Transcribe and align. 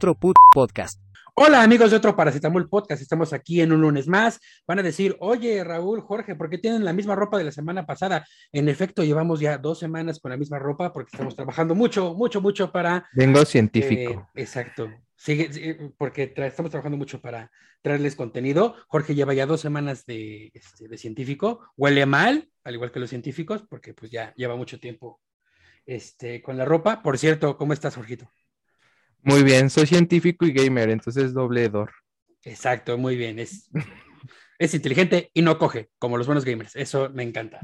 otro 0.00 0.14
put 0.14 0.36
podcast. 0.50 0.98
Hola 1.34 1.62
amigos 1.62 1.90
de 1.90 1.98
otro 1.98 2.16
Paracetamol 2.16 2.70
Podcast, 2.70 3.02
estamos 3.02 3.34
aquí 3.34 3.60
en 3.60 3.70
un 3.70 3.82
lunes 3.82 4.08
más. 4.08 4.40
Van 4.66 4.78
a 4.78 4.82
decir, 4.82 5.14
oye 5.20 5.62
Raúl, 5.62 6.00
Jorge, 6.00 6.36
¿por 6.36 6.48
qué 6.48 6.56
tienen 6.56 6.86
la 6.86 6.94
misma 6.94 7.14
ropa 7.16 7.36
de 7.36 7.44
la 7.44 7.52
semana 7.52 7.84
pasada? 7.84 8.26
En 8.50 8.70
efecto, 8.70 9.04
llevamos 9.04 9.40
ya 9.40 9.58
dos 9.58 9.78
semanas 9.78 10.18
con 10.18 10.30
la 10.30 10.38
misma 10.38 10.58
ropa 10.58 10.90
porque 10.90 11.10
estamos 11.12 11.36
trabajando 11.36 11.74
mucho, 11.74 12.14
mucho, 12.14 12.40
mucho 12.40 12.72
para... 12.72 13.06
Vengo 13.12 13.44
científico. 13.44 14.26
Eh, 14.34 14.40
exacto. 14.40 14.90
Sigue, 15.16 15.92
porque 15.98 16.32
estamos 16.34 16.70
trabajando 16.70 16.96
mucho 16.96 17.20
para 17.20 17.50
traerles 17.82 18.16
contenido. 18.16 18.76
Jorge 18.88 19.14
lleva 19.14 19.34
ya 19.34 19.44
dos 19.44 19.60
semanas 19.60 20.06
de, 20.06 20.50
este, 20.54 20.88
de 20.88 20.96
científico. 20.96 21.60
Huele 21.76 22.06
mal, 22.06 22.48
al 22.64 22.72
igual 22.72 22.90
que 22.90 23.00
los 23.00 23.10
científicos, 23.10 23.66
porque 23.68 23.92
pues 23.92 24.10
ya 24.10 24.32
lleva 24.34 24.56
mucho 24.56 24.80
tiempo 24.80 25.20
este, 25.84 26.40
con 26.40 26.56
la 26.56 26.64
ropa. 26.64 27.02
Por 27.02 27.18
cierto, 27.18 27.58
¿cómo 27.58 27.74
estás, 27.74 27.96
Jorgito? 27.96 28.32
Muy 29.22 29.42
bien, 29.42 29.68
soy 29.70 29.86
científico 29.86 30.46
y 30.46 30.52
gamer, 30.52 30.90
entonces 30.90 31.32
doble 31.32 31.68
dor. 31.68 31.92
Exacto, 32.42 32.96
muy 32.96 33.16
bien. 33.16 33.38
Es, 33.38 33.70
es 34.58 34.74
inteligente 34.74 35.30
y 35.34 35.42
no 35.42 35.58
coge, 35.58 35.90
como 35.98 36.16
los 36.16 36.26
buenos 36.26 36.44
gamers. 36.44 36.74
Eso 36.76 37.10
me 37.10 37.22
encanta. 37.22 37.60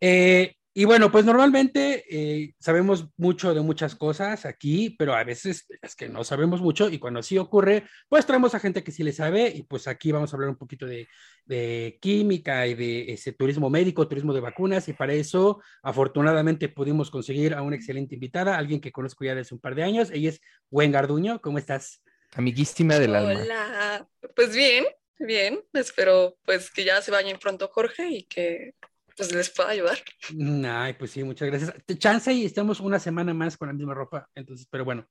Eh, 0.00 0.56
y 0.78 0.84
bueno, 0.84 1.10
pues 1.10 1.24
normalmente 1.24 2.04
eh, 2.10 2.52
sabemos 2.58 3.06
mucho 3.16 3.54
de 3.54 3.62
muchas 3.62 3.94
cosas 3.94 4.44
aquí, 4.44 4.90
pero 4.90 5.14
a 5.14 5.24
veces 5.24 5.66
es 5.80 5.96
que 5.96 6.10
no 6.10 6.22
sabemos 6.22 6.60
mucho 6.60 6.90
y 6.90 6.98
cuando 6.98 7.22
sí 7.22 7.38
ocurre, 7.38 7.84
pues 8.10 8.26
traemos 8.26 8.54
a 8.54 8.60
gente 8.60 8.84
que 8.84 8.92
sí 8.92 9.02
le 9.02 9.14
sabe 9.14 9.48
y 9.48 9.62
pues 9.62 9.88
aquí 9.88 10.12
vamos 10.12 10.30
a 10.30 10.36
hablar 10.36 10.50
un 10.50 10.58
poquito 10.58 10.84
de, 10.84 11.08
de 11.46 11.96
química 11.98 12.66
y 12.66 12.74
de 12.74 13.10
ese 13.10 13.32
turismo 13.32 13.70
médico, 13.70 14.06
turismo 14.06 14.34
de 14.34 14.40
vacunas 14.40 14.86
y 14.88 14.92
para 14.92 15.14
eso 15.14 15.62
afortunadamente 15.82 16.68
pudimos 16.68 17.10
conseguir 17.10 17.54
a 17.54 17.62
una 17.62 17.76
excelente 17.76 18.16
invitada, 18.16 18.58
alguien 18.58 18.82
que 18.82 18.92
conozco 18.92 19.24
ya 19.24 19.34
desde 19.34 19.54
un 19.54 19.62
par 19.62 19.76
de 19.76 19.82
años, 19.82 20.10
ella 20.10 20.28
es 20.28 20.42
Gwen 20.68 20.92
Garduño, 20.92 21.40
¿cómo 21.40 21.56
estás? 21.56 22.02
Amiguísima 22.34 22.98
del 22.98 23.14
alma. 23.14 23.40
Hola, 23.40 24.08
pues 24.34 24.54
bien, 24.54 24.84
bien, 25.20 25.58
espero 25.72 26.36
pues 26.44 26.70
que 26.70 26.84
ya 26.84 27.00
se 27.00 27.12
vayan 27.12 27.38
pronto 27.38 27.70
Jorge 27.72 28.10
y 28.10 28.24
que 28.24 28.74
pues 29.16 29.32
les 29.32 29.50
pueda 29.50 29.70
ayudar. 29.70 29.98
Mm, 30.30 30.64
ay, 30.66 30.92
pues 30.94 31.10
sí, 31.10 31.24
muchas 31.24 31.48
gracias. 31.48 31.72
Chance 31.98 32.32
y 32.32 32.44
estamos 32.44 32.80
una 32.80 32.98
semana 32.98 33.32
más 33.34 33.56
con 33.56 33.68
la 33.68 33.74
misma 33.74 33.94
ropa, 33.94 34.28
entonces, 34.34 34.66
pero 34.70 34.84
bueno, 34.84 35.08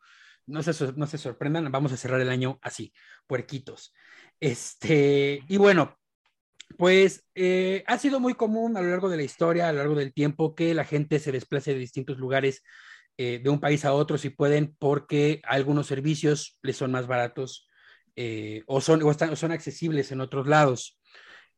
no 0.47 0.61
se, 0.61 0.93
no 0.93 1.07
se 1.07 1.17
sorprendan, 1.17 1.71
vamos 1.71 1.91
a 1.91 1.97
cerrar 1.97 2.21
el 2.21 2.29
año 2.29 2.59
así, 2.61 2.93
puerquitos. 3.27 3.93
Este, 4.39 5.43
y 5.47 5.57
bueno, 5.57 5.97
pues 6.77 7.25
eh, 7.35 7.83
ha 7.87 7.97
sido 7.97 8.19
muy 8.19 8.33
común 8.33 8.77
a 8.77 8.81
lo 8.81 8.89
largo 8.89 9.09
de 9.09 9.17
la 9.17 9.23
historia, 9.23 9.69
a 9.69 9.71
lo 9.71 9.79
largo 9.79 9.95
del 9.95 10.13
tiempo, 10.13 10.55
que 10.55 10.73
la 10.73 10.85
gente 10.85 11.19
se 11.19 11.31
desplace 11.31 11.73
de 11.73 11.79
distintos 11.79 12.17
lugares 12.17 12.63
eh, 13.17 13.39
de 13.43 13.49
un 13.49 13.59
país 13.59 13.85
a 13.85 13.93
otro 13.93 14.17
si 14.17 14.29
pueden, 14.29 14.75
porque 14.77 15.41
algunos 15.45 15.87
servicios 15.87 16.59
les 16.61 16.77
son 16.77 16.91
más 16.91 17.07
baratos 17.07 17.67
eh, 18.15 18.63
o, 18.67 18.81
son, 18.81 19.03
o, 19.03 19.11
están, 19.11 19.29
o 19.31 19.35
son 19.35 19.51
accesibles 19.51 20.11
en 20.11 20.21
otros 20.21 20.47
lados. 20.47 20.94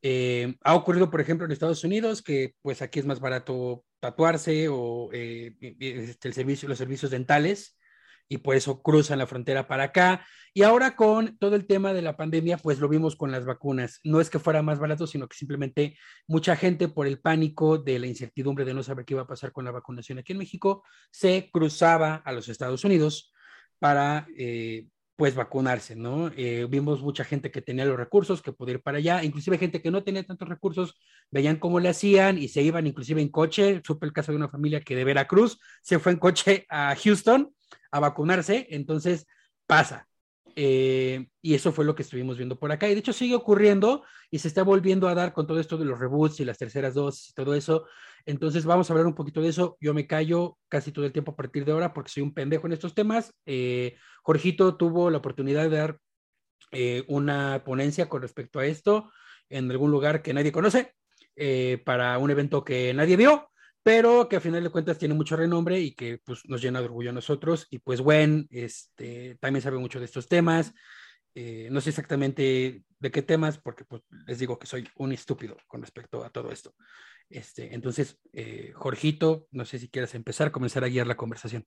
Eh, 0.02 0.56
ha 0.64 0.76
ocurrido, 0.76 1.10
por 1.10 1.22
ejemplo, 1.22 1.46
en 1.46 1.52
Estados 1.52 1.84
Unidos, 1.84 2.22
que 2.22 2.56
pues 2.62 2.82
aquí 2.82 3.00
es 3.00 3.06
más 3.06 3.20
barato 3.20 3.84
tatuarse 4.00 4.68
o 4.70 5.10
eh, 5.12 5.56
este, 5.60 6.28
el 6.28 6.34
servicio, 6.34 6.70
los 6.70 6.78
servicios 6.78 7.12
dentales 7.12 7.78
y 8.30 8.40
por 8.40 8.56
eso 8.56 8.82
cruzan 8.82 9.20
la 9.20 9.28
frontera 9.28 9.68
para 9.68 9.84
acá. 9.84 10.26
Y 10.54 10.64
ahora 10.64 10.96
con 10.96 11.38
todo 11.38 11.56
el 11.56 11.66
tema 11.66 11.94
de 11.94 12.02
la 12.02 12.18
pandemia, 12.18 12.58
pues 12.58 12.80
lo 12.80 12.90
vimos 12.90 13.16
con 13.16 13.32
las 13.32 13.46
vacunas. 13.46 14.00
No 14.04 14.20
es 14.20 14.30
que 14.30 14.40
fuera 14.40 14.62
más 14.62 14.80
barato, 14.80 15.08
sino 15.08 15.28
que 15.28 15.38
simplemente 15.38 15.98
mucha 16.28 16.56
gente 16.56 16.88
por 16.88 17.08
el 17.08 17.20
pánico 17.20 17.78
de 17.78 18.00
la 18.00 18.08
incertidumbre 18.08 18.66
de 18.66 18.74
no 18.74 18.84
saber 18.84 19.06
qué 19.06 19.14
iba 19.14 19.24
a 19.24 19.28
pasar 19.28 19.52
con 19.52 19.66
la 19.66 19.72
vacunación 19.72 20.20
aquí 20.20 20.34
en 20.34 20.40
México, 20.40 20.84
se 21.12 21.50
cruzaba 21.52 22.16
a 22.16 22.32
los 22.32 22.50
Estados 22.50 22.84
Unidos 22.84 23.34
para 23.80 24.28
eh, 24.38 24.88
pues 25.18 25.34
vacunarse, 25.36 25.96
¿no? 25.96 26.30
Eh, 26.38 26.68
vimos 26.70 27.02
mucha 27.02 27.24
gente 27.24 27.50
que 27.52 27.64
tenía 27.64 27.86
los 27.86 27.98
recursos, 27.98 28.44
que 28.44 28.54
podía 28.54 28.76
ir 28.76 28.84
para 28.84 29.00
allá, 29.00 29.24
inclusive 29.24 29.58
gente 29.58 29.82
que 29.82 29.90
no 29.90 30.04
tenía 30.04 30.24
tantos 30.24 30.48
recursos, 30.48 30.96
veían 31.32 31.58
cómo 31.58 31.80
le 31.80 31.90
hacían 31.90 32.38
y 32.38 32.50
se 32.50 32.62
iban 32.62 32.86
inclusive 32.86 33.20
en 33.22 33.30
coche. 33.30 33.82
Supe 33.84 34.06
el 34.06 34.14
caso 34.14 34.32
de 34.32 34.38
una 34.38 34.48
familia 34.48 34.80
que 34.80 34.96
de 34.96 35.04
Veracruz 35.04 35.60
se 35.82 35.98
fue 35.98 36.12
en 36.12 36.20
coche 36.20 36.68
a 36.70 36.96
Houston 36.96 37.52
a 37.92 38.00
vacunarse, 38.00 38.68
entonces 38.70 39.26
pasa. 39.66 40.08
Eh, 40.60 41.28
y 41.44 41.54
eso 41.54 41.72
fue 41.72 41.86
lo 41.86 41.94
que 41.94 42.02
estuvimos 42.02 42.36
viendo 42.36 42.58
por 42.58 42.72
acá. 42.72 42.90
Y 42.90 42.94
de 42.96 43.00
hecho 43.00 43.14
sigue 43.14 43.36
ocurriendo 43.36 44.04
y 44.32 44.40
se 44.40 44.48
está 44.48 44.64
volviendo 44.64 45.08
a 45.08 45.14
dar 45.14 45.32
con 45.32 45.46
todo 45.46 45.60
esto 45.60 45.78
de 45.78 45.86
los 45.86 46.00
reboots 46.00 46.40
y 46.40 46.46
las 46.46 46.58
terceras 46.58 46.96
dosis 46.96 47.30
y 47.30 47.34
todo 47.34 47.54
eso. 47.54 47.86
Entonces 48.26 48.66
vamos 48.66 48.90
a 48.90 48.94
hablar 48.94 49.06
un 49.06 49.14
poquito 49.14 49.40
de 49.40 49.50
eso. 49.50 49.78
Yo 49.80 49.94
me 49.94 50.08
callo 50.08 50.58
casi 50.68 50.92
todo 50.92 51.06
el 51.06 51.12
tiempo 51.12 51.34
a 51.34 51.36
partir 51.36 51.64
de 51.64 51.74
ahora 51.74 51.94
porque 51.94 52.10
soy 52.10 52.24
un 52.24 52.34
pendejo 52.34 52.66
en 52.66 52.74
estos 52.74 52.96
temas. 52.96 53.36
Eh, 53.46 53.98
Jorgito 54.24 54.78
tuvo 54.78 55.12
la 55.12 55.20
oportunidad 55.20 55.70
de 55.70 55.78
dar 55.78 56.00
eh, 56.72 57.04
una 57.08 57.64
ponencia 57.64 58.10
con 58.10 58.24
respecto 58.24 58.58
a 58.58 58.66
esto 58.66 59.12
en 59.50 59.70
algún 59.70 59.92
lugar 59.92 60.24
que 60.24 60.34
nadie 60.34 60.52
conoce 60.52 60.96
eh, 61.36 61.84
para 61.86 62.18
un 62.18 62.32
evento 62.32 62.66
que 62.66 62.96
nadie 62.96 63.16
vio 63.16 63.52
pero 63.88 64.28
que 64.28 64.36
a 64.36 64.42
final 64.42 64.62
de 64.62 64.70
cuentas 64.70 64.98
tiene 64.98 65.14
mucho 65.14 65.38
renombre 65.38 65.80
y 65.80 65.96
que 65.96 66.18
pues, 66.18 66.42
nos 66.44 66.62
llena 66.62 66.80
de 66.80 66.88
orgullo 66.88 67.12
a 67.12 67.14
nosotros. 67.14 67.68
Y 67.70 67.80
pues 67.80 68.02
Gwen 68.02 68.46
este, 68.52 69.38
también 69.40 69.62
sabe 69.64 69.78
mucho 69.78 69.98
de 69.98 70.04
estos 70.04 70.28
temas. 70.28 70.74
Eh, 71.34 71.70
no 71.72 71.80
sé 71.80 71.92
exactamente 71.92 72.84
de 73.00 73.12
qué 73.12 73.22
temas, 73.22 73.58
porque 73.58 73.86
pues, 73.86 74.02
les 74.26 74.40
digo 74.40 74.60
que 74.60 74.68
soy 74.68 74.90
un 74.98 75.14
estúpido 75.14 75.56
con 75.68 75.80
respecto 75.80 76.26
a 76.26 76.30
todo 76.30 76.52
esto. 76.52 76.76
Este, 77.30 77.74
entonces, 77.74 78.20
eh, 78.34 78.74
Jorgito, 78.76 79.48
no 79.52 79.64
sé 79.64 79.80
si 79.80 79.88
quieres 79.88 80.14
empezar, 80.16 80.52
comenzar 80.52 80.84
a 80.84 80.90
guiar 80.90 81.08
la 81.08 81.16
conversación. 81.16 81.66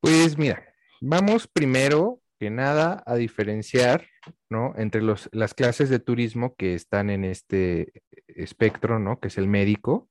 Pues 0.00 0.36
mira, 0.36 0.74
vamos 1.00 1.46
primero 1.46 2.20
que 2.40 2.50
nada 2.50 3.04
a 3.06 3.14
diferenciar, 3.14 4.08
¿no? 4.50 4.74
Entre 4.76 5.02
los, 5.02 5.28
las 5.30 5.54
clases 5.54 5.88
de 5.88 6.00
turismo 6.00 6.56
que 6.56 6.74
están 6.74 7.10
en 7.10 7.24
este 7.24 8.02
espectro, 8.26 8.98
¿no? 8.98 9.20
Que 9.20 9.28
es 9.28 9.38
el 9.38 9.46
médico, 9.46 10.10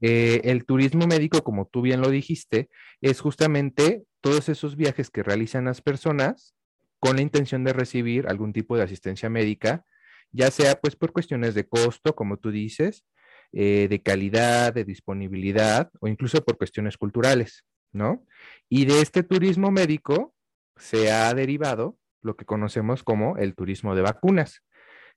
eh, 0.00 0.40
el 0.44 0.64
turismo 0.64 1.06
médico, 1.06 1.42
como 1.42 1.66
tú 1.66 1.82
bien 1.82 2.00
lo 2.00 2.10
dijiste, 2.10 2.68
es 3.00 3.20
justamente 3.20 4.04
todos 4.20 4.48
esos 4.48 4.76
viajes 4.76 5.10
que 5.10 5.22
realizan 5.22 5.64
las 5.64 5.80
personas 5.80 6.54
con 6.98 7.16
la 7.16 7.22
intención 7.22 7.64
de 7.64 7.72
recibir 7.72 8.26
algún 8.28 8.52
tipo 8.52 8.76
de 8.76 8.82
asistencia 8.82 9.30
médica, 9.30 9.84
ya 10.32 10.50
sea 10.50 10.80
pues 10.80 10.96
por 10.96 11.12
cuestiones 11.12 11.54
de 11.54 11.68
costo, 11.68 12.14
como 12.14 12.38
tú 12.38 12.50
dices, 12.50 13.04
eh, 13.52 13.86
de 13.88 14.02
calidad, 14.02 14.74
de 14.74 14.84
disponibilidad 14.84 15.90
o 16.00 16.08
incluso 16.08 16.44
por 16.44 16.58
cuestiones 16.58 16.96
culturales, 16.96 17.64
¿no? 17.92 18.26
Y 18.68 18.86
de 18.86 19.00
este 19.00 19.22
turismo 19.22 19.70
médico 19.70 20.34
se 20.76 21.10
ha 21.12 21.32
derivado 21.32 21.96
lo 22.22 22.36
que 22.36 22.44
conocemos 22.44 23.02
como 23.02 23.36
el 23.36 23.54
turismo 23.54 23.94
de 23.94 24.02
vacunas, 24.02 24.62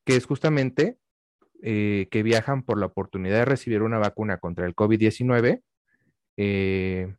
que 0.06 0.16
es 0.16 0.26
justamente 0.26 0.98
eh, 1.62 2.08
que 2.12 2.24
viajan 2.24 2.64
por 2.64 2.80
la 2.80 2.86
oportunidad 2.86 3.40
de 3.40 3.46
recibir 3.46 3.82
una 3.82 3.98
vacuna 3.98 4.38
contra 4.38 4.66
el 4.66 4.76
COVID-19, 4.76 5.62
eh, 6.38 7.16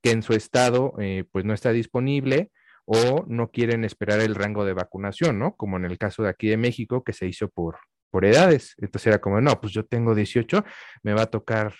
que 0.00 0.10
en 0.10 0.22
su 0.22 0.34
estado 0.34 0.94
eh, 1.00 1.24
pues 1.32 1.44
no 1.44 1.54
está 1.54 1.72
disponible 1.72 2.50
o 2.84 3.24
no 3.26 3.50
quieren 3.50 3.84
esperar 3.84 4.20
el 4.20 4.34
rango 4.34 4.64
de 4.64 4.74
vacunación, 4.74 5.38
¿no? 5.38 5.56
Como 5.56 5.76
en 5.76 5.86
el 5.86 5.98
caso 5.98 6.22
de 6.22 6.28
aquí 6.28 6.48
de 6.48 6.56
México, 6.56 7.02
que 7.02 7.12
se 7.12 7.26
hizo 7.26 7.48
por, 7.48 7.78
por 8.10 8.24
edades. 8.24 8.74
Entonces 8.78 9.08
era 9.08 9.20
como, 9.20 9.40
no, 9.40 9.60
pues 9.60 9.72
yo 9.72 9.84
tengo 9.84 10.14
18, 10.14 10.64
me 11.02 11.14
va 11.14 11.22
a 11.22 11.26
tocar 11.26 11.74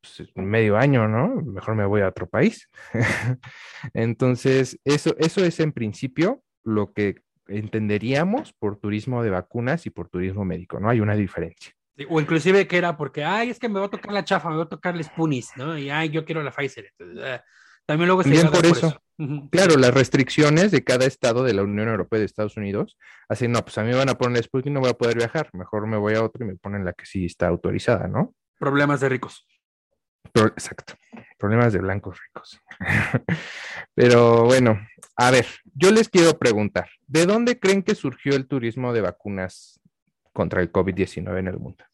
pues, 0.00 0.28
medio 0.36 0.76
año, 0.76 1.08
¿no? 1.08 1.34
Mejor 1.42 1.74
me 1.74 1.86
voy 1.86 2.02
a 2.02 2.08
otro 2.08 2.28
país. 2.28 2.68
Entonces, 3.94 4.78
eso, 4.84 5.16
eso 5.18 5.44
es 5.44 5.58
en 5.60 5.72
principio 5.72 6.42
lo 6.62 6.92
que 6.92 7.22
entenderíamos 7.48 8.52
por 8.52 8.76
turismo 8.76 9.22
de 9.22 9.30
vacunas 9.30 9.86
y 9.86 9.90
por 9.90 10.08
turismo 10.08 10.44
médico, 10.44 10.80
¿no? 10.80 10.88
Hay 10.88 11.00
una 11.00 11.14
diferencia. 11.14 11.72
O 12.08 12.20
inclusive 12.20 12.66
que 12.66 12.76
era 12.76 12.96
porque, 12.96 13.24
ay, 13.24 13.50
es 13.50 13.58
que 13.58 13.68
me 13.68 13.78
va 13.78 13.86
a 13.86 13.90
tocar 13.90 14.12
la 14.12 14.24
chafa, 14.24 14.50
me 14.50 14.56
va 14.56 14.64
a 14.64 14.68
tocar 14.68 14.96
el 14.96 15.04
Spunis, 15.04 15.50
¿no? 15.56 15.78
Y, 15.78 15.90
ay, 15.90 16.10
yo 16.10 16.24
quiero 16.24 16.42
la 16.42 16.50
Pfizer. 16.50 16.92
Ah, 17.22 17.42
también 17.86 18.08
luego 18.08 18.22
se 18.22 18.46
por, 18.46 18.66
eso. 18.66 19.00
Claro, 19.50 19.76
las 19.76 19.94
restricciones 19.94 20.72
de 20.72 20.82
cada 20.82 21.04
estado 21.04 21.44
de 21.44 21.52
la 21.52 21.62
Unión 21.62 21.88
Europea 21.88 22.18
y 22.18 22.20
de 22.20 22.26
Estados 22.26 22.56
Unidos, 22.56 22.96
así, 23.28 23.46
no, 23.46 23.62
pues 23.62 23.78
a 23.78 23.82
mí 23.82 23.90
me 23.90 23.96
van 23.96 24.08
a 24.08 24.14
poner 24.14 24.38
el 24.38 24.44
Sputnik 24.44 24.70
y 24.70 24.74
no 24.74 24.80
voy 24.80 24.90
a 24.90 24.94
poder 24.94 25.16
viajar, 25.16 25.50
mejor 25.52 25.86
me 25.86 25.96
voy 25.96 26.14
a 26.14 26.24
otro 26.24 26.44
y 26.44 26.48
me 26.48 26.56
ponen 26.56 26.84
la 26.84 26.94
que 26.94 27.06
sí 27.06 27.26
está 27.26 27.46
autorizada, 27.46 28.08
¿no? 28.08 28.34
Problemas 28.58 29.00
de 29.00 29.08
ricos. 29.10 29.46
Exacto, 30.32 30.94
problemas 31.38 31.72
de 31.72 31.80
blancos 31.80 32.18
ricos. 32.20 32.60
Pero 33.94 34.44
bueno, 34.44 34.86
a 35.16 35.30
ver, 35.30 35.46
yo 35.74 35.90
les 35.92 36.08
quiero 36.08 36.38
preguntar, 36.38 36.90
¿de 37.06 37.26
dónde 37.26 37.58
creen 37.58 37.82
que 37.82 37.94
surgió 37.94 38.34
el 38.34 38.48
turismo 38.48 38.92
de 38.92 39.00
vacunas 39.00 39.80
contra 40.32 40.60
el 40.60 40.72
COVID-19 40.72 41.38
en 41.38 41.48
el 41.48 41.58
mundo? 41.58 41.84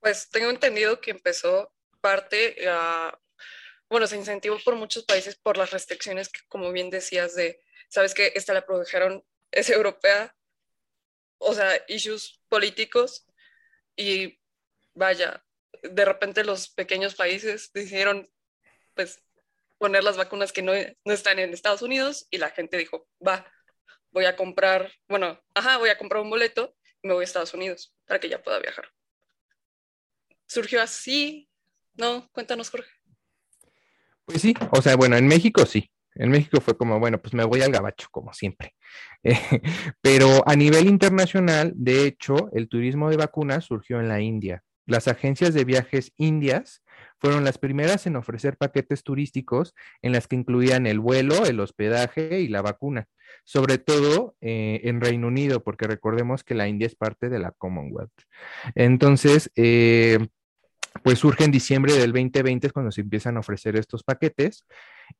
Pues 0.00 0.28
tengo 0.30 0.50
entendido 0.50 1.00
que 1.00 1.12
empezó 1.12 1.72
parte, 2.00 2.56
bueno, 3.88 4.06
se 4.06 4.16
incentivó 4.16 4.58
por 4.64 4.76
muchos 4.76 5.04
países 5.04 5.36
por 5.36 5.56
las 5.56 5.70
restricciones 5.70 6.28
que, 6.28 6.40
como 6.48 6.72
bien 6.72 6.90
decías, 6.90 7.34
de, 7.34 7.60
sabes 7.88 8.14
que 8.14 8.32
esta 8.34 8.52
la 8.52 8.66
produjeron, 8.66 9.24
es 9.50 9.70
europea, 9.70 10.34
o 11.38 11.54
sea, 11.54 11.70
issues 11.88 12.40
políticos 12.48 13.26
y 13.96 14.38
vaya, 14.94 15.45
de 15.90 16.04
repente 16.04 16.44
los 16.44 16.68
pequeños 16.68 17.14
países 17.14 17.70
decidieron, 17.72 18.28
pues, 18.94 19.22
poner 19.78 20.04
las 20.04 20.16
vacunas 20.16 20.52
que 20.52 20.62
no, 20.62 20.72
no 21.04 21.12
están 21.12 21.38
en 21.38 21.52
Estados 21.52 21.82
Unidos 21.82 22.26
y 22.30 22.38
la 22.38 22.50
gente 22.50 22.78
dijo, 22.78 23.06
va, 23.26 23.46
voy 24.10 24.24
a 24.24 24.36
comprar, 24.36 24.92
bueno, 25.08 25.38
ajá, 25.54 25.76
voy 25.76 25.90
a 25.90 25.98
comprar 25.98 26.22
un 26.22 26.30
boleto 26.30 26.74
y 27.02 27.08
me 27.08 27.14
voy 27.14 27.22
a 27.22 27.24
Estados 27.24 27.54
Unidos 27.54 27.94
para 28.06 28.18
que 28.20 28.28
ya 28.28 28.42
pueda 28.42 28.58
viajar. 28.58 28.88
Surgió 30.46 30.80
así, 30.80 31.48
¿no? 31.94 32.28
Cuéntanos, 32.32 32.70
Jorge. 32.70 32.90
Pues 34.24 34.40
sí, 34.42 34.54
o 34.70 34.80
sea, 34.80 34.96
bueno, 34.96 35.16
en 35.16 35.26
México 35.26 35.66
sí. 35.66 35.90
En 36.14 36.30
México 36.30 36.60
fue 36.62 36.76
como, 36.76 36.98
bueno, 36.98 37.20
pues 37.20 37.34
me 37.34 37.44
voy 37.44 37.60
al 37.60 37.70
gabacho, 37.70 38.08
como 38.10 38.32
siempre. 38.32 38.74
pero 40.00 40.42
a 40.48 40.56
nivel 40.56 40.88
internacional, 40.88 41.72
de 41.74 42.06
hecho, 42.06 42.50
el 42.52 42.68
turismo 42.68 43.10
de 43.10 43.18
vacunas 43.18 43.66
surgió 43.66 44.00
en 44.00 44.08
la 44.08 44.20
India. 44.20 44.62
Las 44.86 45.08
agencias 45.08 45.52
de 45.52 45.64
viajes 45.64 46.12
indias 46.16 46.82
fueron 47.18 47.44
las 47.44 47.58
primeras 47.58 48.06
en 48.06 48.14
ofrecer 48.14 48.56
paquetes 48.56 49.02
turísticos 49.02 49.74
en 50.00 50.12
las 50.12 50.28
que 50.28 50.36
incluían 50.36 50.86
el 50.86 51.00
vuelo, 51.00 51.44
el 51.44 51.58
hospedaje 51.58 52.40
y 52.40 52.48
la 52.48 52.62
vacuna, 52.62 53.08
sobre 53.44 53.78
todo 53.78 54.36
eh, 54.40 54.80
en 54.84 55.00
Reino 55.00 55.26
Unido, 55.26 55.62
porque 55.64 55.88
recordemos 55.88 56.44
que 56.44 56.54
la 56.54 56.68
India 56.68 56.86
es 56.86 56.94
parte 56.94 57.28
de 57.28 57.40
la 57.40 57.50
Commonwealth. 57.50 58.12
Entonces, 58.76 59.50
eh, 59.56 60.18
pues 61.02 61.18
surge 61.18 61.44
en 61.44 61.50
diciembre 61.50 61.92
del 61.94 62.12
2020 62.12 62.70
cuando 62.70 62.92
se 62.92 63.00
empiezan 63.00 63.36
a 63.36 63.40
ofrecer 63.40 63.76
estos 63.76 64.04
paquetes 64.04 64.66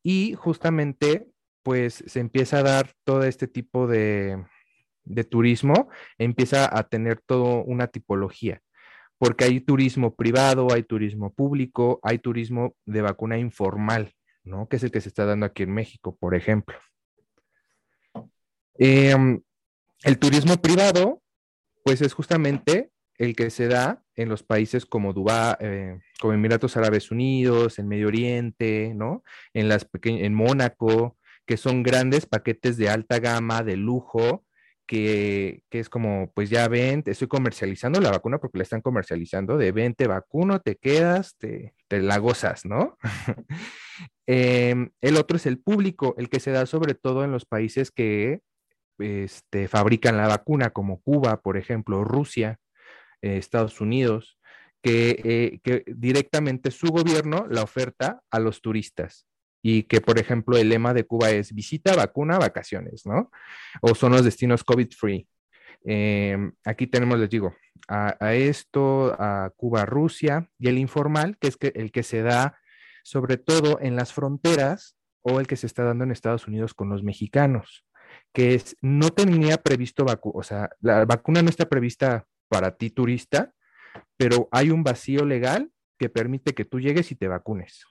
y 0.02 0.34
justamente 0.34 1.26
pues 1.64 2.04
se 2.06 2.20
empieza 2.20 2.58
a 2.58 2.62
dar 2.62 2.92
todo 3.04 3.24
este 3.24 3.48
tipo 3.48 3.88
de, 3.88 4.44
de 5.04 5.24
turismo, 5.24 5.88
empieza 6.18 6.70
a 6.72 6.84
tener 6.84 7.20
toda 7.26 7.64
una 7.64 7.88
tipología 7.88 8.62
porque 9.18 9.44
hay 9.44 9.60
turismo 9.60 10.14
privado, 10.14 10.72
hay 10.72 10.82
turismo 10.82 11.32
público, 11.32 12.00
hay 12.02 12.18
turismo 12.18 12.74
de 12.84 13.02
vacuna 13.02 13.38
informal, 13.38 14.12
¿no? 14.44 14.68
Que 14.68 14.76
es 14.76 14.82
el 14.82 14.90
que 14.90 15.00
se 15.00 15.08
está 15.08 15.24
dando 15.24 15.46
aquí 15.46 15.62
en 15.62 15.72
México, 15.72 16.16
por 16.18 16.34
ejemplo. 16.34 16.76
Em, 18.74 19.40
el 20.04 20.18
turismo 20.18 20.56
privado, 20.58 21.22
pues 21.82 22.02
es 22.02 22.12
justamente 22.12 22.90
el 23.18 23.34
que 23.34 23.50
se 23.50 23.68
da 23.68 24.02
en 24.14 24.28
los 24.28 24.42
países 24.42 24.84
como 24.84 25.12
Dubái, 25.12 25.56
eh, 25.60 25.98
como 26.20 26.34
Emiratos 26.34 26.76
Árabes 26.76 27.10
Unidos, 27.10 27.78
en 27.78 27.88
Medio 27.88 28.08
Oriente, 28.08 28.92
¿no? 28.94 29.22
En 29.54 29.68
las 29.68 29.88
en 30.02 30.34
Mónaco, 30.34 31.16
que 31.46 31.56
son 31.56 31.82
grandes 31.82 32.26
paquetes 32.26 32.76
de 32.76 32.90
alta 32.90 33.18
gama, 33.18 33.62
de 33.62 33.76
lujo, 33.76 34.45
que, 34.86 35.62
es 35.70 35.88
como, 35.88 36.32
pues 36.34 36.48
ya 36.50 36.68
ven, 36.68 37.02
estoy 37.06 37.28
comercializando 37.28 38.00
la 38.00 38.10
vacuna 38.10 38.38
porque 38.38 38.58
la 38.58 38.62
están 38.62 38.80
comercializando, 38.80 39.58
de 39.58 39.72
ven, 39.72 39.94
te 39.94 40.06
vacuno, 40.06 40.60
te 40.60 40.76
quedas, 40.76 41.36
te, 41.36 41.74
la 41.90 42.18
gozas, 42.18 42.64
¿no? 42.64 42.96
Em, 44.28 44.90
el 45.00 45.16
otro 45.16 45.36
es 45.36 45.46
el 45.46 45.60
público, 45.60 46.16
el 46.18 46.28
que 46.28 46.40
se 46.40 46.50
da 46.50 46.66
sobre 46.66 46.94
todo 46.94 47.22
en 47.22 47.30
los 47.30 47.46
países 47.46 47.92
que 47.92 48.40
este, 48.98 49.68
fabrican 49.68 50.16
la 50.16 50.26
vacuna, 50.26 50.70
como 50.70 51.00
Cuba, 51.00 51.40
por 51.42 51.56
ejemplo, 51.56 52.02
Rusia, 52.02 52.58
eh, 53.22 53.36
Estados 53.36 53.80
Unidos, 53.80 54.36
que, 54.82 55.20
eh, 55.24 55.60
que 55.62 55.84
directamente 55.86 56.72
su 56.72 56.88
gobierno 56.88 57.46
la 57.48 57.62
oferta 57.62 58.20
a 58.32 58.40
los 58.40 58.62
turistas 58.62 59.26
y 59.68 59.82
que, 59.82 60.00
por 60.00 60.20
ejemplo, 60.20 60.56
el 60.56 60.68
lema 60.68 60.94
de 60.94 61.06
Cuba 61.06 61.30
es 61.30 61.52
visita, 61.52 61.96
vacuna, 61.96 62.38
vacaciones, 62.38 63.04
¿no? 63.04 63.32
O 63.80 63.96
son 63.96 64.12
los 64.12 64.22
destinos 64.22 64.62
COVID-free. 64.62 65.26
Em, 65.84 66.52
aquí 66.64 66.86
tenemos, 66.86 67.18
les 67.18 67.28
digo, 67.28 67.52
a, 67.88 68.32
esto, 68.32 69.16
a 69.18 69.50
Cuba, 69.56 69.84
Rusia, 69.84 70.48
y 70.56 70.68
el 70.68 70.78
informal, 70.78 71.36
que 71.40 71.48
es 71.48 71.58
el 71.74 71.90
que 71.90 72.04
se 72.04 72.22
da 72.22 72.60
sobre 73.02 73.38
todo 73.38 73.80
en 73.80 73.96
las 73.96 74.12
fronteras 74.12 74.96
o 75.22 75.40
el 75.40 75.48
que 75.48 75.56
se 75.56 75.66
está 75.66 75.82
dando 75.82 76.04
en 76.04 76.12
Estados 76.12 76.46
Unidos 76.46 76.72
con 76.72 76.88
los 76.88 77.02
mexicanos, 77.02 77.84
que 78.32 78.54
es, 78.54 78.76
no 78.82 79.10
tenía 79.10 79.56
previsto 79.56 80.04
vacuna, 80.04 80.38
o 80.38 80.42
sea, 80.44 80.70
la 80.80 81.04
vacuna 81.06 81.42
no 81.42 81.50
está 81.50 81.68
prevista 81.68 82.24
para 82.48 82.76
ti 82.76 82.90
turista, 82.90 83.52
pero 84.16 84.48
hay 84.52 84.70
un 84.70 84.84
vacío 84.84 85.24
legal 85.24 85.72
que 85.98 86.08
permite 86.08 86.54
que 86.54 86.64
tú 86.64 86.78
llegues 86.78 87.10
y 87.10 87.16
te 87.16 87.26
vacunes. 87.26 87.84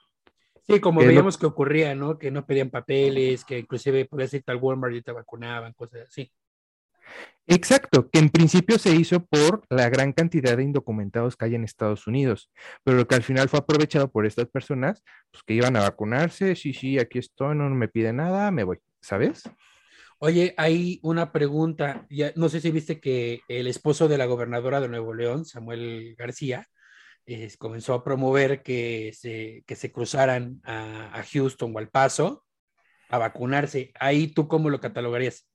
Sí, 0.67 0.79
como 0.79 1.01
veíamos 1.01 1.37
que 1.37 1.45
ocurría, 1.45 1.93
¿no? 1.93 2.17
Que 2.17 2.31
no 2.31 2.45
pedían 2.45 2.71
papeles, 2.71 3.45
que 3.45 3.59
inclusive 3.59 4.05
podías 4.05 4.33
irte 4.33 4.51
al 4.51 4.57
Walmart 4.57 4.95
y 4.95 5.01
te 5.01 5.11
vacunaban, 5.11 5.73
cosas 5.73 6.07
así. 6.07 6.31
Exacto, 7.47 8.09
que 8.09 8.17
en 8.17 8.29
principio 8.29 8.79
se 8.79 8.95
hizo 8.95 9.23
por 9.23 9.63
la 9.69 9.87
gran 9.89 10.13
cantidad 10.13 10.57
de 10.57 10.63
indocumentados 10.63 11.35
que 11.35 11.45
hay 11.45 11.55
en 11.55 11.63
Estados 11.63 12.07
Unidos, 12.07 12.49
pero 12.83 13.07
que 13.07 13.13
al 13.13 13.21
final 13.21 13.47
fue 13.49 13.59
aprovechado 13.59 14.09
por 14.11 14.25
estas 14.25 14.47
personas, 14.47 15.03
pues 15.31 15.43
que 15.43 15.53
iban 15.53 15.75
a 15.75 15.81
vacunarse, 15.81 16.55
sí, 16.55 16.73
sí, 16.73 16.97
aquí 16.97 17.19
estoy, 17.19 17.55
no 17.55 17.69
me 17.69 17.87
pide 17.87 18.11
nada, 18.13 18.49
me 18.49 18.63
voy, 18.63 18.79
¿sabes? 18.99 19.43
Oye, 20.17 20.55
hay 20.57 20.99
una 21.03 21.31
pregunta, 21.31 22.07
ya, 22.09 22.31
no 22.35 22.49
sé 22.49 22.61
si 22.61 22.71
viste 22.71 22.99
que 22.99 23.41
el 23.47 23.67
esposo 23.67 24.07
de 24.07 24.17
la 24.17 24.25
gobernadora 24.25 24.81
de 24.81 24.87
Nuevo 24.87 25.13
León, 25.13 25.45
Samuel 25.45 26.15
García, 26.17 26.67
comenzó 27.57 27.93
a 27.93 28.03
promover 28.03 28.61
que 28.61 29.11
se, 29.17 29.63
que 29.65 29.75
se 29.75 29.91
cruzaran 29.91 30.61
a, 30.63 31.19
a, 31.19 31.23
Houston 31.23 31.73
o 31.75 31.79
al 31.79 31.89
Paso 31.89 32.45
a 33.09 33.17
vacunarse. 33.17 33.91
Ahí 33.99 34.27
tú 34.27 34.47
cómo 34.47 34.69
lo 34.69 34.79
catalogarías? 34.79 35.47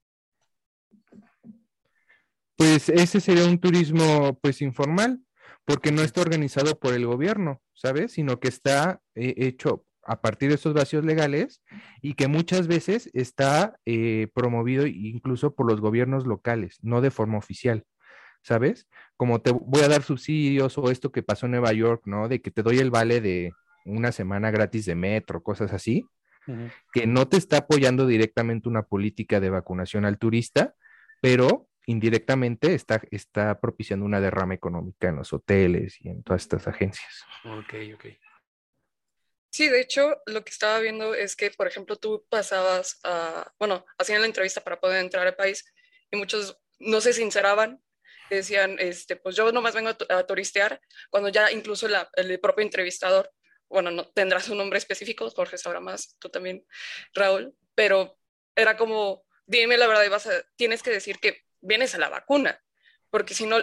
Pues 2.56 2.88
ese 2.88 3.20
sería 3.20 3.46
un 3.46 3.58
turismo 3.58 4.38
pues 4.42 4.60
informal, 4.60 5.20
porque 5.64 5.92
no 5.92 6.02
está 6.02 6.20
organizado 6.20 6.78
por 6.78 6.94
el 6.94 7.06
gobierno, 7.06 7.62
¿sabes? 7.72 8.12
Sino 8.12 8.38
que 8.40 8.48
está 8.48 9.00
eh, 9.14 9.34
hecho 9.38 9.86
a 10.02 10.20
partir 10.20 10.48
de 10.48 10.56
esos 10.56 10.74
vacíos 10.74 11.04
legales 11.04 11.62
y 12.02 12.14
que 12.14 12.28
muchas 12.28 12.66
veces 12.66 13.10
está 13.12 13.78
eh, 13.86 14.28
promovido 14.34 14.86
incluso 14.86 15.54
por 15.54 15.66
los 15.66 15.80
gobiernos 15.80 16.26
locales, 16.26 16.78
no 16.82 17.00
de 17.00 17.10
forma 17.10 17.38
oficial. 17.38 17.84
¿Sabes? 18.42 18.88
Como 19.16 19.40
te 19.40 19.52
voy 19.52 19.82
a 19.82 19.88
dar 19.88 20.02
subsidios 20.02 20.76
o 20.78 20.90
esto 20.90 21.12
que 21.12 21.22
pasó 21.22 21.46
en 21.46 21.52
Nueva 21.52 21.72
York, 21.72 22.02
¿no? 22.06 22.28
De 22.28 22.40
que 22.40 22.50
te 22.50 22.62
doy 22.62 22.78
el 22.78 22.90
vale 22.90 23.20
de 23.20 23.52
una 23.84 24.12
semana 24.12 24.50
gratis 24.50 24.86
de 24.86 24.94
metro, 24.94 25.42
cosas 25.42 25.72
así, 25.72 26.06
que 26.92 27.06
no 27.06 27.28
te 27.28 27.36
está 27.36 27.58
apoyando 27.58 28.06
directamente 28.06 28.68
una 28.68 28.82
política 28.82 29.40
de 29.40 29.50
vacunación 29.50 30.04
al 30.04 30.18
turista, 30.18 30.74
pero 31.20 31.68
indirectamente 31.86 32.74
está, 32.74 33.02
está 33.10 33.60
propiciando 33.60 34.04
una 34.04 34.20
derrama 34.20 34.54
económica 34.54 35.08
en 35.08 35.16
los 35.16 35.32
hoteles 35.32 35.96
y 36.00 36.08
en 36.08 36.22
todas 36.22 36.42
estas 36.42 36.66
agencias. 36.66 37.24
Ok, 37.44 37.74
ok. 37.94 38.04
Sí, 39.50 39.68
de 39.68 39.80
hecho, 39.80 40.16
lo 40.26 40.44
que 40.44 40.50
estaba 40.50 40.78
viendo 40.78 41.14
es 41.14 41.34
que, 41.34 41.50
por 41.50 41.66
ejemplo, 41.66 41.96
tú 41.96 42.24
pasabas 42.28 43.00
a, 43.04 43.52
bueno, 43.58 43.84
hacían 43.98 44.20
la 44.20 44.28
entrevista 44.28 44.60
para 44.60 44.78
poder 44.78 45.04
entrar 45.04 45.26
al 45.26 45.34
país 45.34 45.64
y 46.10 46.16
muchos 46.16 46.58
no 46.78 47.00
se 47.00 47.12
sinceraban 47.12 47.82
decían, 48.36 48.76
este, 48.78 49.16
pues 49.16 49.36
yo 49.36 49.50
nomás 49.52 49.74
vengo 49.74 49.90
a, 49.90 50.26
turistear, 50.26 50.80
cuando 51.10 51.28
ya 51.28 51.50
incluso 51.50 51.88
el 52.14 52.40
propio 52.40 52.64
entrevistador, 52.64 53.32
bueno, 53.68 53.90
no 53.90 54.08
tendrá 54.08 54.40
su 54.40 54.54
nombre 54.54 54.78
específico, 54.78 55.30
Jorge 55.30 55.58
sabrá 55.58 55.80
más, 55.80 56.16
tú 56.18 56.28
también, 56.28 56.66
Raúl, 57.14 57.54
pero 57.74 58.18
era 58.54 58.76
como, 58.76 59.24
dime 59.46 59.76
la 59.76 59.86
verdad, 59.86 60.08
vas 60.10 60.26
a, 60.26 60.42
tienes 60.56 60.82
que 60.82 60.90
decir 60.90 61.18
que 61.18 61.44
vienes 61.60 61.94
a 61.94 61.98
la 61.98 62.08
vacuna, 62.08 62.60
porque 63.10 63.34
si 63.34 63.46
no, 63.46 63.58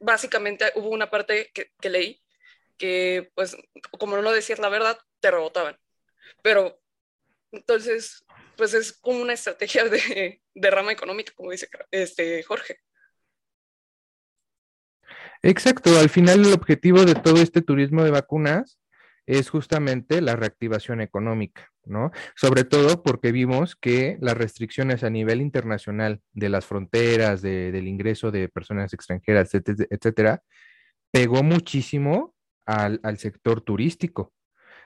básicamente 0.00 0.72
hubo 0.74 0.90
una 0.90 1.10
parte 1.10 1.50
que, 1.54 1.72
que 1.80 1.90
leí 1.90 2.22
que, 2.76 3.30
pues, 3.34 3.56
como 3.98 4.16
no 4.18 4.32
decías 4.32 4.58
la 4.58 4.68
verdad, 4.68 4.98
te 5.20 5.30
rebotaban. 5.30 5.78
Pero, 6.42 6.80
entonces, 7.52 8.24
pues 8.56 8.74
es 8.74 8.92
como 8.92 9.20
una 9.20 9.34
estrategia 9.34 9.84
de, 9.88 10.42
de 10.54 10.70
rama 10.70 10.92
económica, 10.92 11.32
como 11.34 11.50
dice 11.50 11.68
este, 11.90 12.42
Jorge. 12.42 12.80
Exacto, 15.42 15.98
al 15.98 16.08
final 16.08 16.46
el 16.46 16.52
objetivo 16.52 17.04
de 17.04 17.14
todo 17.14 17.40
este 17.40 17.62
turismo 17.62 18.04
de 18.04 18.10
vacunas 18.10 18.78
es 19.26 19.50
justamente 19.50 20.20
la 20.20 20.36
reactivación 20.36 21.00
económica, 21.00 21.70
¿no? 21.84 22.12
Sobre 22.36 22.64
todo 22.64 23.02
porque 23.02 23.32
vimos 23.32 23.74
que 23.74 24.18
las 24.20 24.36
restricciones 24.36 25.02
a 25.02 25.10
nivel 25.10 25.40
internacional 25.40 26.20
de 26.32 26.48
las 26.48 26.64
fronteras, 26.64 27.42
del 27.42 27.88
ingreso 27.88 28.30
de 28.30 28.48
personas 28.48 28.94
extranjeras, 28.94 29.50
etcétera, 29.54 30.42
pegó 31.10 31.42
muchísimo 31.42 32.34
al, 32.66 33.18
sector 33.18 33.60
turístico. 33.60 34.32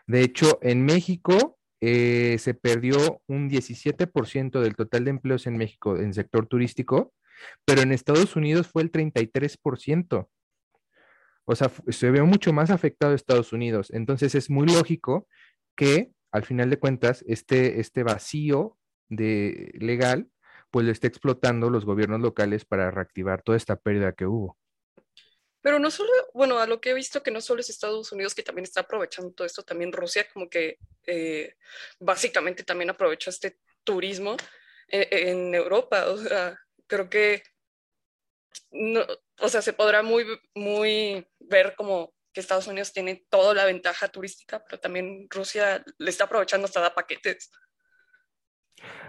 De 0.06 0.22
hecho, 0.22 0.58
en 0.62 0.84
México 0.84 1.58
eh, 1.80 2.36
se 2.38 2.54
perdió 2.54 3.22
un 3.26 3.48
17% 3.50 4.60
del 4.60 4.76
total 4.76 5.04
de 5.04 5.10
empleos 5.10 5.46
en 5.46 5.56
México 5.56 5.96
en 5.96 6.14
sector 6.14 6.46
turístico, 6.46 7.12
pero 7.64 7.82
en 7.82 7.92
Estados 7.92 8.36
Unidos 8.36 8.68
fue 8.68 8.82
el 8.82 8.92
33%. 8.92 10.28
O 11.50 11.56
sea, 11.56 11.70
se 11.88 12.10
ve 12.10 12.22
mucho 12.22 12.52
más 12.52 12.70
afectado 12.70 13.12
Estados 13.12 13.52
Unidos. 13.52 13.90
Entonces 13.92 14.36
es 14.36 14.50
muy 14.50 14.68
lógico 14.68 15.26
que 15.76 16.12
al 16.30 16.44
final 16.44 16.70
de 16.70 16.78
cuentas 16.78 17.24
este, 17.26 17.80
este 17.80 18.04
vacío 18.04 18.78
de 19.08 19.72
legal 19.74 20.30
pues 20.70 20.86
lo 20.86 20.92
esté 20.92 21.08
explotando 21.08 21.68
los 21.68 21.84
gobiernos 21.84 22.20
locales 22.20 22.64
para 22.64 22.92
reactivar 22.92 23.42
toda 23.42 23.56
esta 23.56 23.74
pérdida 23.74 24.12
que 24.12 24.26
hubo. 24.26 24.56
Pero 25.60 25.80
no 25.80 25.90
solo, 25.90 26.10
bueno, 26.32 26.60
a 26.60 26.68
lo 26.68 26.80
que 26.80 26.90
he 26.90 26.94
visto 26.94 27.20
que 27.22 27.32
no 27.32 27.40
solo 27.40 27.60
es 27.60 27.68
Estados 27.68 28.12
Unidos 28.12 28.34
que 28.34 28.44
también 28.44 28.64
está 28.64 28.82
aprovechando 28.82 29.32
todo 29.32 29.44
esto, 29.44 29.64
también 29.64 29.92
Rusia 29.92 30.26
como 30.32 30.48
que 30.48 30.78
eh, 31.04 31.56
básicamente 31.98 32.62
también 32.62 32.90
aprovecha 32.90 33.30
este 33.30 33.58
turismo 33.82 34.36
en, 34.86 35.28
en, 35.28 35.54
Europa. 35.54 36.06
O 36.06 36.16
sea, 36.16 36.56
creo 36.86 37.10
que, 37.10 37.42
no, 38.70 39.00
o 39.40 39.48
sea, 39.48 39.62
se 39.62 39.72
podrá 39.72 40.02
muy, 40.02 40.24
muy 40.54 41.26
ver 41.38 41.74
como 41.76 42.12
que 42.32 42.40
Estados 42.40 42.66
Unidos 42.66 42.92
tiene 42.92 43.24
toda 43.28 43.54
la 43.54 43.64
ventaja 43.64 44.08
turística, 44.08 44.62
pero 44.64 44.78
también 44.78 45.26
Rusia 45.30 45.84
le 45.98 46.10
está 46.10 46.24
aprovechando 46.24 46.66
hasta 46.66 46.80
da 46.80 46.94
paquetes. 46.94 47.50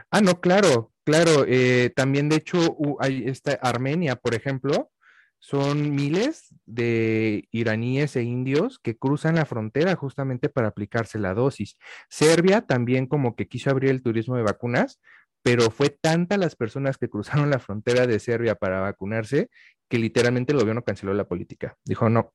Ah, 0.09 0.21
no, 0.21 0.41
claro, 0.41 0.91
claro. 1.03 1.45
Eh, 1.47 1.91
también, 1.95 2.29
de 2.29 2.37
hecho, 2.37 2.75
hay 2.99 3.23
esta 3.27 3.53
Armenia, 3.53 4.15
por 4.15 4.33
ejemplo, 4.33 4.91
son 5.39 5.95
miles 5.95 6.53
de 6.65 7.47
iraníes 7.51 8.15
e 8.15 8.21
indios 8.21 8.77
que 8.77 8.97
cruzan 8.97 9.35
la 9.35 9.45
frontera 9.45 9.95
justamente 9.95 10.49
para 10.49 10.67
aplicarse 10.67 11.17
la 11.17 11.33
dosis. 11.33 11.77
Serbia 12.09 12.61
también 12.61 13.07
como 13.07 13.35
que 13.35 13.47
quiso 13.47 13.71
abrir 13.71 13.89
el 13.89 14.03
turismo 14.03 14.35
de 14.35 14.43
vacunas, 14.43 15.01
pero 15.43 15.71
fue 15.71 15.89
tanta 15.89 16.37
las 16.37 16.55
personas 16.55 16.97
que 16.97 17.09
cruzaron 17.09 17.49
la 17.49 17.59
frontera 17.59 18.07
de 18.07 18.19
Serbia 18.19 18.55
para 18.55 18.81
vacunarse 18.81 19.49
que 19.89 19.97
literalmente 19.99 20.53
el 20.53 20.59
gobierno 20.59 20.83
canceló 20.83 21.13
la 21.13 21.27
política. 21.27 21.75
Dijo, 21.83 22.09
no, 22.09 22.33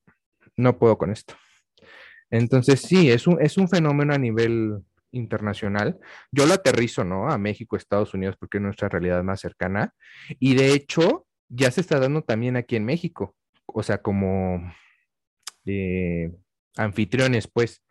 no 0.57 0.79
puedo 0.79 0.99
con 0.99 1.11
esto. 1.11 1.35
Entonces, 2.31 2.81
sí, 2.81 3.11
es 3.11 3.27
un, 3.27 3.41
es 3.41 3.57
un 3.57 3.69
fenómeno 3.69 4.13
a 4.13 4.19
nivel 4.19 4.83
internacional. 5.13 5.99
Yo 6.33 6.47
lo 6.47 6.55
aterrizo, 6.55 7.05
¿no? 7.05 7.31
A 7.31 7.39
México, 7.39 7.77
Estados 7.77 8.15
Unidos, 8.15 8.37
porque 8.39 8.59
es 8.59 8.63
nuestra 8.63 8.89
realidad 8.89 9.23
más 9.23 9.41
cercana. 9.41 9.95
Y 10.39 10.55
de 10.55 10.73
hecho, 10.73 11.27
ya 11.49 11.71
se 11.71 11.81
está 11.81 11.99
dando 11.99 12.23
también 12.23 12.57
aquí 12.57 12.77
en 12.77 12.85
México. 12.85 13.35
O 13.67 13.83
sea, 13.83 13.99
como 13.99 14.73
eh, 15.65 16.33
anfitriones, 16.77 17.49
pues, 17.49 17.83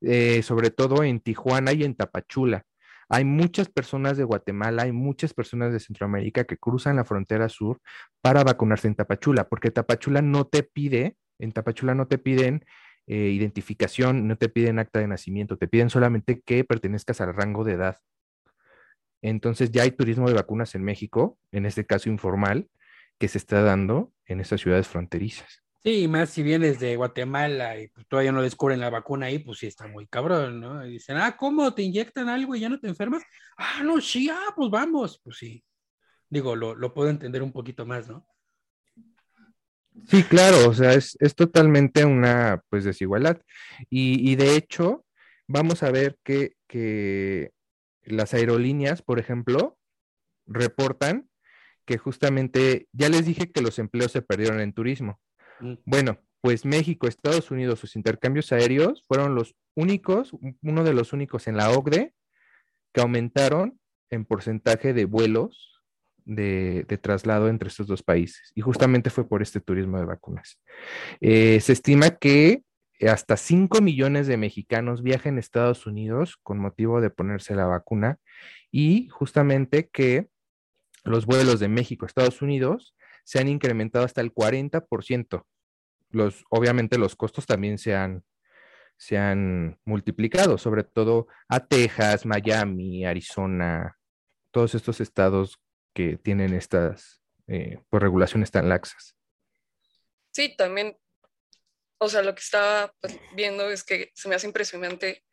eh, 0.00 0.42
sobre 0.42 0.70
todo 0.70 1.02
en 1.04 1.20
Tijuana 1.20 1.72
y 1.72 1.84
en 1.84 1.94
Tapachula. 1.94 2.64
Hay 3.08 3.24
muchas 3.24 3.68
personas 3.68 4.16
de 4.16 4.24
Guatemala, 4.24 4.84
hay 4.84 4.92
muchas 4.92 5.34
personas 5.34 5.72
de 5.72 5.80
Centroamérica 5.80 6.44
que 6.44 6.56
cruzan 6.56 6.96
la 6.96 7.04
frontera 7.04 7.48
sur 7.48 7.80
para 8.20 8.44
vacunarse 8.44 8.88
en 8.88 8.94
Tapachula, 8.94 9.48
porque 9.48 9.70
Tapachula 9.70 10.22
no 10.22 10.46
te 10.46 10.62
pide, 10.62 11.16
en 11.38 11.52
Tapachula 11.52 11.94
no 11.94 12.06
te 12.06 12.18
piden 12.18 12.64
eh, 13.06 13.30
identificación, 13.30 14.26
no 14.26 14.36
te 14.36 14.48
piden 14.48 14.78
acta 14.78 14.98
de 14.98 15.08
nacimiento, 15.08 15.58
te 15.58 15.68
piden 15.68 15.90
solamente 15.90 16.40
que 16.40 16.64
pertenezcas 16.64 17.20
al 17.20 17.34
rango 17.34 17.64
de 17.64 17.72
edad. 17.72 17.98
Entonces 19.22 19.70
ya 19.70 19.82
hay 19.82 19.90
turismo 19.90 20.28
de 20.28 20.34
vacunas 20.34 20.74
en 20.74 20.84
México, 20.84 21.38
en 21.50 21.66
este 21.66 21.86
caso 21.86 22.10
informal, 22.10 22.68
que 23.18 23.28
se 23.28 23.38
está 23.38 23.62
dando 23.62 24.12
en 24.26 24.40
estas 24.40 24.60
ciudades 24.60 24.88
fronterizas. 24.88 25.63
Sí, 25.84 26.08
más 26.08 26.30
si 26.30 26.42
vienes 26.42 26.80
de 26.80 26.96
Guatemala 26.96 27.78
y 27.78 27.88
pues, 27.88 28.06
todavía 28.08 28.32
no 28.32 28.40
descubren 28.40 28.80
la 28.80 28.88
vacuna 28.88 29.26
ahí, 29.26 29.38
pues 29.38 29.58
sí 29.58 29.66
está 29.66 29.86
muy 29.86 30.06
cabrón, 30.06 30.58
¿no? 30.58 30.86
Y 30.86 30.92
dicen, 30.92 31.18
ah, 31.18 31.36
¿cómo? 31.36 31.74
¿Te 31.74 31.82
inyectan 31.82 32.30
algo 32.30 32.54
y 32.54 32.60
ya 32.60 32.70
no 32.70 32.80
te 32.80 32.88
enfermas? 32.88 33.22
Ah, 33.58 33.82
no, 33.84 34.00
sí, 34.00 34.30
ah, 34.30 34.54
pues 34.56 34.70
vamos. 34.70 35.20
Pues 35.22 35.36
sí. 35.36 35.62
Digo, 36.30 36.56
lo, 36.56 36.74
lo 36.74 36.94
puedo 36.94 37.10
entender 37.10 37.42
un 37.42 37.52
poquito 37.52 37.84
más, 37.84 38.08
¿no? 38.08 38.26
Sí, 40.08 40.22
claro, 40.24 40.70
o 40.70 40.72
sea, 40.74 40.94
es, 40.94 41.16
totalmente 41.36 42.06
una 42.06 42.62
pues 42.70 42.84
desigualdad. 42.84 43.42
Y, 43.90 44.30
y, 44.30 44.36
de 44.36 44.56
hecho, 44.56 45.04
vamos 45.46 45.82
a 45.82 45.90
ver 45.90 46.18
que, 46.24 46.56
que 46.66 47.52
las 48.04 48.32
aerolíneas, 48.32 49.02
por 49.02 49.18
ejemplo, 49.18 49.76
reportan 50.46 51.28
que 51.84 51.98
justamente, 51.98 52.88
ya 52.92 53.10
les 53.10 53.26
dije 53.26 53.52
que 53.52 53.60
los 53.60 53.78
empleos 53.78 54.12
se 54.12 54.22
perdieron 54.22 54.60
en 54.60 54.72
turismo. 54.72 55.20
Mm. 55.60 55.74
Bueno, 55.84 56.18
pues 56.40 56.64
México, 56.64 57.06
Estados 57.06 57.50
Unidos, 57.50 57.80
sus 57.80 57.96
intercambios 57.96 58.52
aéreos 58.52 59.02
fueron 59.08 59.34
los 59.34 59.54
únicos, 59.74 60.32
uno 60.62 60.84
de 60.84 60.92
los 60.92 61.12
únicos 61.12 61.46
en 61.48 61.56
la 61.56 61.70
OCDE 61.70 62.12
que 62.92 63.00
aumentaron 63.00 63.80
en 64.10 64.24
porcentaje 64.24 64.92
de 64.92 65.04
vuelos 65.06 65.82
de, 66.24 66.84
traslado 67.02 67.48
entre 67.48 67.68
estos 67.68 67.86
dos 67.86 68.02
países. 68.02 68.52
Y 68.54 68.60
justamente 68.60 69.10
fue 69.10 69.28
por 69.28 69.42
este 69.42 69.60
turismo 69.60 69.98
de 69.98 70.04
vacunas. 70.04 70.60
Eh, 71.20 71.60
se 71.60 71.72
estima 71.72 72.10
que 72.10 72.62
hasta 73.08 73.36
5 73.36 73.80
millones 73.80 74.26
de 74.26 74.36
mexicanos 74.36 75.02
viajan 75.02 75.36
a 75.36 75.40
Estados 75.40 75.86
Unidos 75.86 76.38
con 76.42 76.58
motivo 76.58 77.00
de 77.00 77.10
ponerse 77.10 77.54
la 77.54 77.66
vacuna 77.66 78.18
y 78.70 79.08
justamente 79.08 79.88
que 79.88 80.28
los 81.04 81.26
vuelos 81.26 81.60
de 81.60 81.68
México 81.68 82.04
a 82.04 82.08
Estados 82.08 82.40
Unidos 82.40 82.94
se 83.24 83.40
han 83.40 83.48
incrementado 83.48 84.04
hasta 84.04 84.20
el 84.20 84.32
40%. 84.32 85.44
Los, 86.10 86.44
obviamente 86.50 86.98
los 86.98 87.16
costos 87.16 87.46
también 87.46 87.78
se 87.78 87.94
han, 87.94 88.24
se 88.96 89.18
han 89.18 89.80
multiplicado, 89.84 90.58
sobre 90.58 90.84
todo 90.84 91.26
a 91.48 91.66
Texas, 91.66 92.24
Miami, 92.26 93.04
Arizona, 93.04 93.98
todos 94.50 94.74
estos 94.74 95.00
estados 95.00 95.58
que 95.92 96.16
tienen 96.16 96.54
estas 96.54 97.20
eh, 97.48 97.78
pues, 97.90 98.02
regulaciones 98.02 98.50
tan 98.50 98.68
laxas. 98.68 99.16
Sí, 100.30 100.54
también, 100.56 100.96
o 101.98 102.08
sea, 102.08 102.22
lo 102.22 102.34
que 102.34 102.40
estaba 102.40 102.94
pues, 103.00 103.18
viendo 103.34 103.70
es 103.70 103.84
que 103.84 104.12
se 104.14 104.28
me 104.28 104.34
hace 104.34 104.46
impresionante 104.46 105.24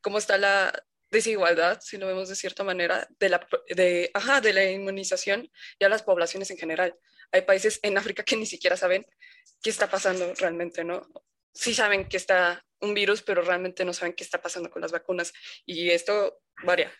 cómo 0.00 0.18
está 0.18 0.38
la 0.38 0.72
desigualdad, 1.10 1.80
si 1.80 1.96
lo 1.96 2.06
vemos 2.06 2.28
de 2.28 2.36
cierta 2.36 2.64
manera, 2.64 3.08
de 3.18 3.28
la, 3.28 3.46
de, 3.74 4.10
ajá, 4.14 4.40
de 4.40 4.52
la 4.52 4.70
inmunización 4.70 5.50
y 5.78 5.84
a 5.84 5.88
las 5.88 6.02
poblaciones 6.02 6.50
en 6.50 6.58
general. 6.58 6.96
Hay 7.34 7.42
países 7.42 7.80
en 7.82 7.98
África 7.98 8.22
que 8.22 8.36
ni 8.36 8.46
siquiera 8.46 8.76
saben 8.76 9.04
qué 9.60 9.68
está 9.68 9.90
pasando 9.90 10.32
realmente, 10.34 10.84
¿no? 10.84 11.02
Sí 11.52 11.74
saben 11.74 12.08
que 12.08 12.16
está 12.16 12.64
un 12.80 12.94
virus, 12.94 13.22
pero 13.22 13.42
realmente 13.42 13.84
no 13.84 13.92
saben 13.92 14.12
qué 14.12 14.22
está 14.22 14.40
pasando 14.40 14.70
con 14.70 14.80
las 14.80 14.92
vacunas. 14.92 15.32
Y 15.66 15.90
esto 15.90 16.40
varía. 16.62 16.92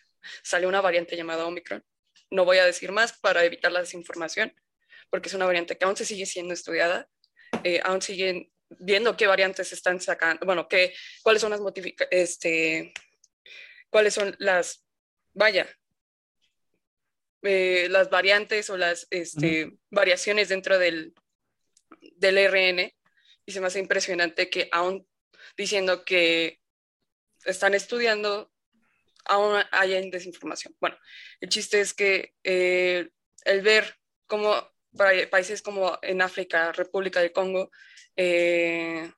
Sale 0.42 0.66
una 0.66 0.80
variante 0.80 1.16
llamada 1.16 1.46
Omicron, 1.46 1.84
no 2.30 2.44
voy 2.44 2.58
a 2.58 2.66
decir 2.66 2.90
más 2.90 3.12
para 3.20 3.44
evitar 3.44 3.70
la 3.70 3.78
desinformación, 3.78 4.52
porque 5.08 5.28
es 5.28 5.34
una 5.34 5.46
variante 5.46 5.78
que 5.78 5.84
aún 5.84 5.96
se 5.96 6.04
sigue 6.04 6.26
siendo 6.26 6.52
estudiada, 6.52 7.08
eh, 7.62 7.80
aún 7.84 8.02
siguen 8.02 8.50
viendo 8.70 9.16
qué 9.16 9.28
variantes 9.28 9.72
están 9.72 10.00
sacando, 10.00 10.44
bueno, 10.44 10.66
qué, 10.66 10.94
cuáles 11.22 11.42
son 11.42 11.52
las 11.52 11.60
este, 12.10 12.92
cuáles 13.88 14.14
son 14.14 14.34
las, 14.40 14.84
vaya, 15.32 15.68
eh, 17.44 17.88
las 17.90 18.10
variantes 18.10 18.68
o 18.70 18.76
las 18.76 19.06
este, 19.10 19.76
variaciones 19.90 20.48
dentro 20.48 20.78
del, 20.78 21.14
del 22.16 22.38
RN, 22.48 22.92
y 23.46 23.52
se 23.52 23.60
me 23.60 23.66
hace 23.66 23.78
impresionante 23.78 24.50
que 24.50 24.68
aún 24.72 25.06
diciendo 25.56 26.04
que 26.04 26.60
están 27.44 27.74
estudiando 27.74 28.50
aún 29.26 29.62
hay 29.70 30.10
desinformación. 30.10 30.74
Bueno, 30.80 30.96
el 31.40 31.48
chiste 31.48 31.80
es 31.80 31.94
que 31.94 32.34
eh, 32.42 33.08
el 33.44 33.62
ver 33.62 33.96
cómo 34.26 34.74
países 35.30 35.60
como 35.62 35.98
en 36.02 36.22
África, 36.22 36.72
República 36.72 37.20
del 37.20 37.32
Congo, 37.32 37.70
eh, 38.16 39.10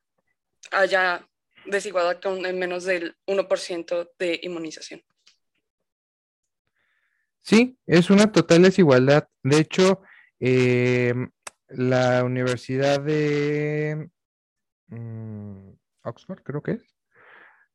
haya 0.71 1.29
desigualdad 1.67 2.21
con 2.21 2.41
menos 2.59 2.85
del 2.85 3.17
1% 3.27 4.11
de 4.19 4.41
inmunización. 4.43 5.03
Sí, 7.47 7.79
es 7.87 8.11
una 8.11 8.33
total 8.33 8.63
desigualdad. 8.63 9.29
De 9.45 9.59
hecho, 9.59 10.03
eh, 10.41 11.15
la 11.69 12.25
Universidad 12.25 13.01
de 13.01 14.11
mm, 14.89 15.69
Oxford, 16.03 16.43
creo 16.43 16.61
que 16.61 16.73
es. 16.73 16.97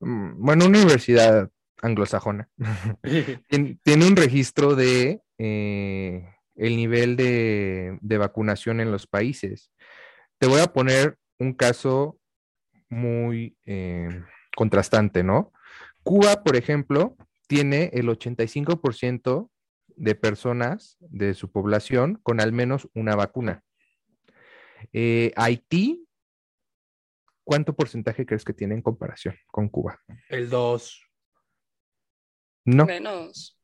Mm, 0.01 0.43
bueno, 0.45 0.65
una 0.65 0.79
universidad 0.79 1.49
anglosajona, 1.81 2.49
tiene, 3.47 4.05
un 4.05 4.17
registro 4.17 4.75
de 4.75 5.21
eh, 5.37 6.35
el 6.55 6.75
nivel 6.75 7.15
de, 7.15 7.97
vacunación 8.01 8.81
en 8.81 8.91
los 8.91 9.07
países. 9.07 9.71
Te 10.37 10.47
voy 10.47 10.59
a 10.59 10.73
poner 10.73 11.17
un 11.39 11.53
caso 11.53 12.19
muy 12.89 13.55
eh, 13.65 14.21
contrastante, 14.53 15.23
¿no? 15.23 15.53
Cuba, 16.03 16.43
por 16.43 16.57
ejemplo, 16.57 17.15
tiene 17.47 17.89
el 17.93 18.09
85% 18.09 19.49
de 19.95 20.15
personas 20.15 20.97
de 20.99 21.33
su 21.33 21.51
población 21.51 22.19
con 22.23 22.39
al 22.41 22.51
menos 22.51 22.89
una 22.93 23.15
vacuna. 23.15 23.63
Eh, 24.93 25.31
Haití, 25.35 26.07
¿cuánto 27.43 27.75
porcentaje 27.75 28.25
crees 28.25 28.43
que 28.43 28.53
tiene 28.53 28.75
en 28.75 28.81
comparación 28.81 29.35
con 29.47 29.69
Cuba? 29.69 29.99
El 30.29 30.49
2. 30.49 31.07
No. 32.65 32.87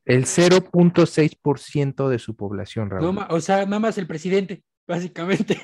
El 0.05 0.25
0.6% 0.25 2.09
de 2.09 2.19
su 2.19 2.35
población, 2.35 2.89
Raúl. 2.89 3.19
o 3.29 3.41
sea, 3.41 3.65
nada 3.65 3.79
más 3.79 3.97
el 3.97 4.07
presidente, 4.07 4.63
básicamente. 4.87 5.57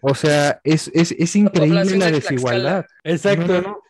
O 0.00 0.14
sea, 0.14 0.60
es, 0.64 0.88
increíble 1.36 1.84
la, 1.96 2.10
desigualdad. 2.10 2.86
Exacto. 3.04 3.82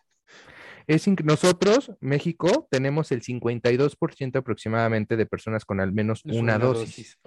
Es 0.87 1.07
nosotros, 1.25 1.93
México, 2.00 2.69
tenemos 2.71 3.11
el 3.12 3.23
52% 3.23 4.37
aproximadamente 4.37 5.17
de 5.17 5.26
personas 5.26 5.64
con 5.64 5.81
al 5.81 5.93
menos 5.93 6.23
una, 6.25 6.59
dosis. 6.59 7.19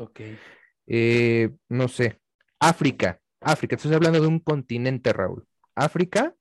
Eh, 0.85 1.49
no 1.69 1.87
sé, 1.87 2.19
África. 2.59 3.19
África, 3.41 3.75
estoy 3.75 3.93
hablando 3.93 4.19
de 4.19 4.27
un 4.27 4.39
continente, 4.39 5.13
Raúl. 5.13 5.45
África 5.75 6.35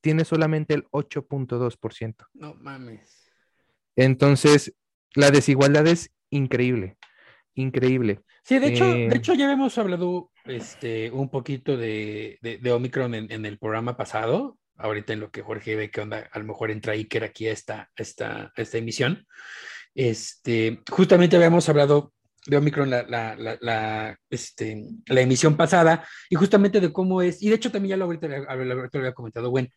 tiene 0.00 0.24
solamente 0.24 0.74
el 0.74 0.84
8.2%. 0.90 2.26
No 2.34 2.54
mames. 2.54 3.30
Entonces, 3.96 4.74
la 5.14 5.30
desigualdad 5.30 5.86
es 5.86 6.12
increíble, 6.30 6.96
increíble. 7.54 8.20
Sí, 8.42 8.58
de 8.58 8.68
hecho, 8.68 8.84
Eh, 8.84 9.08
de 9.08 9.16
hecho 9.16 9.34
ya 9.34 9.44
habíamos 9.44 9.78
hablado 9.78 10.30
este, 10.44 11.10
un 11.10 11.30
poquito 11.30 11.76
de, 11.76 12.38
de, 12.42 12.58
de 12.58 12.72
Omicron 12.72 13.14
en, 13.14 13.32
en 13.32 13.46
el 13.46 13.58
programa 13.58 13.96
pasado. 13.96 14.58
Ahorita 14.76 15.12
en 15.12 15.20
lo 15.20 15.30
que 15.30 15.42
Jorge 15.42 15.76
ve 15.76 15.90
que 15.90 16.00
onda, 16.00 16.28
a 16.32 16.38
lo 16.38 16.44
mejor 16.44 16.70
entra 16.70 16.94
Iker 16.94 17.24
aquí 17.24 17.46
a 17.46 17.52
esta, 17.52 17.90
esta, 17.96 18.52
esta 18.56 18.78
emisión. 18.78 19.26
Este, 19.94 20.80
justamente 20.90 21.36
habíamos 21.36 21.68
hablado 21.68 22.12
de 22.46 22.56
Omicron 22.56 22.90
la, 22.90 23.02
la, 23.04 24.18
este, 24.28 24.84
la 25.06 25.20
emisión 25.20 25.56
pasada 25.56 26.06
y 26.28 26.36
justamente 26.36 26.80
de 26.80 26.92
cómo 26.92 27.22
es, 27.22 27.42
y 27.42 27.48
de 27.48 27.54
hecho 27.54 27.70
también 27.70 27.90
ya 27.90 27.96
lo 27.96 28.04
ahorita, 28.04 28.28
lo 28.28 28.88
había 28.92 29.14
comentado, 29.14 29.50
bueno, 29.50 29.68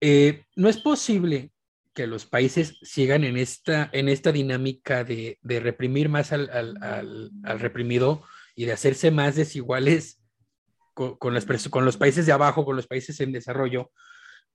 eh, 0.00 0.44
no 0.56 0.68
es 0.68 0.78
posible 0.78 1.52
que 1.94 2.06
los 2.06 2.26
países 2.26 2.78
sigan 2.82 3.24
en 3.24 3.38
esta, 3.38 3.88
en 3.92 4.10
esta 4.10 4.30
dinámica 4.30 5.04
de, 5.04 5.38
de 5.40 5.60
reprimir 5.60 6.10
más 6.10 6.32
al, 6.32 6.50
al, 6.50 7.30
al, 7.42 7.60
reprimido 7.60 8.22
y 8.54 8.66
de 8.66 8.72
hacerse 8.72 9.10
más 9.10 9.34
desiguales 9.34 10.20
con, 10.92 11.16
con, 11.16 11.34
con 11.70 11.84
los 11.86 11.96
países 11.96 12.26
de 12.26 12.32
abajo, 12.32 12.66
con 12.66 12.76
los 12.76 12.86
países 12.86 13.18
en 13.20 13.32
desarrollo, 13.32 13.90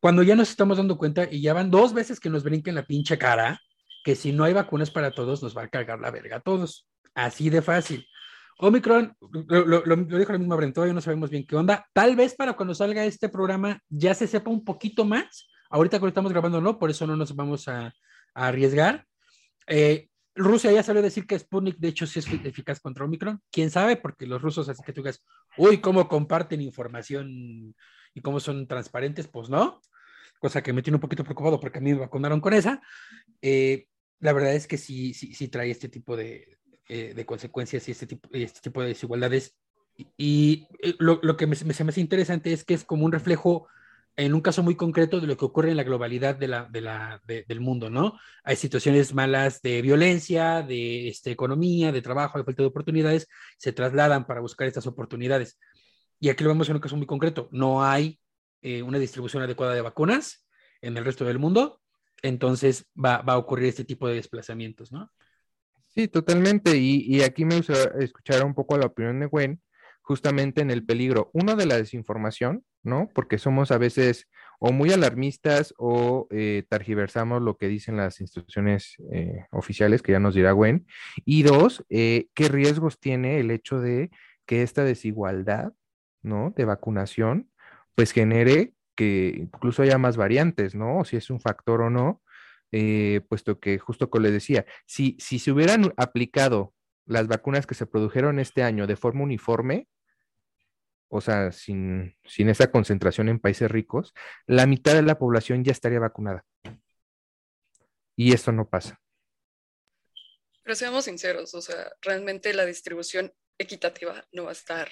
cuando 0.01 0.23
ya 0.23 0.35
nos 0.35 0.49
estamos 0.49 0.77
dando 0.77 0.97
cuenta 0.97 1.27
y 1.31 1.41
ya 1.41 1.53
van 1.53 1.71
dos 1.71 1.93
veces 1.93 2.19
que 2.19 2.29
nos 2.29 2.43
brinquen 2.43 2.75
la 2.75 2.85
pinche 2.85 3.17
cara, 3.17 3.61
que 4.03 4.15
si 4.15 4.33
no 4.33 4.43
hay 4.43 4.53
vacunas 4.53 4.89
para 4.89 5.11
todos, 5.11 5.43
nos 5.43 5.55
va 5.55 5.63
a 5.63 5.67
cargar 5.69 5.99
la 5.99 6.09
verga 6.09 6.37
a 6.37 6.39
todos. 6.41 6.87
Así 7.13 7.49
de 7.51 7.61
fácil. 7.61 8.07
Omicron, 8.57 9.15
lo, 9.47 9.85
lo, 9.85 9.95
dijo 9.95 10.31
la 10.31 10.39
misma 10.39 10.55
Brent, 10.55 10.73
todavía 10.73 10.93
no 10.93 11.01
sabemos 11.01 11.29
bien 11.29 11.45
qué 11.45 11.55
onda. 11.55 11.85
Tal 11.93 12.15
vez 12.15 12.33
para 12.35 12.53
cuando 12.53 12.73
salga 12.73 13.05
este 13.05 13.29
programa 13.29 13.79
ya 13.89 14.13
se 14.15 14.27
sepa 14.27 14.49
un 14.49 14.65
poquito 14.65 15.05
más. 15.05 15.47
Ahorita 15.69 15.99
cuando 15.99 16.09
estamos 16.09 16.31
grabando 16.31 16.59
no, 16.59 16.79
por 16.79 16.89
eso 16.89 17.05
no 17.05 17.15
nos 17.15 17.35
vamos 17.35 17.67
a, 17.67 17.93
a 18.33 18.47
arriesgar. 18.47 19.05
Eh, 19.67 20.09
Rusia 20.33 20.71
ya 20.71 20.81
salió 20.81 21.01
a 21.01 21.03
decir 21.03 21.27
que 21.27 21.37
Sputnik 21.37 21.77
de 21.77 21.89
hecho 21.89 22.07
sí 22.07 22.19
es 22.19 22.27
eficaz 22.27 22.79
contra 22.79 23.05
Omicron. 23.05 23.39
¿Quién 23.51 23.69
sabe? 23.69 23.97
Porque 23.97 24.25
los 24.25 24.41
rusos, 24.41 24.67
así 24.67 24.81
que 24.83 24.93
tú 24.93 25.01
digas, 25.01 25.23
uy, 25.57 25.79
cómo 25.79 26.07
comparten 26.07 26.61
información 26.61 27.75
y 28.13 28.21
cómo 28.21 28.39
son 28.39 28.67
transparentes, 28.67 29.27
pues 29.27 29.49
no. 29.49 29.81
Cosa 30.41 30.63
que 30.63 30.73
me 30.73 30.81
tiene 30.81 30.95
un 30.95 31.01
poquito 31.01 31.23
preocupado 31.23 31.59
porque 31.59 31.77
a 31.77 31.81
mí 31.81 31.93
me 31.93 31.99
vacunaron 31.99 32.41
con 32.41 32.53
esa. 32.53 32.81
Eh, 33.43 33.85
la 34.19 34.33
verdad 34.33 34.55
es 34.55 34.65
que 34.65 34.79
sí, 34.79 35.13
sí, 35.13 35.35
sí 35.35 35.49
trae 35.49 35.69
este 35.69 35.87
tipo 35.87 36.17
de, 36.17 36.57
eh, 36.89 37.13
de 37.15 37.25
consecuencias 37.27 37.87
y 37.87 37.91
este 37.91 38.07
tipo, 38.07 38.27
este 38.33 38.59
tipo 38.59 38.81
de 38.81 38.87
desigualdades. 38.87 39.55
Y, 39.95 40.07
y 40.17 40.67
eh, 40.81 40.95
lo, 40.97 41.19
lo, 41.21 41.37
que 41.37 41.45
me, 41.45 41.55
me, 41.63 41.75
se 41.75 41.83
me 41.83 41.91
hace 41.91 42.01
interesante 42.01 42.53
es 42.53 42.63
que 42.63 42.73
es 42.73 42.83
como 42.83 43.05
un 43.05 43.11
reflejo, 43.11 43.67
en 44.15 44.33
un 44.33 44.41
caso 44.41 44.63
muy 44.63 44.75
concreto, 44.75 45.19
de 45.21 45.27
lo 45.27 45.37
que 45.37 45.45
ocurre 45.45 45.69
en 45.69 45.77
la 45.77 45.83
globalidad 45.83 46.35
de 46.35 46.47
la, 46.47 46.65
de 46.65 46.81
la, 46.81 47.21
de, 47.27 47.45
del 47.47 47.59
mundo, 47.59 47.91
¿no? 47.91 48.19
Hay 48.43 48.55
situaciones 48.55 49.13
malas 49.13 49.61
de 49.61 49.83
violencia, 49.83 50.63
de 50.63 51.07
este, 51.07 51.29
economía, 51.29 51.91
de 51.91 52.01
trabajo, 52.01 52.39
de 52.39 52.45
falta 52.45 52.63
de 52.63 52.67
oportunidades, 52.67 53.27
se 53.59 53.73
trasladan 53.73 54.25
para 54.25 54.41
buscar 54.41 54.67
estas 54.67 54.87
oportunidades. 54.87 55.59
Y 56.19 56.29
aquí 56.29 56.43
lo 56.43 56.49
vemos 56.49 56.67
en 56.67 56.75
un 56.75 56.81
caso 56.81 56.97
muy 56.97 57.07
concreto. 57.07 57.47
No 57.51 57.83
hay 57.83 58.19
eh, 58.61 58.81
una 58.81 58.99
distribución 58.99 59.43
adecuada 59.43 59.73
de 59.73 59.81
vacunas 59.81 60.47
en 60.81 60.97
el 60.97 61.05
resto 61.05 61.25
del 61.25 61.39
mundo, 61.39 61.81
entonces 62.21 62.89
va, 62.93 63.15
a 63.15 63.37
ocurrir 63.37 63.69
este 63.69 63.85
tipo 63.85 64.07
de 64.07 64.15
desplazamientos, 64.15 64.91
¿no? 64.91 65.11
Sí, 65.89 66.07
totalmente. 66.07 66.77
Y, 66.77 67.21
aquí 67.21 67.43
me 67.43 67.57
gusta 67.57 67.73
escuchar 67.99 68.45
un 68.45 68.53
poco 68.53 68.77
la 68.77 68.87
opinión 68.87 69.19
de 69.19 69.25
Gwen, 69.25 69.61
justamente 70.01 70.61
en 70.61 70.71
el 70.71 70.85
peligro, 70.85 71.29
uno 71.33 71.55
de 71.55 71.65
la 71.65 71.77
desinformación, 71.77 72.63
¿no? 72.83 73.09
Porque 73.13 73.37
somos 73.37 73.71
a 73.71 73.77
veces 73.77 74.27
o 74.59 74.71
muy 74.71 74.91
alarmistas 74.91 75.73
o 75.77 76.27
eh, 76.29 76.63
targiversamos 76.69 77.41
lo 77.41 77.57
que 77.57 77.67
dicen 77.67 77.97
las 77.97 78.21
instituciones 78.21 78.95
eh, 79.11 79.45
oficiales, 79.51 80.01
que 80.01 80.13
ya 80.13 80.19
nos 80.19 80.35
dirá 80.35 80.51
Gwen. 80.53 80.85
Y 81.25 81.43
dos, 81.43 81.83
eh, 81.89 82.27
¿qué 82.35 82.47
riesgos 82.47 82.99
tiene 82.99 83.39
el 83.39 83.51
hecho 83.51 83.79
de 83.81 84.11
que 84.45 84.61
esta 84.61 84.83
desigualdad, 84.83 85.73
¿no? 86.21 86.53
De 86.55 86.65
vacunación, 86.65 87.49
pues 87.95 88.11
genere 88.11 88.73
que 88.95 89.33
incluso 89.37 89.83
haya 89.83 89.97
más 89.97 90.17
variantes, 90.17 90.75
¿no? 90.75 91.05
Si 91.05 91.17
es 91.17 91.29
un 91.29 91.39
factor 91.39 91.81
o 91.81 91.89
no, 91.89 92.21
eh, 92.71 93.21
puesto 93.27 93.59
que 93.59 93.79
justo 93.79 94.09
como 94.09 94.23
les 94.23 94.33
decía, 94.33 94.65
si, 94.85 95.17
si 95.19 95.39
se 95.39 95.51
hubieran 95.51 95.93
aplicado 95.97 96.73
las 97.05 97.27
vacunas 97.27 97.67
que 97.67 97.75
se 97.75 97.85
produjeron 97.85 98.39
este 98.39 98.63
año 98.63 98.87
de 98.87 98.95
forma 98.95 99.23
uniforme, 99.23 99.87
o 101.09 101.19
sea, 101.19 101.51
sin, 101.51 102.15
sin 102.23 102.47
esa 102.47 102.71
concentración 102.71 103.27
en 103.27 103.39
países 103.39 103.69
ricos, 103.69 104.13
la 104.47 104.65
mitad 104.65 104.93
de 104.93 105.01
la 105.01 105.19
población 105.19 105.63
ya 105.63 105.73
estaría 105.73 105.99
vacunada. 105.99 106.45
Y 108.15 108.33
esto 108.33 108.53
no 108.53 108.69
pasa. 108.69 109.01
Pero 110.63 110.75
seamos 110.75 111.05
sinceros, 111.05 111.53
o 111.53 111.61
sea, 111.61 111.91
realmente 112.01 112.53
la 112.53 112.65
distribución 112.65 113.33
equitativa 113.57 114.25
no 114.31 114.45
va 114.45 114.49
a 114.49 114.53
estar 114.53 114.89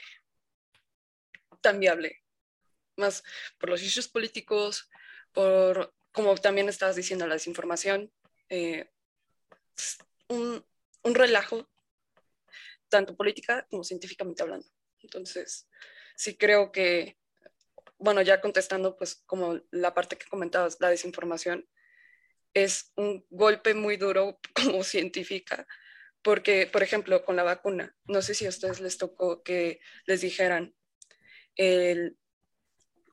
tan 1.61 1.79
viable. 1.79 2.17
Más 2.99 3.23
por 3.57 3.69
los 3.69 3.81
issues 3.81 4.07
políticos, 4.07 4.89
por 5.31 5.93
como 6.11 6.35
también 6.35 6.69
estabas 6.69 6.95
diciendo, 6.95 7.27
la 7.27 7.35
desinformación, 7.35 8.11
eh, 8.49 8.89
un, 10.27 10.65
un, 11.03 11.15
relajo, 11.15 11.69
tanto 12.89 13.15
política 13.15 13.67
como 13.69 13.83
científicamente 13.83 14.43
hablando. 14.43 14.67
Entonces, 15.01 15.69
sí 16.15 16.35
creo 16.35 16.71
que, 16.71 17.17
bueno, 17.97 18.21
ya 18.21 18.41
contestando, 18.41 18.97
pues 18.97 19.15
como 19.25 19.61
la 19.71 19.93
parte 19.93 20.17
que 20.17 20.27
comentabas, 20.27 20.77
la 20.79 20.89
desinformación, 20.89 21.69
es 22.53 22.91
un 22.95 23.25
golpe 23.29 23.73
muy 23.73 23.97
duro 23.97 24.39
como 24.53 24.83
científica, 24.83 25.67
porque, 26.21 26.67
por 26.67 26.83
ejemplo, 26.83 27.23
con 27.23 27.35
la 27.35 27.43
vacuna, 27.43 27.95
no 28.05 28.21
sé 28.21 28.33
si 28.33 28.45
a 28.45 28.49
ustedes 28.49 28.81
les 28.81 28.97
tocó 28.97 29.43
que 29.43 29.79
les 30.05 30.21
dijeran, 30.21 30.75
el, 31.55 32.17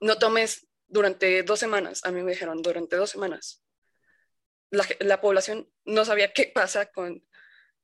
no 0.01 0.19
tomes 0.19 0.67
durante 0.89 1.43
dos 1.43 1.59
semanas, 1.59 2.05
a 2.05 2.11
mí 2.11 2.23
me 2.23 2.33
dijeron, 2.33 2.63
durante 2.63 2.97
dos 2.97 3.11
semanas, 3.11 3.65
la, 4.71 4.87
la 5.01 5.21
población 5.21 5.71
no 5.85 6.05
sabía 6.05 6.33
qué 6.33 6.51
pasa 6.55 6.87
con, 6.87 7.25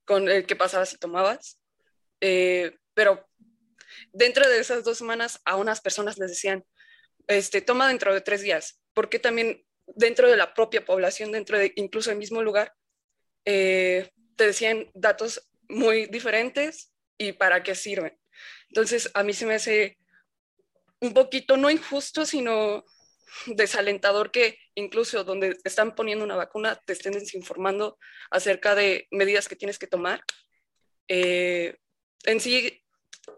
con 0.05 0.29
el 0.29 0.45
que 0.45 0.55
pasaba 0.55 0.85
si 0.85 0.97
tomabas, 0.97 1.59
eh, 2.21 2.77
pero 2.93 3.27
dentro 4.11 4.47
de 4.47 4.59
esas 4.59 4.83
dos 4.83 4.97
semanas 4.97 5.41
a 5.45 5.55
unas 5.55 5.81
personas 5.81 6.17
les 6.17 6.29
decían, 6.29 6.65
este, 7.27 7.61
toma 7.61 7.87
dentro 7.87 8.13
de 8.13 8.21
tres 8.21 8.41
días, 8.41 8.81
porque 8.93 9.19
también 9.19 9.65
dentro 9.87 10.29
de 10.29 10.37
la 10.37 10.53
propia 10.53 10.85
población, 10.85 11.31
dentro 11.31 11.57
de 11.57 11.73
incluso 11.75 12.11
el 12.11 12.17
mismo 12.17 12.41
lugar, 12.41 12.73
eh, 13.45 14.11
te 14.35 14.47
decían 14.47 14.89
datos 14.93 15.49
muy 15.67 16.05
diferentes 16.07 16.93
y 17.17 17.33
para 17.33 17.63
qué 17.63 17.75
sirven. 17.75 18.17
Entonces, 18.69 19.11
a 19.13 19.23
mí 19.23 19.33
se 19.33 19.45
me 19.45 19.55
hace 19.55 19.97
un 21.03 21.13
poquito, 21.13 21.57
no 21.57 21.69
injusto, 21.69 22.25
sino 22.25 22.85
desalentador 23.47 24.31
que 24.31 24.57
incluso 24.75 25.23
donde 25.23 25.57
están 25.63 25.95
poniendo 25.95 26.23
una 26.23 26.35
vacuna 26.35 26.79
te 26.85 26.93
estén 26.93 27.13
desinformando 27.13 27.97
acerca 28.31 28.73
de 28.73 29.07
medidas 29.11 29.49
que 29.49 29.57
tienes 29.57 29.77
que 29.77 29.87
tomar. 29.87 30.23
Eh, 31.09 31.77
en 32.23 32.39
sí 32.39 32.81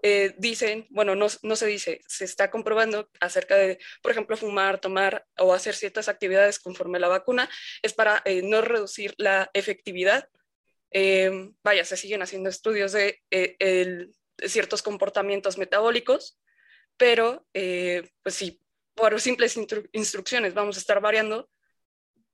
eh, 0.03 0.35
dicen, 0.37 0.85
bueno, 0.91 1.15
no, 1.15 1.27
no, 1.41 1.55
se 1.55 1.65
dice, 1.65 2.01
se 2.07 2.25
está 2.25 2.51
comprobando 2.51 3.09
acerca 3.19 3.55
de, 3.55 3.79
por 4.03 4.11
ejemplo, 4.11 4.37
fumar, 4.37 4.79
tomar 4.79 5.25
o 5.39 5.53
hacer 5.53 5.73
ciertas 5.75 6.07
actividades 6.07 6.59
conforme 6.59 6.97
a 6.97 7.01
la 7.01 7.07
vacuna, 7.07 7.49
es 7.81 7.93
para 7.93 8.21
eh, 8.25 8.41
no 8.43 8.61
reducir 8.61 9.15
la 9.17 9.49
efectividad. 9.53 10.29
Vaya, 11.63 11.83
se 11.83 11.97
siguen 11.97 12.21
haciendo 12.21 12.49
estudios 12.49 12.93
de 12.93 13.21
ciertos 14.47 14.81
comportamientos 14.81 15.57
metabólicos, 15.57 16.39
pero 16.97 17.45
pues 17.53 18.35
sí, 18.35 18.61
por 18.95 19.19
simples 19.19 19.57
instru 19.57 19.83
instrucciones 19.91 20.53
vamos 20.53 20.77
a 20.77 20.79
estar 20.79 21.01
variando, 21.01 21.49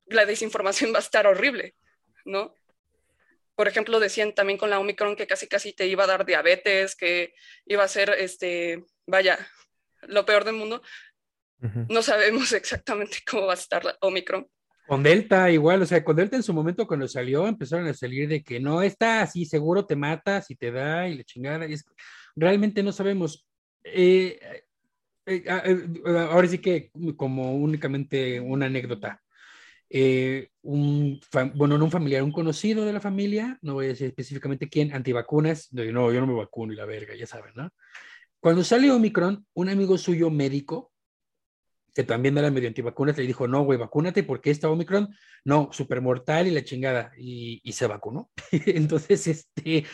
la 0.05 0.25
desinformación 0.25 0.93
va 0.93 0.97
a 0.97 1.01
estar 1.01 1.27
horrible, 1.27 1.75
¿no? 2.25 2.53
Por 3.55 3.67
ejemplo, 3.67 3.99
decían 3.99 4.33
también 4.33 4.57
con 4.57 4.69
la 4.69 4.79
Omicron 4.79 5.15
que 5.15 5.27
casi 5.27 5.47
casi 5.47 5.73
te 5.73 5.85
iba 5.85 6.05
a 6.05 6.07
dar 6.07 6.25
diabetes, 6.25 6.95
que 6.95 7.33
iba 7.65 7.83
a 7.83 7.87
ser, 7.87 8.09
este, 8.17 8.83
vaya, 9.05 9.37
lo 10.03 10.25
peor 10.25 10.45
del 10.45 10.55
mundo. 10.55 10.81
Uh 11.61 11.67
-huh. 11.67 11.85
No 11.89 12.01
sabemos 12.01 12.51
exactamente 12.53 13.19
cómo 13.29 13.47
va 13.47 13.53
a 13.53 13.55
estar 13.55 13.83
la 13.85 13.97
Omicron. 14.01 14.47
Con 14.87 15.03
Delta 15.03 15.51
igual, 15.51 15.81
o 15.81 15.85
sea, 15.85 16.03
con 16.03 16.15
Delta 16.15 16.35
en 16.35 16.43
su 16.43 16.53
momento 16.53 16.87
cuando 16.87 17.07
salió 17.07 17.47
empezaron 17.47 17.87
a 17.87 17.93
salir 17.93 18.27
de 18.27 18.43
que 18.43 18.59
no 18.59 18.81
está 18.81 19.21
así, 19.21 19.45
seguro 19.45 19.85
te 19.85 19.95
mata 19.95 20.41
si 20.41 20.55
te 20.55 20.71
da 20.71 21.07
y 21.07 21.15
le 21.15 21.23
chingada. 21.23 21.67
Y 21.67 21.73
es, 21.73 21.85
realmente 22.35 22.81
no 22.83 22.91
sabemos. 22.91 23.45
Eh, 23.83 24.39
eh, 25.25 25.43
ahora 26.29 26.47
sí 26.47 26.59
que 26.59 26.91
como 27.15 27.55
únicamente 27.55 28.39
una 28.39 28.65
anécdota. 28.67 29.21
Eh, 29.93 30.49
un, 30.61 31.19
bueno, 31.55 31.77
no 31.77 31.85
un 31.85 31.91
familiar, 31.91 32.23
un 32.23 32.31
conocido 32.31 32.85
de 32.85 32.93
la 32.93 33.01
familia, 33.01 33.59
no 33.61 33.73
voy 33.73 33.85
a 33.85 33.89
decir 33.89 34.07
específicamente 34.07 34.69
quién, 34.69 34.93
antivacunas, 34.93 35.67
no, 35.73 35.83
yo 35.83 36.21
no 36.21 36.27
me 36.27 36.33
vacuno 36.33 36.71
y 36.71 36.77
la 36.77 36.85
verga, 36.85 37.13
ya 37.13 37.27
saben, 37.27 37.51
¿no? 37.55 37.69
Cuando 38.39 38.63
sale 38.63 38.89
Omicron, 38.89 39.45
un 39.53 39.69
amigo 39.69 39.97
suyo 39.97 40.29
médico, 40.29 40.90
que 41.93 42.03
también 42.03 42.37
era 42.37 42.51
medio 42.51 42.69
antivacunas, 42.69 43.17
le 43.17 43.27
dijo, 43.27 43.47
no, 43.47 43.63
güey, 43.63 43.77
vacúnate 43.77 44.23
porque 44.23 44.49
esta 44.51 44.69
Omicron, 44.69 45.09
no, 45.43 45.69
súper 45.71 46.01
mortal 46.01 46.47
y 46.47 46.51
la 46.51 46.63
chingada, 46.63 47.11
y, 47.17 47.59
se 47.71 47.87
vacunó. 47.87 48.29
Entonces, 48.51 49.27
este, 49.27 49.85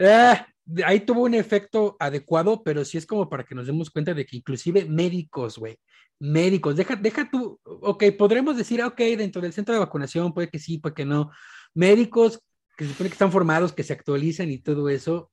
ah, 0.00 0.46
ahí 0.84 1.00
tuvo 1.00 1.22
un 1.22 1.34
efecto 1.34 1.96
adecuado, 1.98 2.62
pero 2.62 2.84
sí 2.84 2.98
es 2.98 3.06
como 3.06 3.28
para 3.28 3.44
que 3.44 3.54
nos 3.54 3.66
demos 3.66 3.90
cuenta 3.90 4.12
de 4.12 4.26
que 4.26 4.36
inclusive 4.36 4.84
médicos, 4.84 5.58
güey, 5.58 5.78
médicos, 6.18 6.76
deja, 6.76 6.96
deja 6.96 7.30
tú, 7.30 7.58
ok, 7.64 8.04
podremos 8.18 8.56
decir, 8.56 8.82
ok, 8.82 8.98
dentro 9.16 9.40
del 9.40 9.52
centro 9.52 9.74
de 9.74 9.80
vacunación, 9.80 10.34
puede 10.34 10.48
que 10.48 10.58
sí, 10.58 10.78
puede 10.78 10.94
que 10.94 11.04
no, 11.04 11.30
médicos 11.74 12.40
que 12.76 12.84
se 12.84 12.90
supone 12.90 13.08
que 13.08 13.14
están 13.14 13.32
formados, 13.32 13.72
que 13.72 13.82
se 13.82 13.94
actualizan 13.94 14.50
y 14.50 14.58
todo 14.58 14.88
eso, 14.90 15.30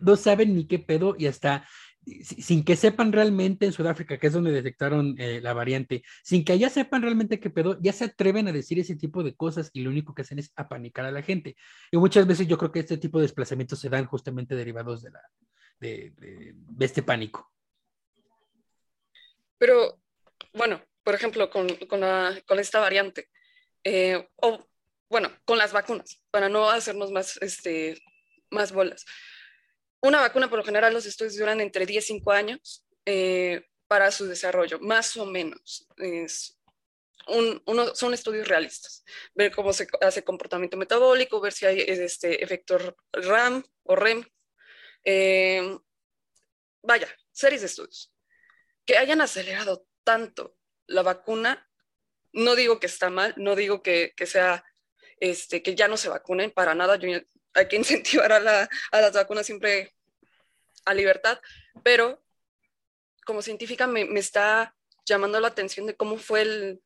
no 0.00 0.16
saben 0.16 0.54
ni 0.54 0.66
qué 0.66 0.78
pedo 0.78 1.16
y 1.18 1.26
hasta 1.26 1.66
sin 2.04 2.64
que 2.64 2.76
sepan 2.76 3.12
realmente 3.12 3.66
en 3.66 3.72
Sudáfrica, 3.72 4.18
que 4.18 4.26
es 4.26 4.32
donde 4.32 4.52
detectaron 4.52 5.14
eh, 5.18 5.40
la 5.40 5.54
variante, 5.54 6.02
sin 6.22 6.44
que 6.44 6.52
allá 6.52 6.68
sepan 6.68 7.02
realmente 7.02 7.40
qué 7.40 7.50
pedo, 7.50 7.78
ya 7.80 7.92
se 7.92 8.04
atreven 8.04 8.48
a 8.48 8.52
decir 8.52 8.78
ese 8.78 8.96
tipo 8.96 9.22
de 9.22 9.34
cosas 9.34 9.70
y 9.72 9.82
lo 9.82 9.90
único 9.90 10.14
que 10.14 10.22
hacen 10.22 10.38
es 10.38 10.52
apanicar 10.56 11.04
a 11.06 11.10
la 11.10 11.22
gente. 11.22 11.56
Y 11.90 11.96
muchas 11.96 12.26
veces 12.26 12.46
yo 12.46 12.58
creo 12.58 12.72
que 12.72 12.80
este 12.80 12.98
tipo 12.98 13.18
de 13.18 13.24
desplazamientos 13.24 13.78
se 13.78 13.88
dan 13.88 14.06
justamente 14.06 14.54
derivados 14.54 15.02
de, 15.02 15.10
la, 15.10 15.20
de, 15.80 16.54
este 16.80 17.02
pánico. 17.02 17.50
Pero, 19.58 20.00
bueno, 20.52 20.82
por 21.02 21.14
ejemplo, 21.14 21.48
con, 21.50 21.68
con 21.88 22.58
esta 22.58 22.80
variante, 22.80 23.28
eh, 23.82 24.28
o 24.36 24.66
bueno, 25.08 25.30
con 25.44 25.58
las 25.58 25.72
vacunas, 25.72 26.22
para 26.30 26.48
no 26.48 26.68
hacernos 26.68 27.12
más, 27.12 27.36
este, 27.40 28.02
más 28.50 28.72
bolas. 28.72 29.04
Una 30.04 30.20
vacuna, 30.20 30.50
por 30.50 30.58
lo 30.58 30.64
general, 30.66 30.92
los 30.92 31.06
estudios 31.06 31.38
duran 31.38 31.62
entre 31.62 31.86
10 31.86 32.04
y 32.04 32.06
5 32.08 32.32
años 32.32 32.84
eh, 33.06 33.64
para 33.86 34.10
su 34.10 34.26
desarrollo, 34.26 34.78
más 34.78 35.16
o 35.16 35.24
menos. 35.24 35.88
Es 35.96 36.60
un, 37.26 37.62
uno, 37.64 37.94
son 37.94 38.12
estudios 38.12 38.46
realistas. 38.46 39.02
Ver 39.34 39.50
cómo 39.50 39.72
se 39.72 39.88
hace 40.02 40.22
comportamiento 40.22 40.76
metabólico, 40.76 41.40
ver 41.40 41.54
si 41.54 41.64
hay 41.64 41.80
este 41.80 42.44
efecto 42.44 42.76
RAM 43.12 43.64
o 43.84 43.96
REM. 43.96 44.26
Eh, 45.04 45.74
vaya, 46.82 47.08
series 47.32 47.62
de 47.62 47.68
estudios. 47.68 48.12
Que 48.84 48.98
hayan 48.98 49.22
acelerado 49.22 49.86
tanto 50.04 50.54
la 50.86 51.00
vacuna, 51.00 51.66
no 52.34 52.56
digo 52.56 52.78
que 52.78 52.88
está 52.88 53.08
mal, 53.08 53.32
no 53.38 53.56
digo 53.56 53.82
que, 53.82 54.12
que 54.14 54.26
sea, 54.26 54.66
este, 55.18 55.62
que 55.62 55.74
ya 55.74 55.88
no 55.88 55.96
se 55.96 56.10
vacunen 56.10 56.50
para 56.50 56.74
nada. 56.74 56.96
Yo 56.96 57.08
hay 57.54 57.68
que 57.68 57.76
incentivar 57.76 58.32
a, 58.32 58.40
la, 58.40 58.68
a, 58.92 59.00
las 59.00 59.12
vacunas 59.12 59.46
siempre 59.46 59.94
a 60.84 60.94
libertad, 60.94 61.38
pero 61.82 62.22
como 63.24 63.42
científica 63.42 63.86
me, 63.86 64.02
está 64.18 64.76
llamando 65.06 65.40
la 65.40 65.48
atención 65.48 65.86
de 65.86 65.96
cómo 65.96 66.18
fue 66.18 66.42
el, 66.42 66.82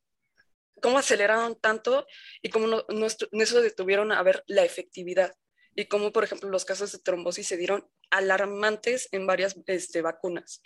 cómo 0.81 0.97
aceleraron 0.97 1.59
tanto 1.59 2.07
y 2.41 2.49
cómo 2.49 2.67
no, 2.67 2.85
no, 2.89 3.07
no 3.31 3.43
eso 3.43 3.61
detuvieron 3.61 4.11
a 4.11 4.23
ver 4.23 4.43
la 4.47 4.63
efectividad 4.63 5.33
y 5.75 5.85
cómo, 5.85 6.11
por 6.11 6.23
ejemplo, 6.23 6.49
los 6.49 6.65
casos 6.65 6.91
de 6.91 6.99
trombosis 6.99 7.47
se 7.47 7.57
dieron 7.57 7.87
alarmantes 8.09 9.07
en 9.11 9.27
varias 9.27 9.55
este, 9.67 10.01
vacunas, 10.01 10.61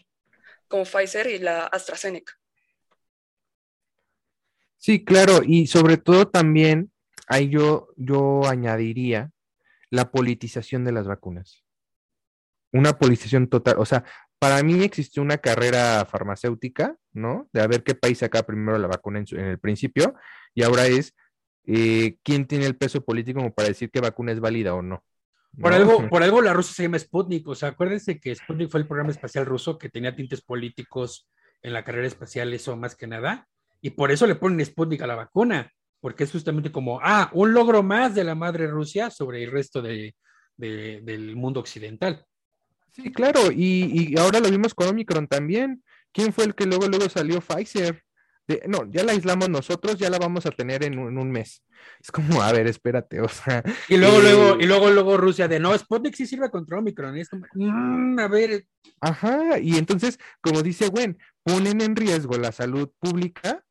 como 0.68 0.86
Pfizer 0.86 1.28
y 1.28 1.40
la 1.40 1.66
AstraZeneca. 1.66 2.34
Sí, 4.78 5.04
claro, 5.06 5.42
y 5.46 5.68
sobre 5.68 5.98
todo 5.98 6.28
también 6.28 6.92
ahí 7.28 7.50
yo, 7.50 7.90
yo 7.96 8.46
añadiría 8.46 9.33
la 9.94 10.10
politización 10.10 10.84
de 10.84 10.92
las 10.92 11.06
vacunas. 11.06 11.64
Una 12.72 12.98
politización 12.98 13.48
total, 13.48 13.76
o 13.78 13.86
sea, 13.86 14.04
para 14.40 14.64
mí 14.64 14.84
existió 14.84 15.22
una 15.22 15.38
carrera 15.38 16.04
farmacéutica, 16.06 16.98
¿no? 17.12 17.48
De 17.54 17.62
a 17.62 17.68
ver 17.68 17.84
qué 17.84 17.94
país 17.94 18.18
saca 18.18 18.42
primero 18.42 18.80
la 18.80 18.88
vacuna 18.88 19.20
en, 19.20 19.28
su, 19.28 19.36
en 19.36 19.46
el 19.46 19.60
principio, 19.60 20.16
y 20.56 20.64
ahora 20.64 20.88
es 20.88 21.14
eh, 21.68 22.18
quién 22.24 22.48
tiene 22.48 22.66
el 22.66 22.76
peso 22.76 23.06
político 23.06 23.40
como 23.40 23.54
para 23.54 23.68
decir 23.68 23.92
qué 23.92 24.02
vacuna 24.02 24.32
es 24.32 24.40
válida 24.40 24.74
o 24.74 24.82
no. 24.82 25.04
Por, 25.62 25.70
¿no? 25.70 25.78
algo, 25.78 26.10
por 26.10 26.24
algo 26.24 26.42
la 26.42 26.54
rusa 26.54 26.74
se 26.74 26.82
llama 26.82 26.98
Sputnik, 26.98 27.48
o 27.48 27.54
sea, 27.54 27.70
acuérdense 27.70 28.20
que 28.20 28.34
Sputnik 28.34 28.72
fue 28.72 28.80
el 28.80 28.88
programa 28.88 29.12
espacial 29.12 29.46
ruso 29.46 29.78
que 29.78 29.90
tenía 29.90 30.16
tintes 30.16 30.42
políticos 30.42 31.30
en 31.62 31.72
la 31.72 31.84
carrera 31.84 32.08
espacial, 32.08 32.52
eso 32.52 32.76
más 32.78 32.96
que 32.96 33.06
nada, 33.06 33.48
y 33.80 33.92
por 33.92 34.10
eso 34.10 34.26
le 34.26 34.34
ponen 34.34 34.66
Sputnik 34.66 35.04
a 35.04 35.08
la 35.08 35.16
vacuna, 35.16 35.72
porque 36.04 36.26
es 36.26 36.34
justamente 36.34 36.70
como, 36.70 37.00
ah, 37.02 37.30
un 37.32 37.54
logro 37.54 37.82
más 37.82 38.14
de 38.14 38.26
la 38.26 38.36
madre 38.36 38.68
Rusia 38.68 39.10
sobre 39.10 39.42
el 39.42 39.50
resto 39.50 39.82
de, 39.82 40.14
de, 40.58 41.00
del 41.02 41.38
mundo 41.38 41.62
occidental. 41.62 42.26
Sí, 42.92 43.10
claro, 43.14 43.54
y, 43.54 44.12
y, 44.12 44.20
ahora 44.20 44.42
lo 44.42 44.52
vimos 44.52 44.74
con 44.74 44.90
Omicron 44.90 45.30
también. 45.30 45.82
¿Quién 46.12 46.34
fue 46.34 46.44
el 46.44 46.56
que 46.56 46.66
luego, 46.66 46.90
luego 46.90 47.08
salió 47.08 47.40
Pfizer? 47.40 48.04
De, 48.46 48.64
no, 48.68 48.84
ya 48.92 49.06
la 49.06 49.14
aislamos 49.14 49.48
nosotros, 49.48 49.98
ya 49.98 50.10
la 50.10 50.20
vamos 50.20 50.46
a 50.46 50.52
tener 50.52 50.84
en 50.84 51.00
un, 51.00 51.08
en 51.08 51.18
un, 51.18 51.32
mes. 51.32 51.64
Es 52.02 52.12
como, 52.12 52.42
a 52.42 52.52
ver, 52.52 52.68
espérate, 52.68 53.22
o 53.22 53.30
sea. 53.30 53.64
Y 53.88 53.96
luego, 53.96 54.18
eh, 54.18 54.24
luego, 54.24 54.60
y 54.60 54.66
luego, 54.66 54.90
luego 54.90 55.16
Rusia 55.16 55.48
de 55.48 55.62
no, 55.62 55.74
Sputnik 55.78 56.16
sí 56.16 56.28
sirve 56.28 56.52
contra 56.52 56.80
Omicron. 56.80 57.16
Es 57.16 57.30
como, 57.30 57.46
mmm, 57.54 58.20
a 58.20 58.28
ver. 58.28 58.66
Ajá, 59.00 59.58
y 59.58 59.78
entonces, 59.78 60.20
como 60.42 60.64
dice 60.64 60.90
Gwen, 60.90 61.18
ponen 61.44 61.80
en 61.80 61.96
riesgo 61.96 62.38
la 62.38 62.52
salud 62.52 62.92
pública 63.00 63.64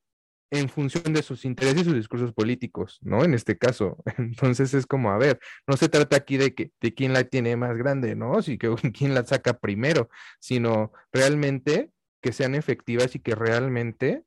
en 0.52 0.68
función 0.68 1.14
de 1.14 1.22
sus 1.22 1.46
intereses 1.46 1.80
y 1.80 1.84
sus 1.84 1.94
discursos 1.94 2.34
políticos, 2.34 2.98
¿no? 3.00 3.24
En 3.24 3.32
este 3.32 3.56
caso. 3.56 3.96
Entonces 4.18 4.74
es 4.74 4.86
como, 4.86 5.10
a 5.10 5.16
ver, 5.16 5.40
no 5.66 5.78
se 5.78 5.88
trata 5.88 6.16
aquí 6.16 6.36
de 6.36 6.54
que 6.54 6.72
de 6.78 6.92
quién 6.92 7.14
la 7.14 7.24
tiene 7.24 7.56
más 7.56 7.76
grande, 7.76 8.14
¿no? 8.14 8.42
Si 8.42 8.58
que 8.58 8.72
quién 8.94 9.14
la 9.14 9.24
saca 9.24 9.58
primero, 9.58 10.10
sino 10.40 10.92
realmente 11.10 11.90
que 12.20 12.32
sean 12.32 12.54
efectivas 12.54 13.16
y 13.16 13.18
que 13.18 13.34
realmente 13.34 14.24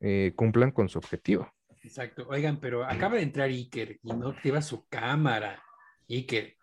eh, 0.00 0.32
cumplan 0.36 0.70
con 0.70 0.88
su 0.88 0.98
objetivo. 0.98 1.52
Exacto. 1.82 2.26
Oigan, 2.28 2.60
pero 2.60 2.84
acaba 2.84 3.16
de 3.16 3.22
entrar 3.22 3.48
Iker 3.48 3.98
y 4.02 4.12
no 4.12 4.28
activa 4.28 4.62
su 4.62 4.86
cámara. 4.86 5.62
Iker, 6.08 6.56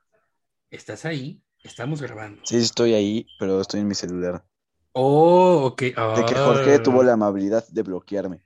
¿estás 0.71 1.03
ahí? 1.03 1.43
Estamos 1.61 2.01
grabando. 2.01 2.41
Sí, 2.45 2.57
estoy 2.57 2.93
ahí, 2.93 3.27
pero 3.37 3.59
estoy 3.59 3.81
en 3.81 3.87
mi 3.89 3.95
celular. 3.95 4.45
Oh, 4.93 5.65
ok. 5.65 5.83
Oh. 5.97 6.15
De 6.15 6.25
que 6.25 6.35
Jorge 6.35 6.79
tuvo 6.79 7.03
la 7.03 7.13
amabilidad 7.13 7.67
de 7.67 7.83
bloquearme 7.83 8.45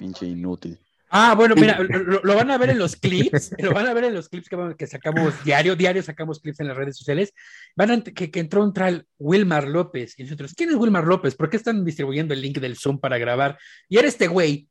pinche 0.00 0.26
inútil. 0.26 0.78
Ah, 1.10 1.34
bueno, 1.36 1.54
mira, 1.56 1.78
lo, 1.82 2.22
lo, 2.22 2.34
van 2.34 2.50
a 2.50 2.56
ver 2.56 2.70
en 2.70 2.78
los 2.78 2.96
clips, 2.96 3.52
lo 3.58 3.74
van 3.74 3.86
a 3.86 3.92
ver 3.92 4.04
en 4.04 4.14
los 4.14 4.28
clips 4.28 4.48
que, 4.48 4.74
que 4.78 4.86
sacamos 4.86 5.34
diario, 5.44 5.76
diario 5.76 6.02
sacamos 6.02 6.40
clips 6.40 6.60
en 6.60 6.68
las 6.68 6.76
redes 6.76 6.96
sociales. 6.96 7.34
Van 7.76 7.90
a, 7.90 8.02
que, 8.02 8.30
que 8.30 8.40
entró 8.40 8.62
un 8.62 8.72
tal 8.72 9.06
Wilmar 9.18 9.68
López 9.68 10.18
y 10.18 10.22
nosotros, 10.22 10.54
¿quién 10.54 10.70
es 10.70 10.76
Wilmar 10.76 11.04
López? 11.04 11.34
¿Por 11.34 11.50
qué 11.50 11.58
están 11.58 11.84
distribuyendo 11.84 12.32
el 12.32 12.40
link 12.40 12.58
del 12.58 12.78
Zoom 12.78 12.98
para 12.98 13.18
grabar? 13.18 13.58
Y 13.88 13.98
era 13.98 14.08
este 14.08 14.28
güey. 14.28 14.68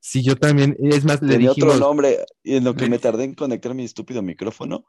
Sí, 0.00 0.22
yo 0.22 0.36
también, 0.36 0.76
es 0.78 1.04
más, 1.04 1.22
le 1.22 1.38
dijimos... 1.38 1.56
otro 1.56 1.76
nombre, 1.76 2.18
y 2.42 2.56
en 2.56 2.64
lo 2.64 2.74
que 2.74 2.88
me 2.88 2.98
tardé 2.98 3.24
en 3.24 3.34
conectar 3.34 3.74
mi 3.74 3.84
estúpido 3.84 4.20
micrófono. 4.20 4.84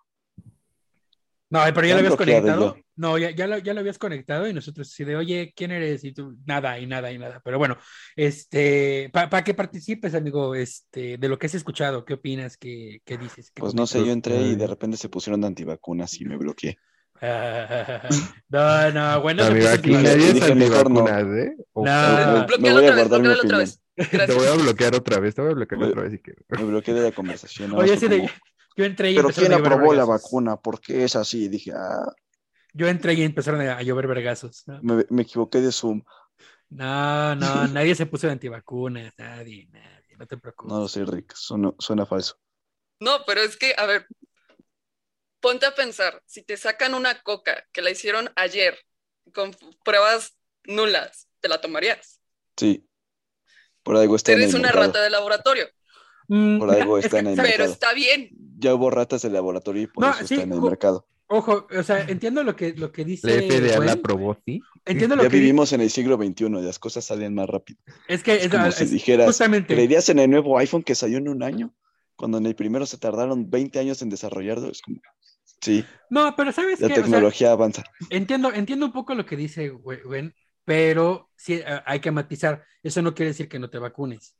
No, 1.49 1.61
pero 1.73 1.87
ya 1.87 1.93
lo 1.93 1.99
habías 1.99 2.15
conectado. 2.15 2.75
Yo. 2.75 2.82
No, 2.95 3.17
ya, 3.17 3.32
ya, 3.32 3.47
lo, 3.47 3.58
ya 3.58 3.73
lo 3.73 3.79
habías 3.79 3.97
conectado 3.97 4.47
y 4.47 4.53
nosotros 4.53 4.89
así 4.91 5.03
de, 5.03 5.15
oye, 5.15 5.53
¿quién 5.56 5.71
eres? 5.71 6.03
Y 6.03 6.13
tú, 6.13 6.38
nada, 6.45 6.77
y 6.77 6.86
nada, 6.86 7.12
y 7.12 7.17
nada. 7.17 7.41
Pero 7.43 7.58
bueno, 7.58 7.77
este, 8.15 9.10
para 9.12 9.29
pa 9.29 9.43
que 9.43 9.53
participes, 9.53 10.13
amigo, 10.13 10.53
este, 10.53 11.17
de 11.17 11.27
lo 11.27 11.39
que 11.39 11.47
has 11.47 11.56
escuchado, 11.56 12.06
¿qué 12.06 12.13
opinas? 12.13 12.56
¿Qué, 12.58 13.01
qué 13.03 13.17
dices? 13.17 13.51
¿Qué 13.51 13.62
pues 13.62 13.73
no 13.73 13.88
sé, 13.88 14.06
yo 14.06 14.12
entré 14.12 14.39
y 14.41 14.56
de 14.56 14.67
repente 14.67 14.97
se 14.97 15.10
pusieron 15.10 15.43
antivacunas 15.43 16.19
y 16.21 16.25
me 16.25 16.38
bloqueé. 16.38 16.77
no, 18.49 18.91
no, 18.91 19.21
bueno, 19.21 19.45
Amigo, 19.45 19.69
aquí 19.69 19.91
nadie 19.91 20.32
es 20.32 20.41
antivacunas, 20.41 21.25
no. 21.25 21.38
¿eh? 21.38 21.56
No, 21.73 21.84
no. 21.84 22.47
me, 22.47 22.58
me 22.60 22.73
voy 22.73 22.86
a 22.86 22.95
guardar 22.95 23.21
mi 23.21 23.27
opinión. 23.29 23.60
Vez. 23.60 23.79
Te 23.95 24.34
voy 24.34 24.47
a 24.47 24.53
bloquear 24.53 24.95
otra 24.95 25.19
vez, 25.19 25.34
te 25.34 25.41
voy 25.41 25.51
a 25.51 25.53
bloquear 25.53 25.79
me, 25.79 25.88
otra 25.88 26.01
vez. 26.03 26.12
Si 26.12 26.63
me 26.63 26.69
bloqueé 26.69 26.93
de 26.93 27.01
la 27.01 27.12
conversación. 27.12 27.73
Oye, 27.73 27.97
sí, 27.97 28.08
de, 28.08 28.29
yo 28.75 28.86
entré 28.86 29.12
y 29.12 29.15
Pero 29.15 29.29
¿quién 29.29 29.53
aprobó 29.53 29.93
la 29.93 30.06
vacuna? 30.06 30.58
¿Por 30.58 30.82
qué 30.82 31.03
es 31.03 31.15
así? 31.15 31.47
Dije, 31.47 31.71
ah. 31.75 32.12
Yo 32.73 32.88
entré 32.88 33.13
y 33.13 33.23
empezaron 33.23 33.62
a, 33.62 33.81
llover 33.81 34.07
vergazos. 34.07 34.63
¿no? 34.67 34.79
Me, 34.81 35.05
me, 35.09 35.21
equivoqué 35.21 35.62
de 35.62 35.71
Zoom. 35.71 36.01
No, 36.69 37.36
no, 37.36 37.67
nadie 37.67 37.95
se 37.95 38.05
puso 38.07 38.27
de 38.27 38.33
antivacunas, 38.33 39.13
nadie, 39.17 39.67
nadie, 39.71 40.15
no 40.17 40.25
te 40.25 40.38
preocupes. 40.38 40.73
No 40.73 40.79
lo 40.79 40.88
sé, 40.88 41.05
Rick, 41.05 41.33
suena, 41.36 41.71
suena 41.77 42.05
falso. 42.05 42.36
No, 42.99 43.19
pero 43.25 43.41
es 43.41 43.57
que, 43.57 43.75
a 43.77 43.86
ver, 43.86 44.07
ponte 45.39 45.65
a 45.65 45.75
pensar, 45.75 46.21
si 46.25 46.41
te 46.43 46.57
sacan 46.57 46.93
una 46.93 47.21
coca 47.21 47.65
que 47.71 47.81
la 47.81 47.91
hicieron 47.91 48.29
ayer 48.36 48.75
con 49.33 49.51
pruebas 49.83 50.36
nulas, 50.63 51.27
¿te 51.41 51.49
la 51.49 51.59
tomarías? 51.62 52.19
Sí. 52.57 52.88
Por 53.83 53.97
algo 53.97 54.15
está 54.15 54.31
Eres 54.31 54.45
en 54.45 54.49
el 54.51 54.55
una 54.62 54.67
mercado. 54.69 54.88
rata 54.88 55.01
de 55.03 55.09
laboratorio. 55.09 55.67
Por 56.27 56.71
algo 56.71 56.97
está 56.97 57.19
en 57.19 57.27
el 57.27 57.36
Pero 57.36 57.47
mercado. 57.47 57.71
está 57.71 57.93
bien. 57.93 58.29
Ya 58.57 58.73
hubo 58.73 58.89
ratas 58.89 59.21
de 59.21 59.29
laboratorio 59.29 59.81
y 59.83 59.88
por 59.88 60.05
No, 60.05 60.12
eso 60.12 60.25
sí, 60.25 60.36
está 60.36 60.43
en 60.45 60.53
el 60.53 60.62
mercado. 60.62 61.05
Ojo, 61.27 61.67
o 61.75 61.83
sea, 61.83 62.01
entiendo 62.01 62.43
lo 62.43 62.55
que, 62.55 62.73
lo 62.73 62.91
que 62.91 63.03
dice. 63.05 63.27
La 63.27 63.33
FDA 63.36 63.75
Gwen, 63.77 63.88
la 63.88 63.93
aprobó, 63.93 64.38
¿sí? 64.45 64.62
Entiendo 64.86 65.15
lo 65.15 65.23
Ya 65.23 65.29
que 65.29 65.38
vivimos 65.38 65.73
en 65.73 65.81
el 65.81 65.89
siglo 65.89 66.17
XXI, 66.17 66.62
las 66.62 66.77
cosas 66.79 67.05
salen 67.05 67.33
más 67.33 67.49
rápido. 67.49 67.79
Es 68.07 68.21
que 68.23 68.36
Es 68.36 68.43
es, 68.45 68.49
como 68.51 68.67
es- 68.67 68.75
si 68.75 68.86
dijeras, 68.86 69.27
justamente. 69.27 69.73
¿creerías 69.73 70.09
en 70.09 70.19
el 70.19 70.29
nuevo 70.29 70.57
iPhone 70.59 70.83
que 70.83 70.95
salió 70.95 71.17
en 71.17 71.29
un 71.29 71.41
año? 71.43 71.73
Cuando 72.15 72.38
en 72.38 72.45
el 72.45 72.55
primero 72.55 72.86
se 72.86 72.97
tardaron 72.97 73.49
20 73.49 73.79
años 73.79 74.01
en 74.01 74.09
desarrollarlo, 74.09 74.69
es 74.69 74.81
como, 74.81 74.99
Sí, 75.62 75.86
No, 76.09 76.36
pero 76.36 76.51
¿sabes 76.51 76.79
la 76.79 76.88
qué? 76.88 76.93
O 76.93 76.95
sea, 76.95 77.01
tecnología 77.03 77.51
avanza. 77.51 77.83
entiendo, 78.09 78.51
entiendo 78.53 78.86
un 78.86 78.91
poco 78.93 79.15
lo 79.15 79.25
que 79.25 79.36
dice 79.38 79.69
Gwen, 79.69 80.33
pero 80.65 81.31
sí 81.38 81.55
eh, 81.55 81.65
hay 81.86 81.99
que 81.99 82.12
matizar. 82.12 82.65
Eso 82.83 83.01
no 83.01 83.13
quiere 83.13 83.29
decir 83.31 83.49
que 83.49 83.59
no 83.59 83.69
te 83.69 83.79
vacunes. 83.79 84.36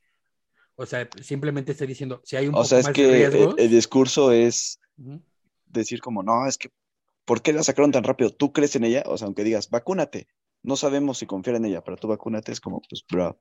O 0.76 0.86
sea, 0.86 1.10
simplemente 1.22 1.74
estoy 1.74 1.88
diciendo, 1.88 2.22
si 2.26 2.36
hay 2.38 2.48
un 2.48 2.56
O 2.56 2.58
poco 2.58 2.70
sea, 2.70 2.80
es 2.80 2.86
más 2.86 2.94
que 2.94 3.04
de 3.04 3.08
el, 3.08 3.16
riesgos. 3.32 3.56
el 3.58 3.70
discurso 3.70 4.32
es. 4.32 4.80
Decir 5.74 6.02
como, 6.02 6.24
no, 6.24 6.48
es 6.48 6.58
que, 6.58 6.70
¿por 7.26 7.42
qué 7.42 7.54
la 7.54 7.64
sacaron 7.64 7.92
tan 7.92 8.04
rápido? 8.04 8.32
¿Tú 8.32 8.54
crees 8.54 8.76
en 8.76 8.84
ella? 8.86 9.04
O 9.06 9.18
sea, 9.18 9.26
aunque 9.26 9.44
digas, 9.44 9.70
vacúnate. 9.70 10.28
No 10.62 10.76
sabemos 10.78 11.18
si 11.18 11.26
confiar 11.26 11.58
en 11.58 11.66
ella, 11.66 11.84
pero 11.84 11.98
tú 11.98 12.08
vacúnate, 12.08 12.52
es 12.52 12.62
como, 12.62 12.82
pues, 12.90 13.04
bro. 13.10 13.40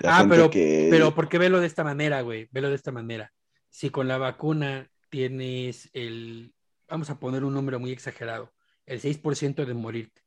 La 0.00 0.18
Ah, 0.18 0.26
pero, 0.28 0.50
que... 0.50 0.88
pero 0.90 1.14
¿por 1.14 1.28
qué 1.28 1.38
velo 1.38 1.60
de 1.60 1.66
esta 1.66 1.84
manera, 1.84 2.20
güey? 2.22 2.48
Velo 2.50 2.68
de 2.68 2.76
esta 2.76 2.92
manera. 2.92 3.32
Si 3.70 3.90
con 3.90 4.08
la 4.08 4.18
vacuna 4.18 4.90
tienes 5.10 5.90
el, 5.92 6.54
vamos 6.88 7.10
a 7.10 7.18
poner 7.18 7.44
un 7.44 7.54
número 7.54 7.78
muy 7.78 7.92
exagerado, 7.92 8.52
el 8.86 9.00
6% 9.00 9.66
de 9.66 9.74
morirte, 9.74 10.22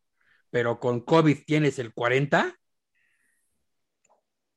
pero 0.50 0.80
con 0.80 1.02
COVID 1.02 1.40
tienes 1.46 1.80
el 1.80 1.94
40%, 1.94 2.56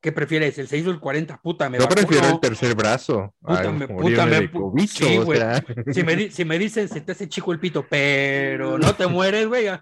¿qué 0.04 0.12
prefieres? 0.12 0.58
¿El 0.58 0.68
6 0.68 0.86
o 0.86 0.90
el 0.90 1.00
40? 1.00 1.40
Puta, 1.40 1.70
me 1.70 1.78
Yo 1.78 1.88
prefiero 1.88 2.26
el 2.26 2.32
vacuno. 2.34 2.40
tercer 2.40 2.74
brazo. 2.74 3.34
Puta, 3.40 3.70
me- 3.72 3.88
puta, 3.88 4.26
me- 4.26 4.86
sí, 4.86 5.16
o 5.16 5.34
sea, 5.34 5.64
Si 5.94 6.02
me, 6.04 6.30
si 6.30 6.44
me 6.44 6.58
dicen, 6.58 6.90
se 6.90 7.00
te 7.00 7.12
hace 7.12 7.26
chico 7.26 7.52
el 7.52 7.58
pito, 7.58 7.86
pero 7.88 8.76
no 8.78 8.94
te 8.94 9.06
mueres, 9.06 9.46
güey. 9.48 9.64
ya. 9.64 9.80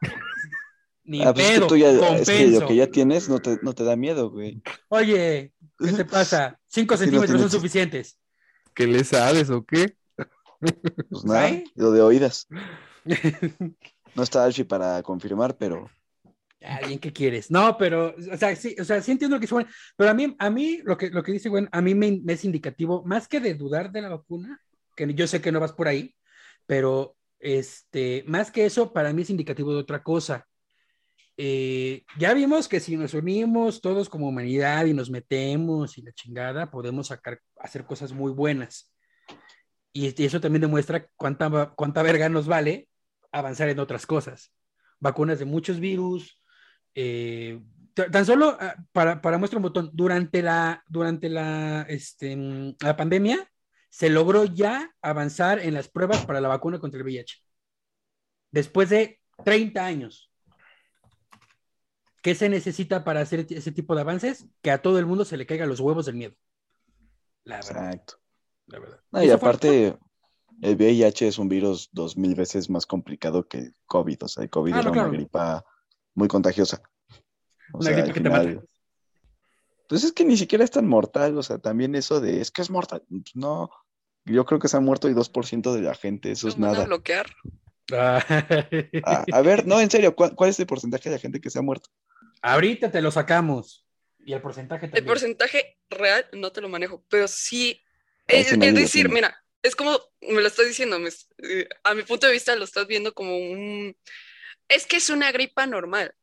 Ni 1.02 1.22
Ah, 1.22 1.35
pues 1.35 1.44
es 1.46 1.50
que 1.50 1.56
pedo, 1.58 1.66
tú 1.66 1.76
ya, 1.76 1.90
es 1.90 1.98
que 1.98 2.06
compenso. 2.06 2.61
lo 2.61 2.66
que 2.68 2.76
ya 2.76 2.87
tienes 2.87 3.28
no 3.28 3.40
te, 3.40 3.58
no 3.62 3.72
te 3.72 3.82
da 3.82 3.96
miedo, 3.96 4.30
güey. 4.30 4.62
Oye, 4.88 5.52
¿qué 5.76 5.92
te 5.92 6.04
pasa? 6.04 6.56
Cinco 6.68 6.96
Sí, 6.96 7.06
no 7.06 7.11
centímetros 7.11 7.40
son 7.40 7.50
suficientes. 7.50 8.16
¿qué 8.72 8.87
le 8.87 9.02
sabes 9.02 9.50
o 9.50 9.64
qué? 9.64 9.96
Pues 11.11 11.24
nada, 11.24 11.48
¿Eh? 11.48 11.64
lo 11.74 11.90
de 11.90 12.00
oídas. 12.02 12.46
No 14.14 14.22
está 14.22 14.44
Alfie 14.44 14.66
para 14.66 15.02
confirmar, 15.02 15.56
pero 15.56 15.90
Alguien 16.64 16.98
que 16.98 17.12
quieres. 17.12 17.51
No, 17.51 17.77
pero, 17.77 18.14
o 18.16 18.37
sea, 18.37 18.55
sí, 18.57 18.77
o 18.81 18.85
sea, 18.85 19.01
sí 19.01 19.12
entiendo 19.12 19.37
lo 19.37 19.40
que 19.40 19.44
dice 19.44 19.55
Gwen, 19.55 19.66
pero 19.96 20.11
a 20.11 20.14
mí, 20.14 20.37
a 20.38 20.51
mí, 20.51 20.81
lo 20.85 20.96
que, 20.96 21.11
lo 21.11 21.22
que 21.22 21.33
dice 21.33 21.48
Gwen, 21.48 21.68
a 21.72 21.81
mí 21.81 21.94
me, 21.94 22.20
me 22.22 22.35
es 22.35 22.44
indicativo, 22.44 23.03
más 23.05 23.29
que 23.29 23.40
de 23.40 23.55
dudar 23.55 23.90
de 23.90 24.03
la 24.03 24.11
vacuna, 24.11 24.61
que 24.96 25.12
yo 25.14 25.27
sé 25.27 25.40
que 25.40 25.53
no 25.53 25.61
vas 25.61 25.72
por 25.72 25.88
ahí, 25.88 26.14
pero 26.66 27.16
este, 27.38 28.25
más 28.27 28.51
que 28.51 28.64
eso, 28.64 28.92
para 28.92 29.12
mí 29.12 29.22
es 29.22 29.31
indicativo 29.31 29.72
de 29.72 29.81
otra 29.81 30.03
cosa. 30.03 30.46
Eh, 31.37 32.05
ya 32.18 32.35
vimos 32.35 32.68
que 32.68 32.79
si 32.79 32.96
nos 32.96 33.14
unimos 33.14 33.81
todos 33.81 34.09
como 34.09 34.29
humanidad 34.29 34.85
y 34.87 34.94
nos 34.94 35.11
metemos 35.11 35.98
y 35.98 36.03
la 36.03 36.12
chingada, 36.12 36.70
podemos 36.70 37.09
sacar, 37.09 37.40
hacer 37.59 37.85
cosas 37.85 38.12
muy 38.12 38.33
buenas. 38.33 38.92
Y, 39.92 40.22
y 40.22 40.27
eso 40.27 40.40
también 40.40 40.62
demuestra 40.62 41.07
cuánta, 41.16 41.72
cuánta 41.75 42.03
verga 42.03 42.29
nos 42.29 42.46
vale 42.46 42.88
avanzar 43.33 43.68
en 43.68 43.79
otras 43.81 44.07
cosas. 44.07 44.53
Vacunas 45.01 45.38
de 45.38 45.44
muchos 45.46 45.81
virus, 45.81 46.40
eh, 46.94 47.61
tan 47.94 48.24
solo 48.24 48.57
ah, 48.61 48.74
para, 48.92 49.20
para 49.20 49.38
muestra 49.38 49.59
un 49.59 49.64
botón, 49.64 49.90
durante 49.92 50.42
la, 50.42 50.83
durante 50.88 51.28
la, 51.28 51.83
este, 51.83 52.37
mm, 52.37 52.76
la 52.81 52.96
pandemia 52.96 53.48
se 53.90 54.09
logró 54.09 54.46
ya 54.46 54.90
avanzar 55.02 55.59
en 55.59 55.74
las 55.74 55.88
pruebas 55.88 56.24
para 56.24 56.40
la 56.40 56.48
vacuna 56.48 56.78
contra 56.78 56.98
el 56.98 57.05
VIH. 57.05 57.37
Después 58.50 58.88
de 58.88 59.20
30 59.44 59.85
años. 59.85 60.31
¿Qué 62.22 62.35
se 62.35 62.48
necesita 62.48 63.05
para 63.05 63.20
hacer 63.20 63.46
ese 63.50 63.72
tipo 63.72 63.94
de 63.94 64.02
avances? 64.02 64.46
Que 64.62 64.70
a 64.70 64.81
todo 64.81 64.98
el 64.98 65.07
mundo 65.07 65.24
se 65.24 65.37
le 65.37 65.44
caigan 65.44 65.68
los 65.68 65.81
huevos 65.81 66.07
del 66.07 66.14
miedo. 66.14 66.35
La 67.44 67.57
verdad, 67.57 67.87
exacto. 67.87 68.14
la 68.66 68.78
verdad. 68.78 69.00
No, 69.11 69.22
y 69.24 69.31
aparte, 69.31 69.98
el 70.62 70.76
VIH 70.76 71.26
es 71.26 71.38
un 71.38 71.48
virus 71.48 71.90
dos 71.92 72.16
mil 72.16 72.35
veces 72.37 72.70
más 72.70 72.87
complicado 72.87 73.48
que 73.48 73.72
COVID. 73.87 74.22
O 74.22 74.28
sea, 74.28 74.44
el 74.44 74.50
COVID 74.50 74.72
Ah, 74.72 74.81
era 74.81 74.90
claro. 74.92 75.09
una 75.09 75.18
gripa 75.18 75.64
muy 76.14 76.29
contagiosa. 76.29 76.83
O 77.72 77.79
Una 77.79 77.90
sea, 77.90 78.05
que 78.05 78.12
te 78.12 78.29
mata. 78.29 78.62
Pues 79.88 80.05
es 80.05 80.12
que 80.12 80.25
ni 80.25 80.37
siquiera 80.37 80.64
es 80.64 80.70
tan 80.70 80.87
mortal. 80.87 81.37
O 81.38 81.42
sea, 81.42 81.59
también 81.59 81.94
eso 81.94 82.20
de, 82.20 82.40
es 82.40 82.51
que 82.51 82.62
es 82.62 82.70
mortal. 82.70 83.03
Pues 83.09 83.22
No, 83.35 83.70
yo 84.25 84.44
creo 84.44 84.59
que 84.59 84.68
se 84.68 84.77
ha 84.77 84.81
muerto 84.81 85.09
el 85.09 85.14
2% 85.14 85.72
de 85.75 85.81
la 85.83 85.94
gente. 85.94 86.31
Eso 86.33 86.48
es 86.48 86.59
van 86.59 86.70
a 86.70 86.72
nada. 86.72 86.85
bloquear. 86.87 87.27
A, 87.92 88.25
a 89.33 89.42
ver, 89.42 89.66
no, 89.66 89.81
en 89.81 89.90
serio, 89.90 90.14
¿cuál, 90.14 90.35
cuál 90.35 90.51
es 90.51 90.59
el 90.61 90.66
porcentaje 90.66 91.11
de 91.11 91.16
la 91.16 91.20
gente 91.20 91.40
que 91.40 91.51
se 91.51 91.59
ha 91.59 91.62
muerto? 91.62 91.90
Ahorita 92.40 92.90
te 92.90 93.03
lo 93.03 93.11
sacamos. 93.11 93.87
Y 94.25 94.33
el 94.33 94.40
porcentaje 94.40 94.87
El 94.87 94.92
también. 94.92 95.07
porcentaje 95.07 95.79
real 95.90 96.27
no 96.33 96.53
te 96.53 96.61
lo 96.61 96.68
manejo, 96.68 97.05
pero 97.09 97.27
sí. 97.29 97.81
Es, 98.29 98.59
decir, 98.59 99.09
mira, 99.11 99.37
es 99.62 99.75
como 99.75 99.98
me 100.20 100.40
lo 100.40 100.46
estás 100.46 100.66
diciendo, 100.66 100.98
me 100.98 101.11
eh, 101.38 101.68
a 101.85 101.94
mi 101.94 102.03
punto 102.05 102.27
de 102.27 102.33
vista 102.33 102.55
lo 102.57 102.64
estás 102.64 102.87
viendo 102.87 103.12
como 103.12 103.37
un. 103.37 103.96
Es 104.68 104.86
que 104.86 104.96
es 104.96 105.10
una 105.10 105.32
gripa 105.32 105.66
normal. 105.66 106.14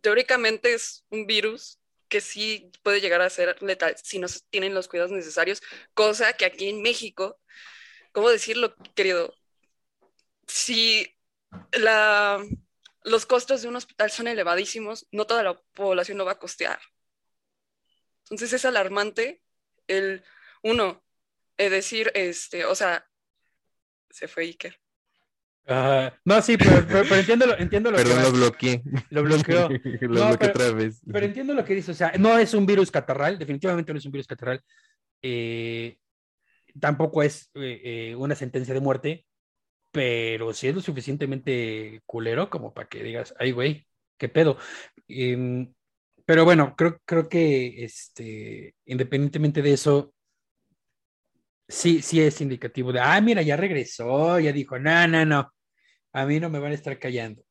Teóricamente 0.00 0.74
es 0.74 1.04
un 1.10 1.26
virus 1.26 1.80
que 2.08 2.20
sí 2.20 2.70
puede 2.82 3.00
llegar 3.00 3.22
a 3.22 3.30
ser 3.30 3.62
letal 3.62 3.96
si 4.02 4.18
no 4.18 4.26
tienen 4.50 4.74
los 4.74 4.88
cuidados 4.88 5.12
necesarios, 5.12 5.62
cosa 5.94 6.32
que 6.34 6.44
aquí 6.44 6.68
en 6.68 6.82
México, 6.82 7.40
¿cómo 8.12 8.28
decirlo, 8.30 8.74
querido? 8.94 9.34
Si 10.46 11.16
los 13.04 13.26
costos 13.26 13.62
de 13.62 13.68
un 13.68 13.76
hospital 13.76 14.10
son 14.10 14.26
elevadísimos, 14.26 15.06
no 15.12 15.26
toda 15.26 15.42
la 15.42 15.60
población 15.74 16.18
lo 16.18 16.24
va 16.24 16.32
a 16.32 16.38
costear. 16.38 16.80
Entonces 18.24 18.52
es 18.52 18.64
alarmante 18.64 19.42
el, 19.86 20.24
uno, 20.62 21.04
eh, 21.56 21.70
decir, 21.70 22.10
este, 22.14 22.64
o 22.64 22.74
sea, 22.74 23.08
se 24.10 24.28
fue 24.28 24.44
Iker. 24.44 24.80
No, 26.24 26.42
sí, 26.42 26.56
pero, 26.56 26.84
pero- 26.86 27.02
pero 27.08 27.16
entiendo, 27.16 27.46
lo- 27.46 27.58
entiendo 27.58 27.90
lo 27.90 27.96
Perdón, 27.96 28.16
que 28.18 28.22
lo 28.22 28.32
bloqueé. 28.32 28.82
Lo 29.10 29.22
bloqueó. 29.22 29.68
lo 30.00 30.08
No, 30.08 30.26
bloqueé 30.28 30.36
pero- 30.38 30.50
otra 30.50 30.72
vez. 30.72 31.00
Pero 31.10 31.26
entiendo 31.26 31.54
lo 31.54 31.64
que 31.64 31.74
dice, 31.74 31.90
o 31.92 31.94
sea, 31.94 32.12
no 32.18 32.38
es 32.38 32.54
un 32.54 32.66
virus 32.66 32.90
catarral, 32.90 33.38
definitivamente 33.38 33.92
no 33.92 33.98
es 33.98 34.04
un 34.06 34.12
virus 34.12 34.26
catarral. 34.26 34.60
Eh, 35.22 35.96
tampoco 36.80 37.22
es 37.22 37.50
eh, 37.54 37.80
eh, 38.10 38.14
una 38.16 38.34
sentencia 38.34 38.74
de 38.74 38.80
muerte, 38.80 39.26
pero 39.92 40.52
sí 40.54 40.68
es 40.68 40.74
lo 40.74 40.80
suficientemente 40.80 42.00
culero 42.06 42.48
como 42.50 42.72
para 42.74 42.88
que 42.88 43.02
digas, 43.02 43.34
ay, 43.38 43.52
güey, 43.52 43.86
qué 44.18 44.28
pedo. 44.28 44.56
Em, 45.08 45.72
pero 46.24 46.44
bueno, 46.44 46.74
creo, 46.76 46.98
creo 47.04 47.28
que 47.28 47.84
este, 47.84 48.74
independientemente 48.86 49.62
de 49.62 49.72
eso, 49.72 50.14
sí, 51.68 52.02
sí 52.02 52.20
es 52.20 52.40
indicativo 52.40 52.92
de, 52.92 53.00
ah, 53.00 53.20
mira, 53.20 53.42
ya 53.42 53.56
regresó, 53.56 54.38
ya 54.40 54.52
dijo, 54.52 54.78
no, 54.78 55.06
no, 55.08 55.24
no, 55.24 55.52
a 56.12 56.26
mí 56.26 56.40
no 56.40 56.50
me 56.50 56.58
van 56.58 56.72
a 56.72 56.74
estar 56.74 56.98
callando. 56.98 57.42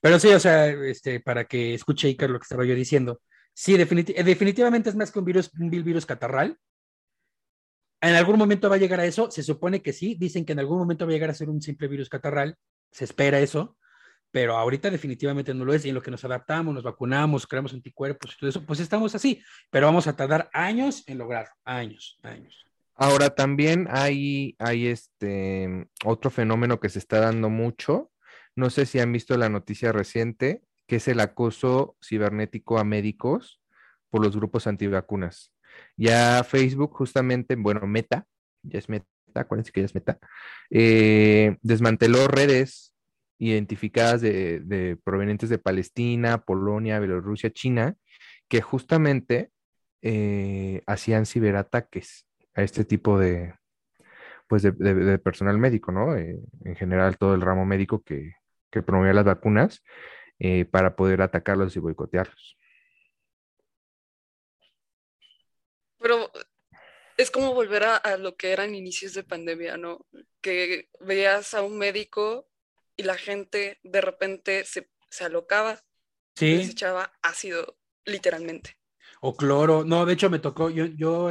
Pero 0.00 0.18
sí, 0.18 0.28
o 0.28 0.40
sea, 0.40 0.66
este, 0.66 1.20
para 1.20 1.44
que 1.44 1.74
escuche 1.74 2.08
Icar 2.08 2.30
lo 2.30 2.38
que 2.38 2.44
estaba 2.44 2.64
yo 2.64 2.74
diciendo, 2.74 3.20
sí, 3.54 3.74
eh, 3.74 4.24
definitivamente 4.24 4.90
es 4.90 4.96
más 4.96 5.10
que 5.10 5.18
un 5.18 5.24
virus, 5.24 5.50
un 5.58 5.70
virus 5.70 6.06
catarral. 6.06 6.56
En 8.02 8.14
algún 8.14 8.38
momento 8.38 8.70
va 8.70 8.76
a 8.76 8.78
llegar 8.78 9.00
a 9.00 9.04
eso, 9.04 9.30
se 9.30 9.42
supone 9.42 9.82
que 9.82 9.92
sí, 9.92 10.16
dicen 10.18 10.44
que 10.44 10.52
en 10.52 10.60
algún 10.60 10.78
momento 10.78 11.04
va 11.04 11.10
a 11.10 11.14
llegar 11.14 11.30
a 11.30 11.34
ser 11.34 11.50
un 11.50 11.60
simple 11.60 11.86
virus 11.86 12.08
catarral, 12.08 12.56
se 12.90 13.04
espera 13.04 13.40
eso, 13.40 13.76
pero 14.30 14.56
ahorita 14.56 14.90
definitivamente 14.90 15.52
no 15.52 15.66
lo 15.66 15.74
es, 15.74 15.84
y 15.84 15.90
en 15.90 15.96
lo 15.96 16.02
que 16.02 16.10
nos 16.10 16.24
adaptamos, 16.24 16.72
nos 16.72 16.82
vacunamos, 16.82 17.46
creamos 17.46 17.74
anticuerpos 17.74 18.32
y 18.32 18.38
todo 18.38 18.50
eso, 18.50 18.64
pues 18.64 18.80
estamos 18.80 19.14
así, 19.14 19.42
pero 19.68 19.86
vamos 19.86 20.06
a 20.06 20.16
tardar 20.16 20.48
años 20.54 21.04
en 21.06 21.18
lograrlo, 21.18 21.52
años, 21.64 22.18
años. 22.22 22.69
Ahora 23.02 23.30
también 23.30 23.88
hay, 23.90 24.56
hay 24.58 24.88
este 24.88 25.88
otro 26.04 26.30
fenómeno 26.30 26.80
que 26.80 26.90
se 26.90 26.98
está 26.98 27.18
dando 27.18 27.48
mucho. 27.48 28.12
No 28.54 28.68
sé 28.68 28.84
si 28.84 29.00
han 29.00 29.10
visto 29.10 29.38
la 29.38 29.48
noticia 29.48 29.90
reciente, 29.90 30.62
que 30.86 30.96
es 30.96 31.08
el 31.08 31.20
acoso 31.20 31.96
cibernético 32.04 32.78
a 32.78 32.84
médicos 32.84 33.58
por 34.10 34.22
los 34.22 34.36
grupos 34.36 34.66
antivacunas. 34.66 35.50
Ya 35.96 36.44
Facebook, 36.44 36.92
justamente, 36.92 37.56
bueno, 37.56 37.86
Meta, 37.86 38.26
ya 38.62 38.78
es 38.78 38.90
Meta, 38.90 39.06
acuérdense 39.34 39.72
que 39.72 39.80
ya 39.80 39.86
es 39.86 39.94
Meta, 39.94 40.18
eh, 40.68 41.56
desmanteló 41.62 42.28
redes 42.28 42.92
identificadas 43.38 44.20
de, 44.20 44.98
provenientes 45.02 45.48
de 45.48 45.56
Palestina, 45.56 46.44
Polonia, 46.44 46.98
Bielorrusia, 46.98 47.50
China, 47.50 47.96
que 48.46 48.60
justamente 48.60 49.50
eh, 50.02 50.82
hacían 50.86 51.24
ciberataques 51.24 52.26
a 52.60 52.64
este 52.64 52.84
tipo 52.84 53.18
de, 53.18 53.54
pues 54.48 54.62
de, 54.62 54.72
de- 54.72 54.94
de 54.94 55.18
personal 55.18 55.58
médico, 55.58 55.92
¿no? 55.92 56.16
Eh, 56.16 56.40
en 56.64 56.76
general, 56.76 57.18
todo 57.18 57.34
el 57.34 57.42
ramo 57.42 57.66
médico 57.66 58.02
que, 58.04 58.34
que 58.70 58.82
promovía 58.82 59.14
las 59.14 59.24
vacunas 59.26 59.82
eh, 60.40 60.64
para 60.66 60.96
poder 60.96 61.22
atacarlos 61.22 61.76
y 61.76 61.80
boicotearlos. 61.80 62.58
Pero 65.98 66.30
es 67.18 67.30
como 67.32 67.54
volver 67.54 67.84
a, 67.84 67.96
a 67.96 68.18
lo 68.18 68.36
que 68.36 68.52
eran 68.52 68.74
inicios 68.76 69.14
de 69.14 69.24
pandemia, 69.24 69.78
¿no? 69.78 70.06
Que 70.42 70.90
veías 71.00 71.54
a 71.54 71.62
un 71.62 71.78
médico 71.78 72.48
y 72.96 73.04
la 73.04 73.16
gente 73.18 73.80
de 73.84 74.02
repente 74.02 74.66
se, 74.66 74.90
se 75.10 75.24
alocaba, 75.26 75.80
les 76.48 76.68
Sí, 76.68 76.70
echaba 76.70 77.12
ácido, 77.22 77.78
literalmente. 78.06 78.78
O 79.20 79.36
cloro, 79.36 79.84
no, 79.84 80.06
de 80.06 80.14
hecho 80.14 80.30
me 80.30 80.38
tocó, 80.38 80.70
yo, 80.70 80.86
yo 80.86 81.30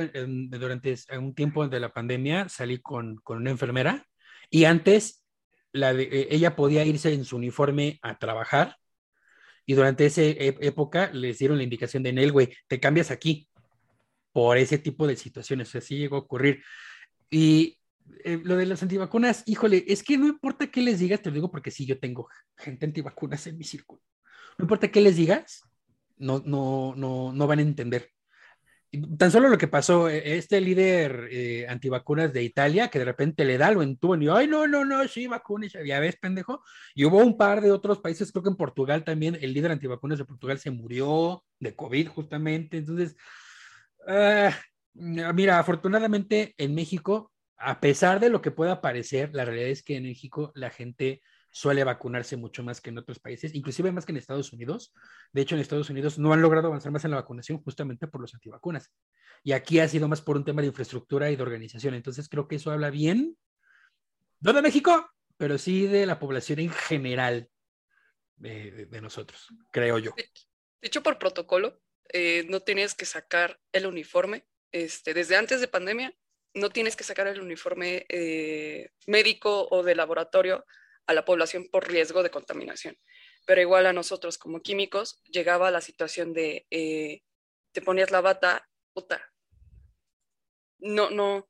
durante 0.49 0.95
un 1.17 1.33
tiempo 1.33 1.67
de 1.67 1.79
la 1.79 1.91
pandemia 1.91 2.47
salí 2.47 2.79
con, 2.79 3.17
con 3.17 3.37
una 3.37 3.49
enfermera 3.51 4.05
y 4.49 4.65
antes 4.65 5.25
la 5.71 5.91
eh, 5.93 6.27
ella 6.31 6.55
podía 6.55 6.85
irse 6.85 7.13
en 7.13 7.25
su 7.25 7.37
uniforme 7.37 7.99
a 8.01 8.17
trabajar 8.17 8.75
y 9.65 9.73
durante 9.73 10.05
esa 10.07 10.23
e- 10.23 10.57
época 10.61 11.11
les 11.13 11.37
dieron 11.37 11.57
la 11.57 11.63
indicación 11.63 12.01
de 12.03 12.13
Nel, 12.13 12.31
güey, 12.31 12.55
te 12.67 12.79
cambias 12.79 13.11
aquí 13.11 13.47
por 14.31 14.57
ese 14.57 14.77
tipo 14.77 15.05
de 15.05 15.15
situaciones. 15.15 15.75
Así 15.75 15.97
llegó 15.97 16.15
a 16.15 16.19
ocurrir. 16.19 16.63
Y 17.29 17.77
eh, 18.23 18.39
lo 18.43 18.55
de 18.55 18.65
las 18.65 18.81
antivacunas, 18.81 19.43
híjole, 19.45 19.85
es 19.87 20.03
que 20.03 20.17
no 20.17 20.27
importa 20.27 20.71
qué 20.71 20.81
les 20.81 20.99
digas, 20.99 21.21
te 21.21 21.29
lo 21.29 21.35
digo 21.35 21.51
porque 21.51 21.71
sí, 21.71 21.85
yo 21.85 21.99
tengo 21.99 22.27
gente 22.57 22.85
antivacunas 22.85 23.45
en 23.47 23.57
mi 23.57 23.63
círculo. 23.63 24.01
No 24.57 24.63
importa 24.63 24.89
qué 24.89 25.01
les 25.01 25.15
digas, 25.15 25.61
no, 26.19 26.41
no, 26.45 26.93
no, 26.95 27.33
no 27.33 27.47
van 27.47 27.59
a 27.59 27.63
entender. 27.63 28.09
Tan 29.19 29.29
solo 29.29 29.49
lo 29.49 29.57
que 29.57 29.67
pasó, 29.67 30.09
eh, 30.09 30.37
este 30.37 30.59
líder 30.61 31.27
eh, 31.31 31.67
antivacunas 31.67 32.33
de 32.33 32.43
Italia, 32.43 32.87
que 32.87 32.97
de 32.97 33.05
repente 33.05 33.45
le 33.45 33.57
da 33.59 33.71
lo 33.71 33.83
entuban 33.83 34.21
y, 34.23 34.29
ay, 34.29 34.47
no, 34.47 34.67
no, 34.67 34.83
no, 34.83 35.07
sí, 35.07 35.27
vacúnese, 35.27 35.85
ya 35.85 35.99
ves, 35.99 36.17
pendejo. 36.17 36.63
Y 36.95 37.05
hubo 37.05 37.19
un 37.19 37.37
par 37.37 37.61
de 37.61 37.71
otros 37.71 37.99
países, 37.99 38.31
creo 38.31 38.43
que 38.43 38.49
en 38.49 38.55
Portugal 38.55 39.03
también, 39.03 39.37
el 39.41 39.53
líder 39.53 39.71
antivacunas 39.71 40.17
de 40.17 40.25
Portugal 40.25 40.57
se 40.57 40.71
murió 40.71 41.43
de 41.59 41.75
COVID 41.75 42.07
justamente. 42.07 42.77
Entonces, 42.77 43.15
ah, 44.07 44.51
mira, 44.93 45.59
afortunadamente 45.59 46.55
en 46.57 46.73
México, 46.73 47.31
a 47.57 47.79
pesar 47.79 48.19
de 48.19 48.29
lo 48.29 48.41
que 48.41 48.51
pueda 48.51 48.81
parecer, 48.81 49.29
la 49.33 49.45
realidad 49.45 49.69
es 49.69 49.83
que 49.83 49.97
en 49.97 50.03
México 50.03 50.51
la 50.55 50.71
gente 50.71 51.21
suele 51.51 51.83
vacunarse 51.83 52.37
mucho 52.37 52.63
más 52.63 52.81
que 52.81 52.89
en 52.89 52.97
otros 52.99 53.19
países, 53.19 53.53
inclusive 53.55 53.91
más 53.91 54.05
que 54.05 54.11
en 54.11 54.17
Estados 54.17 54.53
Unidos. 54.53 54.93
De 55.33 55.41
hecho, 55.41 55.55
en 55.55 55.61
Estados 55.61 55.89
Unidos 55.89 56.19
no 56.19 56.31
han 56.33 56.41
logrado 56.41 56.67
avanzar 56.67 56.91
más 56.91 57.05
en 57.05 57.11
la 57.11 57.17
vacunación 57.17 57.61
justamente 57.63 58.07
por 58.07 58.21
los 58.21 58.33
antivacunas. 58.33 58.91
Y 59.43 59.53
aquí 59.53 59.79
ha 59.79 59.87
sido 59.87 60.07
más 60.07 60.21
por 60.21 60.37
un 60.37 60.45
tema 60.45 60.61
de 60.61 60.67
infraestructura 60.67 61.31
y 61.31 61.35
de 61.35 61.41
organización. 61.43 61.93
Entonces, 61.93 62.29
creo 62.29 62.47
que 62.47 62.57
eso 62.57 62.71
habla 62.71 62.89
bien, 62.89 63.37
no 64.41 64.53
de 64.53 64.61
México, 64.61 65.09
pero 65.37 65.57
sí 65.57 65.87
de 65.87 66.05
la 66.05 66.19
población 66.19 66.59
en 66.59 66.69
general 66.69 67.49
de, 68.37 68.71
de- 68.71 68.85
de 68.85 69.01
nosotros, 69.01 69.47
creo 69.71 69.97
yo. 69.99 70.13
Dicho 70.81 71.03
por 71.03 71.17
protocolo, 71.19 71.81
eh, 72.13 72.45
no 72.49 72.61
tienes 72.61 72.95
que 72.95 73.05
sacar 73.05 73.59
el 73.71 73.85
uniforme. 73.85 74.45
Este, 74.71 75.13
desde 75.13 75.35
antes 75.35 75.61
de 75.61 75.67
pandemia, 75.67 76.13
no 76.53 76.69
tienes 76.69 76.95
que 76.95 77.03
sacar 77.03 77.27
el 77.27 77.41
uniforme 77.41 78.05
eh, 78.09 78.91
médico 79.07 79.67
o 79.71 79.83
de 79.83 79.95
laboratorio 79.95 80.65
a 81.09 81.13
la 81.15 81.25
población 81.25 81.67
por 81.71 81.87
riesgo 81.87 82.21
de 82.21 82.29
contaminación. 82.29 82.95
Pero 83.47 83.61
igual 83.61 83.87
a 83.87 83.93
nosotros 83.93 84.37
como 84.37 84.61
químicos 84.61 85.23
llegaba 85.23 85.71
la 85.71 85.81
situación 85.81 86.33
de 86.33 86.67
eh, 86.69 87.23
te 87.71 87.81
ponías 87.81 88.11
la 88.11 88.21
bata, 88.21 88.69
puta. 88.93 89.19
No, 90.77 91.09
no, 91.09 91.49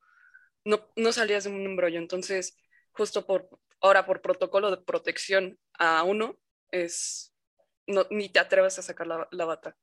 no, 0.64 0.90
no 0.96 1.12
salías 1.12 1.44
de 1.44 1.50
un 1.50 1.66
embrollo. 1.66 2.00
Entonces, 2.00 2.58
justo 2.92 3.26
por 3.28 3.50
ahora 3.82 4.06
por 4.06 4.22
protocolo 4.22 4.72
de 4.72 4.78
protección 4.78 5.60
a 5.78 6.04
uno, 6.04 6.40
es 6.72 7.36
no, 7.86 8.08
ni 8.12 8.30
te 8.30 8.40
atreves 8.40 8.80
a 8.80 8.82
sacar 8.82 9.08
la, 9.08 9.28
la 9.32 9.44
bata. 9.44 9.76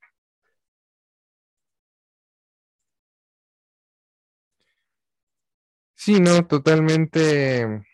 Sí, 5.94 6.18
no, 6.18 6.46
totalmente. 6.46 7.84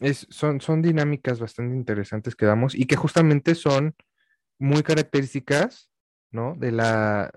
Es, 0.00 0.26
son, 0.30 0.60
son 0.60 0.82
dinámicas 0.82 1.40
bastante 1.40 1.76
interesantes 1.76 2.34
que 2.34 2.46
damos 2.46 2.74
y 2.74 2.86
que 2.86 2.96
justamente 2.96 3.54
son 3.54 3.94
muy 4.58 4.82
características, 4.82 5.90
¿no? 6.30 6.54
De 6.56 6.72
la, 6.72 7.30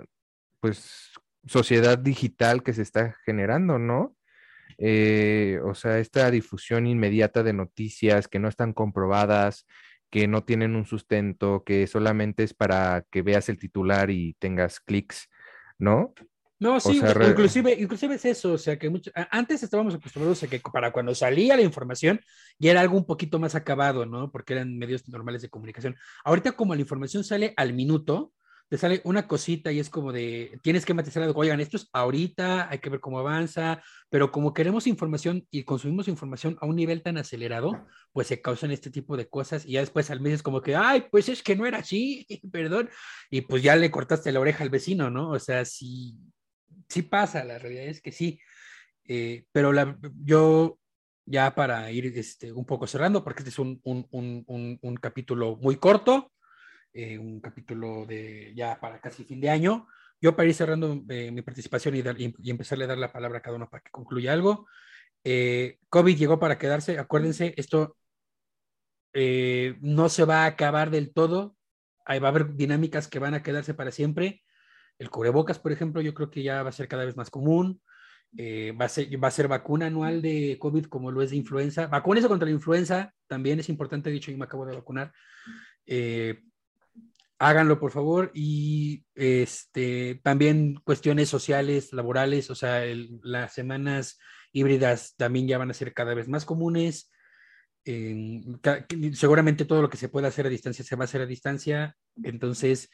pues, 0.59 1.11
sociedad 1.45 1.97
digital 1.97 2.63
que 2.63 2.73
se 2.73 2.81
está 2.81 3.15
generando, 3.25 3.79
¿no? 3.79 4.15
Eh, 4.77 5.59
o 5.63 5.75
sea, 5.75 5.99
esta 5.99 6.31
difusión 6.31 6.87
inmediata 6.87 7.43
de 7.43 7.53
noticias 7.53 8.27
que 8.27 8.39
no 8.39 8.47
están 8.47 8.73
comprobadas, 8.73 9.65
que 10.09 10.27
no 10.27 10.43
tienen 10.43 10.75
un 10.75 10.85
sustento, 10.85 11.63
que 11.63 11.87
solamente 11.87 12.43
es 12.43 12.53
para 12.53 13.05
que 13.11 13.21
veas 13.21 13.49
el 13.49 13.57
titular 13.57 14.09
y 14.09 14.35
tengas 14.39 14.79
clics, 14.79 15.29
¿no? 15.77 16.13
No, 16.63 16.79
sí, 16.79 16.99
sea, 16.99 17.13
inclusive, 17.31 17.73
inclusive 17.79 18.15
es 18.15 18.25
eso, 18.25 18.53
o 18.53 18.57
sea 18.57 18.79
que 18.79 18.89
mucho- 18.89 19.11
antes 19.29 19.61
estábamos 19.63 19.93
acostumbrados 19.95 20.41
a 20.43 20.47
que 20.47 20.59
para 20.59 20.91
cuando 20.91 21.13
salía 21.13 21.55
la 21.55 21.61
información 21.61 22.19
ya 22.57 22.71
era 22.71 22.81
algo 22.81 22.97
un 22.97 23.05
poquito 23.05 23.37
más 23.37 23.53
acabado, 23.55 24.05
¿no? 24.05 24.31
Porque 24.31 24.53
eran 24.53 24.77
medios 24.77 25.07
normales 25.09 25.41
de 25.41 25.49
comunicación. 25.49 25.95
Ahorita 26.23 26.53
como 26.53 26.73
la 26.73 26.81
información 26.81 27.23
sale 27.23 27.53
al 27.57 27.73
minuto, 27.73 28.31
te 28.69 28.77
sale 28.79 29.01
una 29.03 29.27
cosita 29.27 29.71
y 29.71 29.79
es 29.79 29.89
como 29.89 30.11
de, 30.11 30.57
tienes 30.63 30.83
que 30.85 30.95
matizar 30.95 31.21
algo, 31.21 31.39
oigan, 31.41 31.59
esto 31.59 31.77
es 31.77 31.89
ahorita, 31.93 32.69
hay 32.71 32.79
que 32.79 32.89
ver 32.89 32.99
cómo 33.01 33.19
avanza, 33.19 33.83
pero 34.09 34.31
como 34.31 34.51
queremos 34.53 34.87
información 34.87 35.45
y 35.51 35.63
consumimos 35.63 36.07
información 36.07 36.57
a 36.59 36.65
un 36.65 36.75
nivel 36.75 37.03
tan 37.03 37.17
acelerado, 37.17 37.85
pues 38.13 38.27
se 38.27 38.41
causan 38.41 38.71
este 38.71 38.89
tipo 38.89 39.15
de 39.15 39.27
cosas 39.27 39.65
y 39.65 39.73
ya 39.73 39.81
después 39.81 40.09
al 40.09 40.21
mes 40.21 40.33
es 40.33 40.43
como 40.43 40.61
que, 40.61 40.75
ay, 40.75 41.05
pues 41.11 41.29
es 41.29 41.43
que 41.43 41.55
no 41.55 41.67
era 41.67 41.79
así, 41.79 42.25
perdón, 42.51 42.89
y 43.29 43.41
pues 43.41 43.61
ya 43.61 43.75
le 43.75 43.91
cortaste 43.91 44.31
la 44.31 44.39
oreja 44.39 44.63
al 44.63 44.69
vecino, 44.71 45.11
¿no? 45.11 45.29
O 45.29 45.39
sea, 45.39 45.65
sí, 45.65 46.15
sí 46.93 47.01
pasa, 47.03 47.43
la 47.43 47.59
realidad 47.59 47.85
es 47.85 48.01
que 48.01 48.11
sí. 48.11 48.39
Eh, 49.05 49.45
pero 49.51 49.73
la, 49.73 49.97
yo, 50.23 50.79
ya 51.25 51.53
para 51.55 51.91
ir 51.91 52.05
este, 52.17 52.51
un 52.51 52.65
poco 52.65 52.87
cerrando, 52.87 53.23
porque 53.23 53.41
este 53.41 53.49
es 53.49 53.59
un, 53.59 53.79
un, 53.83 54.07
un, 54.11 54.79
un, 54.81 54.95
capítulo 54.97 55.57
muy 55.57 55.77
corto, 55.77 56.31
eh, 56.93 57.17
un 57.17 57.41
capítulo 57.41 58.05
de 58.05 58.53
ya 58.55 58.79
para 58.79 59.01
casi 59.01 59.23
fin 59.23 59.41
de 59.41 59.49
año. 59.49 59.87
Yo 60.21 60.35
para 60.35 60.47
ir 60.47 60.55
cerrando 60.55 61.03
eh, 61.09 61.31
mi 61.31 61.41
participación 61.41 61.95
y, 61.95 62.01
dar, 62.01 62.19
y, 62.19 62.33
y, 62.39 62.49
empezarle 62.49 62.85
a 62.85 62.87
dar 62.87 62.97
la 62.97 63.11
palabra 63.11 63.39
a 63.39 63.41
cada 63.41 63.57
uno 63.57 63.69
para 63.69 63.83
que 63.83 63.91
concluya 63.91 64.33
algo. 64.33 64.67
COVID 65.89 66.17
llegó 66.17 66.39
para 66.39 66.57
quedarse, 66.57 66.99
acuérdense, 66.99 67.53
esto 67.57 67.95
eh, 69.13 69.77
no 69.81 70.09
se 70.09 70.25
va 70.25 70.43
a 70.43 70.47
acabar 70.47 70.89
del 70.89 71.13
todo, 71.13 71.55
ahí 72.05 72.19
va 72.19 72.29
a 72.29 72.31
haber 72.31 72.55
dinámicas 72.55 73.07
que 73.07 73.19
van 73.19 73.35
a 73.35 73.43
quedarse 73.43 73.73
para 73.73 73.91
siempre. 73.91 74.42
El 75.03 75.09
cubrebocas, 75.09 75.59
por 75.59 75.73
ejemplo, 75.73 75.99
yo 75.99 76.13
creo 76.13 76.29
que 76.31 76.43
ya 76.43 76.63
va 76.63 76.69
a 76.69 76.71
ser 76.71 76.87
cada 76.87 77.03
vez 77.03 77.17
más 77.17 77.29
común. 77.29 77.81
Eh, 78.37 78.71
va, 78.71 78.85
a 78.85 78.89
ser, 78.89 79.21
va 79.21 79.27
a 79.27 79.31
ser 79.31 79.49
vacuna 79.49 79.87
anual 79.87 80.21
de 80.21 80.57
COVID 80.59 80.85
como 80.85 81.11
lo 81.11 81.21
es 81.21 81.31
de 81.31 81.35
influenza. 81.35 81.87
Vacúnese 81.87 82.29
contra 82.29 82.45
la 82.45 82.53
influenza, 82.53 83.13
también 83.27 83.59
es 83.59 83.67
importante, 83.67 84.09
dicho, 84.09 84.31
yo 84.31 84.37
me 84.37 84.45
acabo 84.45 84.65
de 84.65 84.75
vacunar. 84.75 85.11
Eh, 85.85 86.41
háganlo, 87.37 87.81
por 87.81 87.91
favor. 87.91 88.31
Y 88.33 89.03
este, 89.13 90.21
también 90.23 90.75
cuestiones 90.85 91.27
sociales, 91.27 91.91
laborales, 91.91 92.49
o 92.49 92.55
sea, 92.55 92.85
el, 92.85 93.19
las 93.23 93.53
semanas 93.53 94.17
híbridas 94.53 95.15
también 95.17 95.49
ya 95.49 95.57
van 95.57 95.69
a 95.69 95.73
ser 95.73 95.93
cada 95.93 96.13
vez 96.13 96.29
más 96.29 96.45
comunes. 96.45 97.11
Eh, 97.83 98.39
seguramente 99.11 99.65
todo 99.65 99.81
lo 99.81 99.89
que 99.89 99.97
se 99.97 100.07
pueda 100.07 100.29
hacer 100.29 100.45
a 100.45 100.49
distancia 100.49 100.85
se 100.85 100.95
va 100.95 101.03
a 101.03 101.05
hacer 101.05 101.21
a 101.21 101.25
distancia. 101.25 101.97
Entonces, 102.23 102.89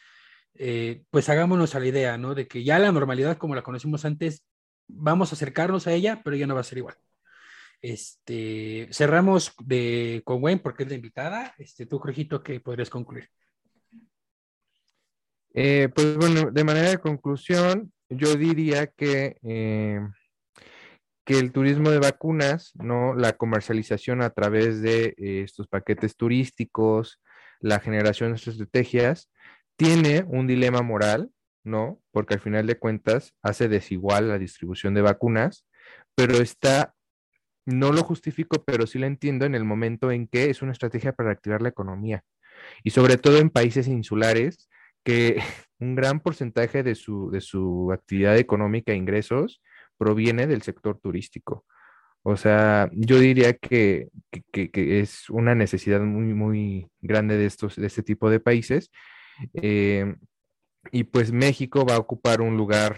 eh, 0.56 1.04
pues 1.10 1.30
hagámonos 1.30 1.76
a 1.76 1.80
la 1.80 1.88
idea, 1.88 2.18
¿no? 2.18 2.36
De 2.36 2.48
que 2.48 2.64
ya 2.64 2.80
la 2.80 2.92
normalidad 2.92 3.38
como 3.38 3.56
la 3.56 3.64
conocimos 3.64 4.06
antes, 4.06 4.44
vamos 4.88 5.32
a 5.32 5.36
acercarnos 5.36 5.88
a 5.88 5.94
ella, 5.94 6.22
pero 6.24 6.36
ya 6.36 6.48
no 6.48 6.56
va 6.56 6.62
a 6.62 6.66
ser 6.66 6.80
igual. 6.80 6.96
Este, 7.82 8.90
cerramos 8.92 9.54
de, 9.64 10.22
con 10.26 10.44
Wayne 10.44 10.62
porque 10.62 10.84
es 10.84 10.90
la 10.90 10.96
invitada. 10.96 11.54
Este, 11.58 11.86
tú, 11.86 12.00
Crujito, 12.00 12.44
que 12.44 12.60
podrías 12.60 12.90
concluir. 12.90 13.30
Eh, 15.54 15.90
pues 15.94 16.18
bueno, 16.18 16.52
de 16.52 16.64
manera 16.64 16.90
de 16.90 16.98
conclusión, 17.00 17.92
yo 18.10 18.36
diría 18.36 18.88
que, 18.88 19.38
eh, 19.44 20.00
que 21.26 21.40
el 21.40 21.52
turismo 21.52 21.90
de 21.90 22.00
vacunas, 22.00 22.72
¿no? 22.76 23.16
La 23.16 23.34
comercialización 23.34 24.22
a 24.22 24.32
través 24.32 24.82
de 24.82 25.14
estos 25.18 25.68
paquetes 25.68 26.18
turísticos, 26.18 27.22
la 27.62 27.80
generación 27.80 28.32
de 28.34 28.38
estrategias, 28.38 29.30
tiene 29.80 30.26
un 30.28 30.46
dilema 30.46 30.82
moral, 30.82 31.32
¿no? 31.64 32.02
Porque 32.12 32.34
al 32.34 32.42
final 32.42 32.68
de 32.68 32.78
cuentas 32.78 33.34
hace 33.42 33.70
desigual 33.70 34.28
la 34.28 34.38
distribución 34.38 34.94
de 34.94 35.02
vacunas, 35.02 35.66
pero 36.16 36.36
está, 36.36 36.96
no 37.66 37.94
lo 37.94 38.04
justifico, 38.04 38.62
pero 38.66 38.86
sí 38.86 39.00
lo 39.00 39.06
entiendo 39.06 39.46
en 39.46 39.56
el 39.56 39.64
momento 39.64 40.12
en 40.12 40.28
que 40.28 40.50
es 40.50 40.62
una 40.62 40.74
estrategia 40.74 41.14
para 41.14 41.30
reactivar 41.30 41.62
la 41.62 41.70
economía. 41.70 42.26
Y 42.84 42.90
sobre 42.90 43.16
todo 43.16 43.38
en 43.38 43.50
países 43.50 43.88
insulares, 43.88 44.68
que 45.06 45.38
un 45.80 45.96
gran 45.96 46.20
porcentaje 46.20 46.84
de 46.84 46.96
su, 46.96 47.32
de 47.32 47.40
su 47.40 47.90
actividad 47.94 48.38
económica 48.38 48.92
e 48.92 48.98
ingresos 48.98 49.62
proviene 49.98 50.46
del 50.46 50.62
sector 50.62 51.00
turístico. 51.00 51.66
O 52.24 52.36
sea, 52.36 52.90
yo 52.92 53.18
diría 53.18 53.54
que, 53.54 54.10
que, 54.52 54.72
que 54.72 55.00
es 55.00 55.30
una 55.30 55.56
necesidad 55.56 56.02
muy, 56.02 56.34
muy 56.34 56.88
grande 57.00 57.38
de, 57.38 57.46
estos, 57.46 57.78
de 57.78 57.88
este 57.88 58.04
tipo 58.04 58.30
de 58.30 58.42
países. 58.42 58.92
Eh, 59.54 60.16
y 60.92 61.04
pues 61.06 61.32
México 61.32 61.86
va 61.86 61.96
a 61.96 62.00
ocupar 62.00 62.42
un 62.42 62.58
lugar 62.58 62.98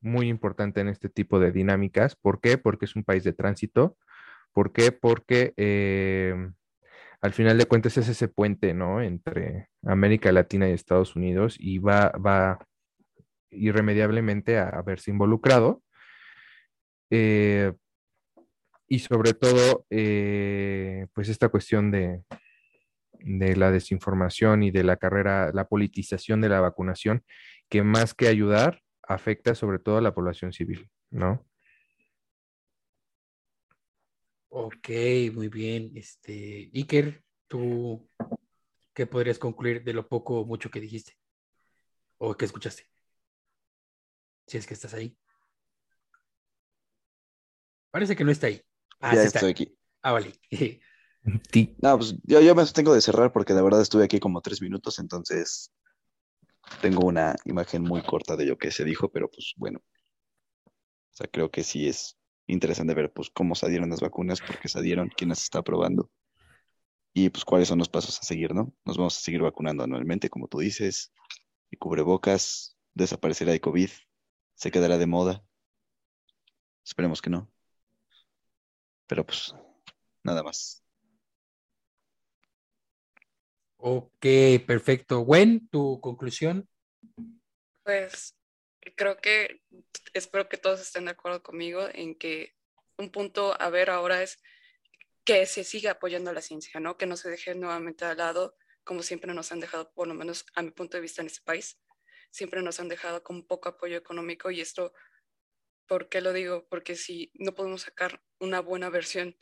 muy 0.00 0.28
importante 0.28 0.80
en 0.80 0.88
este 0.88 1.08
tipo 1.08 1.38
de 1.38 1.52
dinámicas. 1.52 2.16
¿Por 2.16 2.40
qué? 2.40 2.58
Porque 2.58 2.86
es 2.86 2.96
un 2.96 3.04
país 3.04 3.24
de 3.24 3.32
tránsito. 3.32 3.96
¿Por 4.52 4.72
qué? 4.72 4.92
Porque 4.92 5.54
eh, 5.56 6.34
al 7.20 7.32
final 7.32 7.56
de 7.58 7.66
cuentas 7.66 7.96
es 7.98 8.08
ese 8.08 8.28
puente, 8.28 8.74
¿no? 8.74 9.00
Entre 9.00 9.68
América 9.84 10.32
Latina 10.32 10.68
y 10.68 10.72
Estados 10.72 11.14
Unidos 11.16 11.56
y 11.58 11.78
va, 11.78 12.10
va 12.10 12.66
irremediablemente 13.50 14.58
a, 14.58 14.68
a 14.68 14.82
verse 14.82 15.10
involucrado. 15.10 15.82
Eh, 17.10 17.72
y 18.88 18.98
sobre 18.98 19.32
todo, 19.32 19.86
pues 19.88 21.28
esta 21.30 21.48
cuestión 21.48 21.90
de, 21.90 22.22
de 23.24 23.56
la 23.56 23.70
desinformación 23.70 24.62
y 24.62 24.70
de 24.70 24.84
la 24.84 24.96
carrera, 24.96 25.50
la 25.52 25.68
politización 25.68 26.40
de 26.40 26.48
la 26.48 26.60
vacunación, 26.60 27.24
que 27.68 27.82
más 27.82 28.14
que 28.14 28.28
ayudar, 28.28 28.82
afecta 29.02 29.54
sobre 29.54 29.78
todo 29.78 29.98
a 29.98 30.00
la 30.00 30.14
población 30.14 30.52
civil, 30.52 30.88
¿no? 31.10 31.44
Ok, 34.48 34.88
muy 35.32 35.48
bien. 35.48 35.92
Este, 35.94 36.70
Iker, 36.74 37.24
¿tú 37.48 38.08
qué 38.92 39.06
podrías 39.06 39.38
concluir 39.38 39.82
de 39.82 39.94
lo 39.94 40.08
poco 40.08 40.40
o 40.40 40.44
mucho 40.44 40.70
que 40.70 40.80
dijiste? 40.80 41.16
¿O 42.18 42.36
que 42.36 42.44
escuchaste? 42.44 42.86
Si 44.46 44.58
es 44.58 44.66
que 44.66 44.74
estás 44.74 44.94
ahí. 44.94 45.16
Parece 47.90 48.14
que 48.14 48.24
no 48.24 48.30
está 48.30 48.48
ahí. 48.48 48.62
Ah, 49.00 49.14
ya 49.14 49.22
sí 49.22 49.26
está. 49.28 49.38
estoy 49.38 49.50
aquí. 49.52 49.78
Ah, 50.02 50.12
vale. 50.12 50.32
No, 51.80 51.98
pues 51.98 52.16
yo, 52.24 52.40
yo 52.40 52.54
me 52.54 52.64
tengo 52.66 52.94
de 52.94 53.00
cerrar 53.00 53.32
porque 53.32 53.54
de 53.54 53.62
verdad 53.62 53.80
estuve 53.80 54.04
aquí 54.04 54.18
como 54.18 54.40
tres 54.40 54.60
minutos, 54.60 54.98
entonces 54.98 55.72
tengo 56.80 57.06
una 57.06 57.36
imagen 57.44 57.82
muy 57.82 58.02
corta 58.02 58.36
de 58.36 58.46
lo 58.46 58.58
que 58.58 58.70
se 58.70 58.84
dijo, 58.84 59.10
pero 59.10 59.30
pues 59.30 59.54
bueno. 59.56 59.80
O 60.66 61.14
sea, 61.14 61.28
creo 61.30 61.50
que 61.50 61.62
sí 61.62 61.88
es 61.88 62.16
interesante 62.46 62.94
ver 62.94 63.12
pues 63.12 63.30
cómo 63.30 63.54
se 63.54 63.66
adhieron 63.66 63.90
las 63.90 64.00
vacunas, 64.00 64.40
por 64.40 64.58
qué 64.58 64.68
se 64.68 64.78
adhieron, 64.78 65.10
quién 65.16 65.30
las 65.30 65.42
está 65.42 65.62
probando 65.62 66.10
y 67.14 67.28
pues 67.30 67.44
cuáles 67.44 67.68
son 67.68 67.78
los 67.78 67.88
pasos 67.88 68.18
a 68.18 68.22
seguir, 68.22 68.54
¿no? 68.54 68.72
Nos 68.84 68.96
vamos 68.96 69.16
a 69.16 69.20
seguir 69.20 69.42
vacunando 69.42 69.84
anualmente, 69.84 70.30
como 70.30 70.48
tú 70.48 70.58
dices, 70.58 71.12
y 71.70 71.76
cubrebocas, 71.76 72.76
desaparecerá 72.94 73.52
de 73.52 73.60
COVID, 73.60 73.90
se 74.54 74.70
quedará 74.70 74.98
de 74.98 75.06
moda. 75.06 75.44
Esperemos 76.84 77.20
que 77.20 77.30
no. 77.30 77.50
Pero 79.06 79.26
pues 79.26 79.54
nada 80.24 80.42
más. 80.42 80.81
Ok, 83.84 84.26
perfecto. 84.64 85.22
Gwen, 85.22 85.68
tu 85.68 86.00
conclusión. 86.00 86.68
Pues 87.82 88.36
creo 88.94 89.16
que 89.16 89.60
espero 90.14 90.48
que 90.48 90.56
todos 90.56 90.80
estén 90.80 91.06
de 91.06 91.10
acuerdo 91.10 91.42
conmigo 91.42 91.88
en 91.92 92.14
que 92.14 92.54
un 92.96 93.10
punto 93.10 93.60
a 93.60 93.70
ver 93.70 93.90
ahora 93.90 94.22
es 94.22 94.40
que 95.24 95.46
se 95.46 95.64
siga 95.64 95.90
apoyando 95.90 96.32
la 96.32 96.42
ciencia, 96.42 96.78
¿no? 96.78 96.96
Que 96.96 97.06
no 97.06 97.16
se 97.16 97.28
deje 97.28 97.56
nuevamente 97.56 98.04
de 98.04 98.14
lado, 98.14 98.56
como 98.84 99.02
siempre 99.02 99.34
nos 99.34 99.50
han 99.50 99.58
dejado, 99.58 99.92
por 99.92 100.06
lo 100.06 100.14
menos 100.14 100.46
a 100.54 100.62
mi 100.62 100.70
punto 100.70 100.96
de 100.96 101.00
vista 101.00 101.20
en 101.20 101.26
este 101.26 101.42
país, 101.42 101.80
siempre 102.30 102.62
nos 102.62 102.78
han 102.78 102.88
dejado 102.88 103.24
con 103.24 103.44
poco 103.48 103.68
apoyo 103.68 103.96
económico 103.96 104.52
y 104.52 104.60
esto, 104.60 104.94
¿por 105.88 106.08
qué 106.08 106.20
lo 106.20 106.32
digo? 106.32 106.68
Porque 106.68 106.94
si 106.94 107.32
no 107.34 107.52
podemos 107.52 107.82
sacar 107.82 108.22
una 108.38 108.60
buena 108.60 108.90
versión 108.90 109.36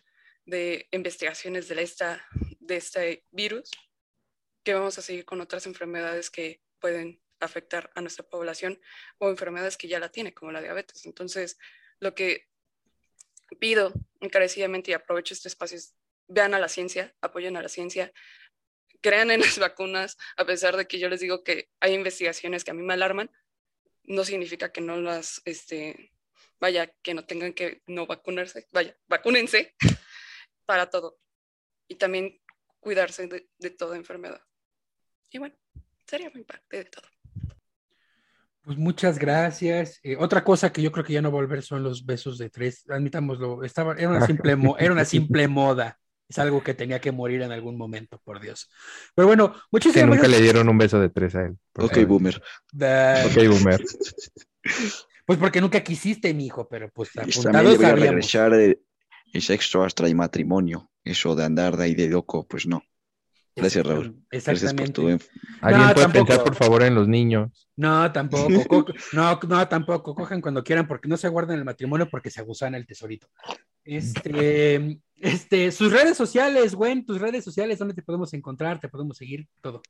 de 0.47 0.89
investigaciones 0.93 1.69
de, 1.69 1.83
esta, 1.83 2.25
de 2.59 2.77
este 2.77 3.27
virus, 3.33 3.71
que 4.63 4.75
vamos 4.75 4.99
a 4.99 5.03
seguir 5.03 5.25
con 5.25 5.41
otras 5.41 5.67
enfermedades 5.67 6.31
que 6.31 6.63
pueden 6.79 7.21
afectar 7.41 7.91
a 7.95 8.01
nuestra 8.01 8.29
población 8.29 8.81
o 9.19 9.31
enfermedades 9.31 9.77
que 9.77 9.89
ya 9.89 9.99
la 9.99 10.11
tiene, 10.11 10.35
como 10.35 10.53
la 10.53 10.61
diabetes. 10.61 11.07
Entonces, 11.07 11.59
lo 11.99 12.15
que 12.15 12.49
pido 13.59 13.93
encarecidamente 14.21 14.91
y 14.91 14.95
aprovecho 14.95 15.35
este 15.35 15.49
espacio 15.49 15.79
es 15.79 15.95
vean 16.31 16.55
a 16.55 16.59
la 16.59 16.69
ciencia, 16.69 17.15
apoyen 17.21 17.57
a 17.57 17.63
la 17.63 17.69
ciencia, 17.69 18.13
crean 19.01 19.31
en 19.31 19.41
las 19.41 19.59
vacunas, 19.59 20.17
a 20.37 20.45
pesar 20.45 20.77
de 20.77 20.87
que 20.87 20.99
yo 20.99 21.09
les 21.09 21.21
digo 21.21 21.43
que 21.43 21.71
hay 21.81 21.95
investigaciones 21.95 22.65
que 22.65 22.71
a 22.71 22.75
mí 22.75 22.83
me 22.83 22.95
alarman, 22.95 23.31
no 24.05 24.25
significa 24.25 24.73
que 24.73 24.81
no 24.81 24.97
las, 25.01 25.43
este, 25.45 26.13
vaya, 26.59 26.87
que 27.03 27.15
no 27.15 27.27
tengan 27.27 27.53
que 27.53 27.83
no 27.87 28.07
vacunarse, 28.07 28.69
vaya, 28.73 28.97
vacúnense 29.07 29.75
para 30.67 30.89
todo. 30.89 31.19
Y 31.89 31.97
también 31.97 32.41
cuidarse 32.79 33.27
de, 33.27 33.49
de 33.59 33.71
toda 33.71 33.97
enfermedad. 33.97 34.43
Y 35.31 35.39
bueno, 35.39 35.55
sería 36.07 36.31
mi 36.35 36.43
parte 36.45 36.79
de 36.79 36.85
todo. 36.87 37.05
Pues 38.63 38.77
muchas 38.79 39.19
gracias. 39.19 39.99
Eh, 40.03 40.17
otra 40.19 40.45
cosa 40.45 40.73
que 40.73 40.83
yo 40.83 40.93
creo 40.93 41.05
que 41.05 41.15
ya 41.15 41.23
no 41.23 41.31
va 41.33 41.39
a 41.39 41.43
volver 41.43 41.63
son 41.63 41.83
los 41.83 42.05
besos 42.05 42.37
de 42.39 42.51
tres. 42.51 42.85
Admitámoslo, 42.91 43.65
estaba, 43.65 43.95
era, 43.95 44.11
una 44.11 44.27
simple 44.27 44.55
mo- 44.57 44.77
era 44.79 44.93
una 44.93 45.05
simple 45.05 45.49
moda. 45.49 45.99
Es 46.29 46.39
algo 46.39 46.63
que 46.63 46.75
tenía 46.75 47.01
que 47.01 47.11
morir 47.11 47.43
en 47.43 47.51
algún 47.51 47.77
momento, 47.77 48.21
por 48.23 48.39
Dios. 48.41 48.71
Pero 49.17 49.27
bueno, 49.27 49.53
Que 49.53 49.61
muchísimas 49.73 50.07
nunca 50.07 50.29
gracias. 50.29 50.39
le 50.39 50.43
dieron 50.45 50.69
un 50.69 50.79
beso 50.79 51.01
de 51.01 51.09
tres 51.09 51.35
a 51.35 51.47
él. 51.47 51.59
Ok, 51.75 51.93
favor. 51.95 52.07
boomer. 52.07 52.43
Da- 52.73 53.25
Ok, 53.27 53.49
boomer. 53.49 53.81
Pues 55.27 55.39
porque 55.39 55.61
nunca 55.61 55.81
quisiste, 55.83 56.35
mi 56.35 56.47
hijo, 56.47 56.69
pero 56.69 56.91
pues 56.91 57.11
Y 57.11 57.31
también 57.33 57.39
apuntados 57.39 57.71
le 57.73 57.77
voy 57.79 57.87
a 57.87 57.89
sabíamos. 57.91 58.11
regresar 58.11 58.53
el, 58.55 58.81
el 59.33 59.43
sexto 59.43 59.85
hasta 59.85 60.07
el 60.07 60.15
matrimonio. 60.17 60.91
Eso 61.05 61.35
de 61.37 61.45
andar 61.45 61.77
de 61.77 61.85
ahí 61.85 61.95
de 61.95 62.09
loco, 62.09 62.47
pues 62.49 62.67
no. 62.67 62.83
Gracias, 63.57 63.85
Raúl. 63.87 64.23
Gracias 64.31 64.45
por 64.45 64.53
Exactamente. 64.55 64.93
tu 64.93 65.09
¿Alguien 65.61 65.87
No, 65.89 65.93
puede 65.95 66.07
tampoco. 66.07 66.27
pensar, 66.27 66.45
por 66.45 66.55
favor, 66.55 66.83
en 66.83 66.95
los 66.95 67.09
niños? 67.09 67.69
No, 67.77 68.11
tampoco. 68.13 68.65
co- 68.67 68.87
no, 69.13 69.39
no, 69.49 69.69
tampoco. 69.69 70.15
Cojan 70.15 70.41
cuando 70.41 70.63
quieran 70.65 70.87
porque 70.87 71.09
no 71.09 71.17
se 71.17 71.29
guardan 71.29 71.59
el 71.59 71.65
matrimonio 71.65 72.09
porque 72.09 72.31
se 72.31 72.41
abusan 72.41 72.75
el 72.75 72.87
tesorito. 72.87 73.29
Este, 73.85 74.99
este, 75.17 75.73
sus 75.73 75.93
redes 75.93 76.17
sociales, 76.17 76.75
Gwen, 76.75 77.05
tus 77.05 77.21
redes 77.21 77.45
sociales, 77.45 77.79
¿dónde 77.79 77.95
te 77.95 78.03
podemos 78.03 78.33
encontrar? 78.35 78.81
Te 78.81 78.89
podemos 78.89 79.17
seguir 79.17 79.49
todo. 79.61 79.83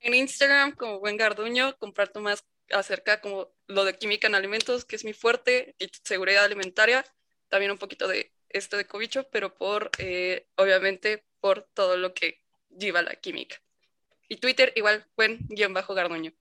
En 0.00 0.14
Instagram, 0.14 0.72
como 0.72 0.98
Buen 0.98 1.16
Garduño, 1.16 1.76
comparto 1.78 2.20
más 2.20 2.44
acerca 2.72 3.20
como 3.20 3.48
lo 3.68 3.84
de 3.84 3.96
química 3.98 4.26
en 4.26 4.34
alimentos, 4.34 4.84
que 4.84 4.96
es 4.96 5.04
mi 5.04 5.12
fuerte, 5.12 5.76
y 5.78 5.88
seguridad 6.04 6.44
alimentaria, 6.44 7.04
también 7.48 7.70
un 7.70 7.78
poquito 7.78 8.08
de 8.08 8.32
esto 8.48 8.76
de 8.76 8.86
cobicho, 8.86 9.26
pero 9.30 9.54
por, 9.54 9.90
eh, 9.98 10.46
obviamente, 10.56 11.24
por 11.40 11.68
todo 11.74 11.96
lo 11.96 12.14
que 12.14 12.41
lleva 12.78 13.02
la 13.02 13.14
química. 13.16 13.56
Y 14.28 14.36
Twitter, 14.36 14.72
igual, 14.76 15.04
buen-garduño. 15.16 16.32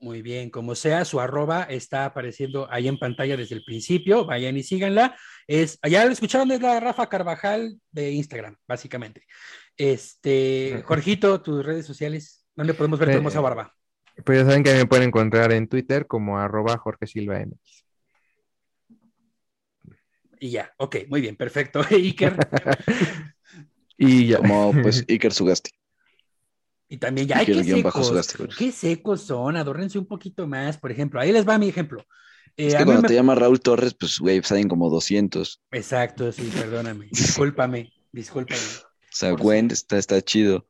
Muy 0.00 0.22
bien, 0.22 0.50
como 0.50 0.74
sea, 0.74 1.04
su 1.04 1.18
arroba 1.18 1.62
está 1.64 2.04
apareciendo 2.04 2.70
ahí 2.70 2.86
en 2.88 2.98
pantalla 2.98 3.36
desde 3.36 3.56
el 3.56 3.64
principio. 3.64 4.24
Vayan 4.26 4.56
y 4.56 4.62
síganla. 4.62 5.16
Es, 5.46 5.78
ya 5.88 6.04
lo 6.04 6.12
escucharon, 6.12 6.50
es 6.52 6.60
la 6.60 6.78
Rafa 6.78 7.08
Carvajal 7.08 7.80
de 7.90 8.12
Instagram, 8.12 8.56
básicamente. 8.66 9.24
Este, 9.76 10.82
Jorgito, 10.84 11.40
tus 11.40 11.64
redes 11.64 11.86
sociales, 11.86 12.46
¿dónde 12.54 12.74
podemos 12.74 12.98
ver 12.98 13.08
tu 13.08 13.14
Eh, 13.14 13.16
hermosa 13.16 13.40
barba? 13.40 13.74
Pues 14.24 14.38
ya 14.38 14.44
saben 14.44 14.62
que 14.62 14.74
me 14.74 14.86
pueden 14.86 15.08
encontrar 15.08 15.52
en 15.52 15.68
Twitter 15.68 16.06
como 16.06 16.38
arroba 16.38 16.76
Jorge 16.78 17.06
Silva 17.06 17.40
M. 17.40 17.52
Y 20.40 20.50
ya, 20.50 20.72
ok, 20.76 20.96
muy 21.08 21.20
bien, 21.20 21.36
perfecto. 21.36 21.80
Iker, 21.90 22.36
y 23.96 24.28
ya. 24.28 24.38
Como 24.38 24.72
pues 24.82 25.04
Iker 25.08 25.32
Sugasti. 25.32 25.77
Y 26.88 26.96
también 26.98 27.26
ya, 27.28 27.36
ay, 27.38 27.46
Iker 27.46 27.56
qué 27.56 27.62
guion 27.62 27.82
bajo 27.82 28.02
secos, 28.02 28.56
qué 28.56 28.72
secos 28.72 29.22
son, 29.22 29.56
adórrense 29.56 29.98
un 29.98 30.06
poquito 30.06 30.46
más, 30.46 30.78
por 30.78 30.90
ejemplo. 30.90 31.20
Ahí 31.20 31.32
les 31.32 31.46
va 31.46 31.58
mi 31.58 31.68
ejemplo. 31.68 32.00
Eh, 32.56 32.68
Es 32.68 32.74
que 32.74 32.84
cuando 32.84 33.02
me- 33.02 33.08
te 33.08 33.14
llama 33.14 33.34
Raúl 33.34 33.60
Torres, 33.60 33.94
pues 33.94 34.18
güey, 34.18 34.42
salen 34.42 34.68
como 34.68 34.88
200. 34.90 35.60
Exacto, 35.70 36.32
sí, 36.32 36.50
perdóname, 36.54 37.08
discúlpame, 37.12 37.92
discúlpame. 38.12 38.60
O 38.60 39.10
sea, 39.18 39.32
Gwen 39.32 39.70
está, 39.70 39.98
está 39.98 40.20
chido. 40.22 40.66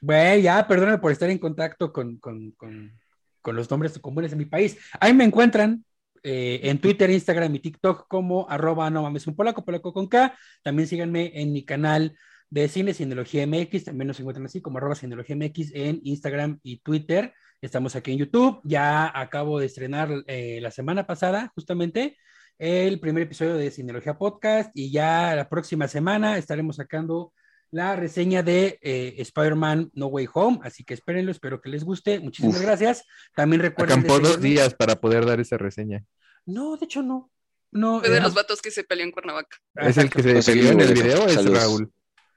Güey, 0.00 0.42
ya, 0.42 0.66
perdóname 0.68 0.98
por 0.98 1.12
estar 1.12 1.30
en 1.30 1.38
contacto 1.38 1.92
con, 1.92 2.18
con, 2.18 2.50
con, 2.52 2.92
con 3.40 3.56
los 3.56 3.70
nombres 3.70 3.98
comunes 3.98 4.30
de 4.32 4.36
mi 4.36 4.44
país. 4.44 4.76
Ahí 5.00 5.14
me 5.14 5.24
encuentran 5.24 5.84
eh, 6.22 6.60
en 6.64 6.78
Twitter, 6.78 7.10
Instagram 7.10 7.54
y 7.54 7.60
TikTok 7.60 8.06
como 8.08 8.46
arroba 8.50 8.90
no 8.90 9.02
mames 9.02 9.26
un 9.26 9.34
polaco, 9.34 9.64
polaco 9.64 9.92
con 9.94 10.06
K. 10.06 10.36
También 10.62 10.88
síganme 10.88 11.32
en 11.40 11.52
mi 11.52 11.64
canal 11.64 12.16
de 12.54 12.68
Cine 12.68 12.94
Cineología 12.94 13.44
MX, 13.48 13.82
también 13.86 14.06
nos 14.06 14.20
encuentran 14.20 14.46
así 14.46 14.60
como 14.60 14.78
arroba 14.78 14.94
Cineología 14.94 15.34
MX 15.34 15.72
en 15.74 16.00
Instagram 16.04 16.60
y 16.62 16.76
Twitter. 16.78 17.34
Estamos 17.60 17.96
aquí 17.96 18.12
en 18.12 18.18
YouTube. 18.18 18.60
Ya 18.62 19.10
acabo 19.12 19.58
de 19.58 19.66
estrenar 19.66 20.08
eh, 20.28 20.60
la 20.62 20.70
semana 20.70 21.04
pasada, 21.04 21.50
justamente, 21.56 22.16
el 22.56 23.00
primer 23.00 23.24
episodio 23.24 23.56
de 23.56 23.72
Cineología 23.72 24.16
Podcast 24.16 24.70
y 24.72 24.92
ya 24.92 25.34
la 25.34 25.48
próxima 25.48 25.88
semana 25.88 26.38
estaremos 26.38 26.76
sacando 26.76 27.32
la 27.72 27.96
reseña 27.96 28.44
de 28.44 28.78
eh, 28.82 29.16
Spider-Man 29.18 29.90
No 29.92 30.06
Way 30.06 30.28
Home, 30.34 30.60
así 30.62 30.84
que 30.84 30.94
espérenlo, 30.94 31.32
espero 31.32 31.60
que 31.60 31.70
les 31.70 31.82
guste. 31.82 32.20
Muchísimas 32.20 32.58
Uf. 32.58 32.62
gracias. 32.62 33.04
También 33.34 33.62
recuerden. 33.62 34.00
de 34.00 34.06
Acampó 34.06 34.28
dos 34.28 34.40
días 34.40 34.74
para 34.74 35.00
poder 35.00 35.26
dar 35.26 35.40
esa 35.40 35.58
reseña. 35.58 36.04
No, 36.46 36.76
de 36.76 36.84
hecho 36.84 37.02
no. 37.02 37.32
No, 37.72 37.98
Fue 37.98 38.10
de 38.10 38.18
eh, 38.18 38.20
los 38.20 38.32
vatos 38.32 38.62
que 38.62 38.70
se 38.70 38.84
peleó 38.84 39.04
en 39.04 39.10
Cuernavaca. 39.10 39.56
¿Es 39.74 39.98
el 39.98 40.08
que 40.08 40.22
se 40.22 40.34
Pues 40.34 40.46
peleó 40.46 40.70
en 40.70 40.80
el 40.82 40.94
video 40.94 41.26
es 41.26 41.34
saludos. 41.34 41.58
Raúl? 41.58 41.92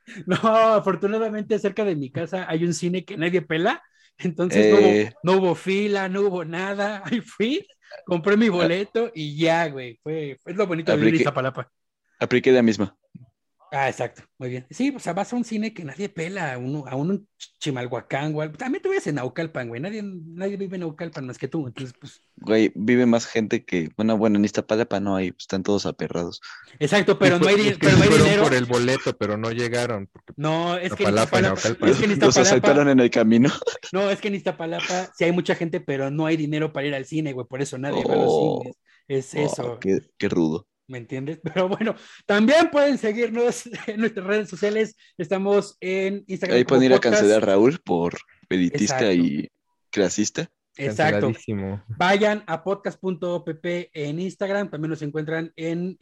No, 0.26 0.38
afortunadamente 0.76 1.60
cerca 1.60 1.84
de 1.86 1.96
mi 1.96 2.12
casa 2.12 2.46
hay 2.50 2.64
un 2.64 2.74
cine 2.74 3.06
que 3.06 3.18
nadie 3.18 3.42
pela, 3.42 3.82
entonces 4.18 4.68
no, 4.68 4.78
Eh. 4.78 5.10
hubo, 5.14 5.20
no 5.24 5.40
hubo 5.40 5.56
fila, 5.56 6.10
no 6.10 6.22
hubo 6.22 6.46
nada. 6.46 7.02
Ahí 7.06 7.22
fui, 7.22 7.68
compré 8.06 8.38
mi 8.38 8.50
boleto 8.50 9.12
y 9.14 9.38
ya, 9.38 9.68
güey. 9.70 10.00
Fue, 10.04 10.40
es 10.46 10.56
lo 10.56 10.68
bonito 10.68 10.92
de 10.92 10.98
vivir 10.98 11.16
Iztapalapa. 11.16 11.70
Apliqué 12.20 12.52
la 12.52 12.64
misma. 12.64 12.98
Ah, 13.70 13.90
exacto, 13.90 14.24
muy 14.38 14.50
bien. 14.50 14.66
Sí, 14.70 14.94
o 14.96 15.00
sea, 15.00 15.12
vas 15.12 15.34
a 15.34 15.36
un 15.36 15.44
cine 15.44 15.74
que 15.74 15.84
nadie 15.84 16.08
pela, 16.08 16.54
a 16.54 16.58
un, 16.58 16.88
a 16.88 16.96
un 16.96 17.28
Chimalhuacán, 17.60 18.32
güey. 18.32 18.50
También 18.54 18.82
te 18.82 18.88
ves 18.88 19.08
en 19.08 19.16
Naucalpan, 19.16 19.68
güey. 19.68 19.82
Nadie, 19.82 20.02
nadie 20.04 20.56
vive 20.56 20.76
en 20.78 20.82
Naucalpan 20.82 21.26
más 21.28 21.38
que 21.38 21.50
tú. 21.50 21.68
Entonces, 21.68 21.94
pues. 22.00 22.24
Güey, 22.38 22.72
vive 22.76 23.06
más 23.06 23.26
gente 23.26 23.66
que. 23.66 23.90
Bueno, 23.98 24.18
bueno, 24.18 24.38
en 24.38 24.46
Iztapalapa 24.46 25.02
no 25.02 25.18
hay, 25.18 25.34
están 25.38 25.64
todos 25.64 25.86
aperrados. 25.86 26.40
Exacto, 26.80 27.20
pero 27.20 27.40
no 27.40 27.48
hay, 27.50 27.56
es 27.68 27.78
que 27.78 27.88
pero 27.88 27.98
no 27.98 28.04
hay 28.04 28.08
fueron 28.10 28.26
dinero. 28.26 28.44
por 28.44 28.54
el 28.54 28.66
boleto, 28.66 29.18
pero 29.18 29.36
no 29.38 29.52
llegaron. 29.52 30.08
porque 30.14 30.34
No, 30.38 30.78
es 30.78 30.94
que 30.94 31.04
en 31.04 31.10
Iztapalapa 31.10 31.38
y 31.42 31.42
Iztapalapa, 31.42 31.42
Naucalpan. 31.42 31.90
es 31.90 31.98
que 31.98 32.04
en 32.06 32.10
Los 32.12 32.18
Iztapalapa, 32.18 32.42
asaltaron 32.42 32.90
en 32.90 33.00
el 33.02 33.10
camino. 33.10 33.50
no, 33.92 34.10
es 34.10 34.22
que 34.22 34.30
en 34.30 34.36
Iztapalapa 34.36 35.12
sí 35.18 35.26
hay 35.26 35.32
mucha 35.34 35.56
gente, 35.56 35.82
pero 35.82 36.10
no 36.10 36.26
hay 36.26 36.38
dinero 36.38 36.72
para 36.72 36.88
ir 36.88 36.96
al 36.96 37.06
cine, 37.06 37.34
güey. 37.34 37.46
Por 37.46 37.62
eso 37.62 37.78
nadie 37.78 38.04
va 38.06 38.14
a 38.14 38.18
los 38.18 38.26
Oh. 38.30 38.60
cines. 38.62 38.78
Es 39.10 39.34
Oh, 39.36 39.40
eso. 39.40 39.80
qué, 39.80 40.00
qué 40.18 40.30
rudo. 40.30 40.68
¿Me 40.88 40.98
entiendes? 40.98 41.40
Pero 41.44 41.68
bueno, 41.68 41.96
también 42.26 42.70
pueden 42.72 42.98
seguirnos 42.98 43.70
en 43.88 44.00
nuestras 44.00 44.26
redes 44.26 44.50
sociales. 44.50 44.96
Estamos 45.18 45.78
en 45.80 46.24
Instagram. 46.28 46.58
Ahí 46.58 46.64
pueden 46.64 46.84
ir 46.86 46.94
a 46.94 47.00
cancelar 47.00 47.44
a 47.44 47.46
Raúl 47.46 47.80
por 47.80 48.18
Exacto. 48.50 49.12
y 49.12 49.50
clasista. 49.90 50.50
Exacto. 50.78 51.32
Vayan 51.88 52.44
a 52.46 52.64
podcast.opp 52.64 53.66
en 53.66 54.20
Instagram. 54.20 54.70
También 54.70 54.92
nos 54.92 55.02
encuentran 55.02 55.52
en, 55.56 55.98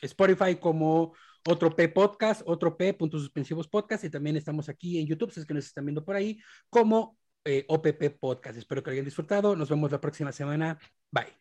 Spotify 0.00 0.54
como 0.54 1.12
otro 1.48 1.74
P 1.74 1.88
podcast, 1.88 2.42
otro 2.44 2.76
P 2.76 2.94
puntos 2.94 3.22
suspensivos 3.22 3.66
podcast. 3.66 4.04
Y 4.04 4.10
también 4.10 4.36
estamos 4.36 4.68
aquí 4.68 5.00
en 5.00 5.06
YouTube, 5.06 5.32
si 5.32 5.40
es 5.40 5.46
que 5.46 5.54
nos 5.54 5.66
están 5.66 5.86
viendo 5.86 6.04
por 6.04 6.14
ahí, 6.14 6.38
como 6.70 7.16
eh, 7.44 7.64
OPP 7.66 8.18
podcast. 8.20 8.58
Espero 8.58 8.82
que 8.82 8.90
lo 8.90 8.92
hayan 8.92 9.04
disfrutado. 9.06 9.56
Nos 9.56 9.70
vemos 9.70 9.90
la 9.90 10.00
próxima 10.00 10.30
semana. 10.30 10.78
Bye. 11.10 11.34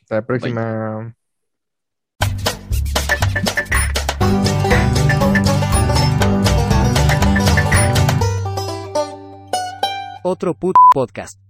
Hasta 0.00 0.14
la 0.16 0.26
próxima. 0.26 1.14
Otro 10.24 10.54
put 10.54 10.74
podcast. 10.94 11.43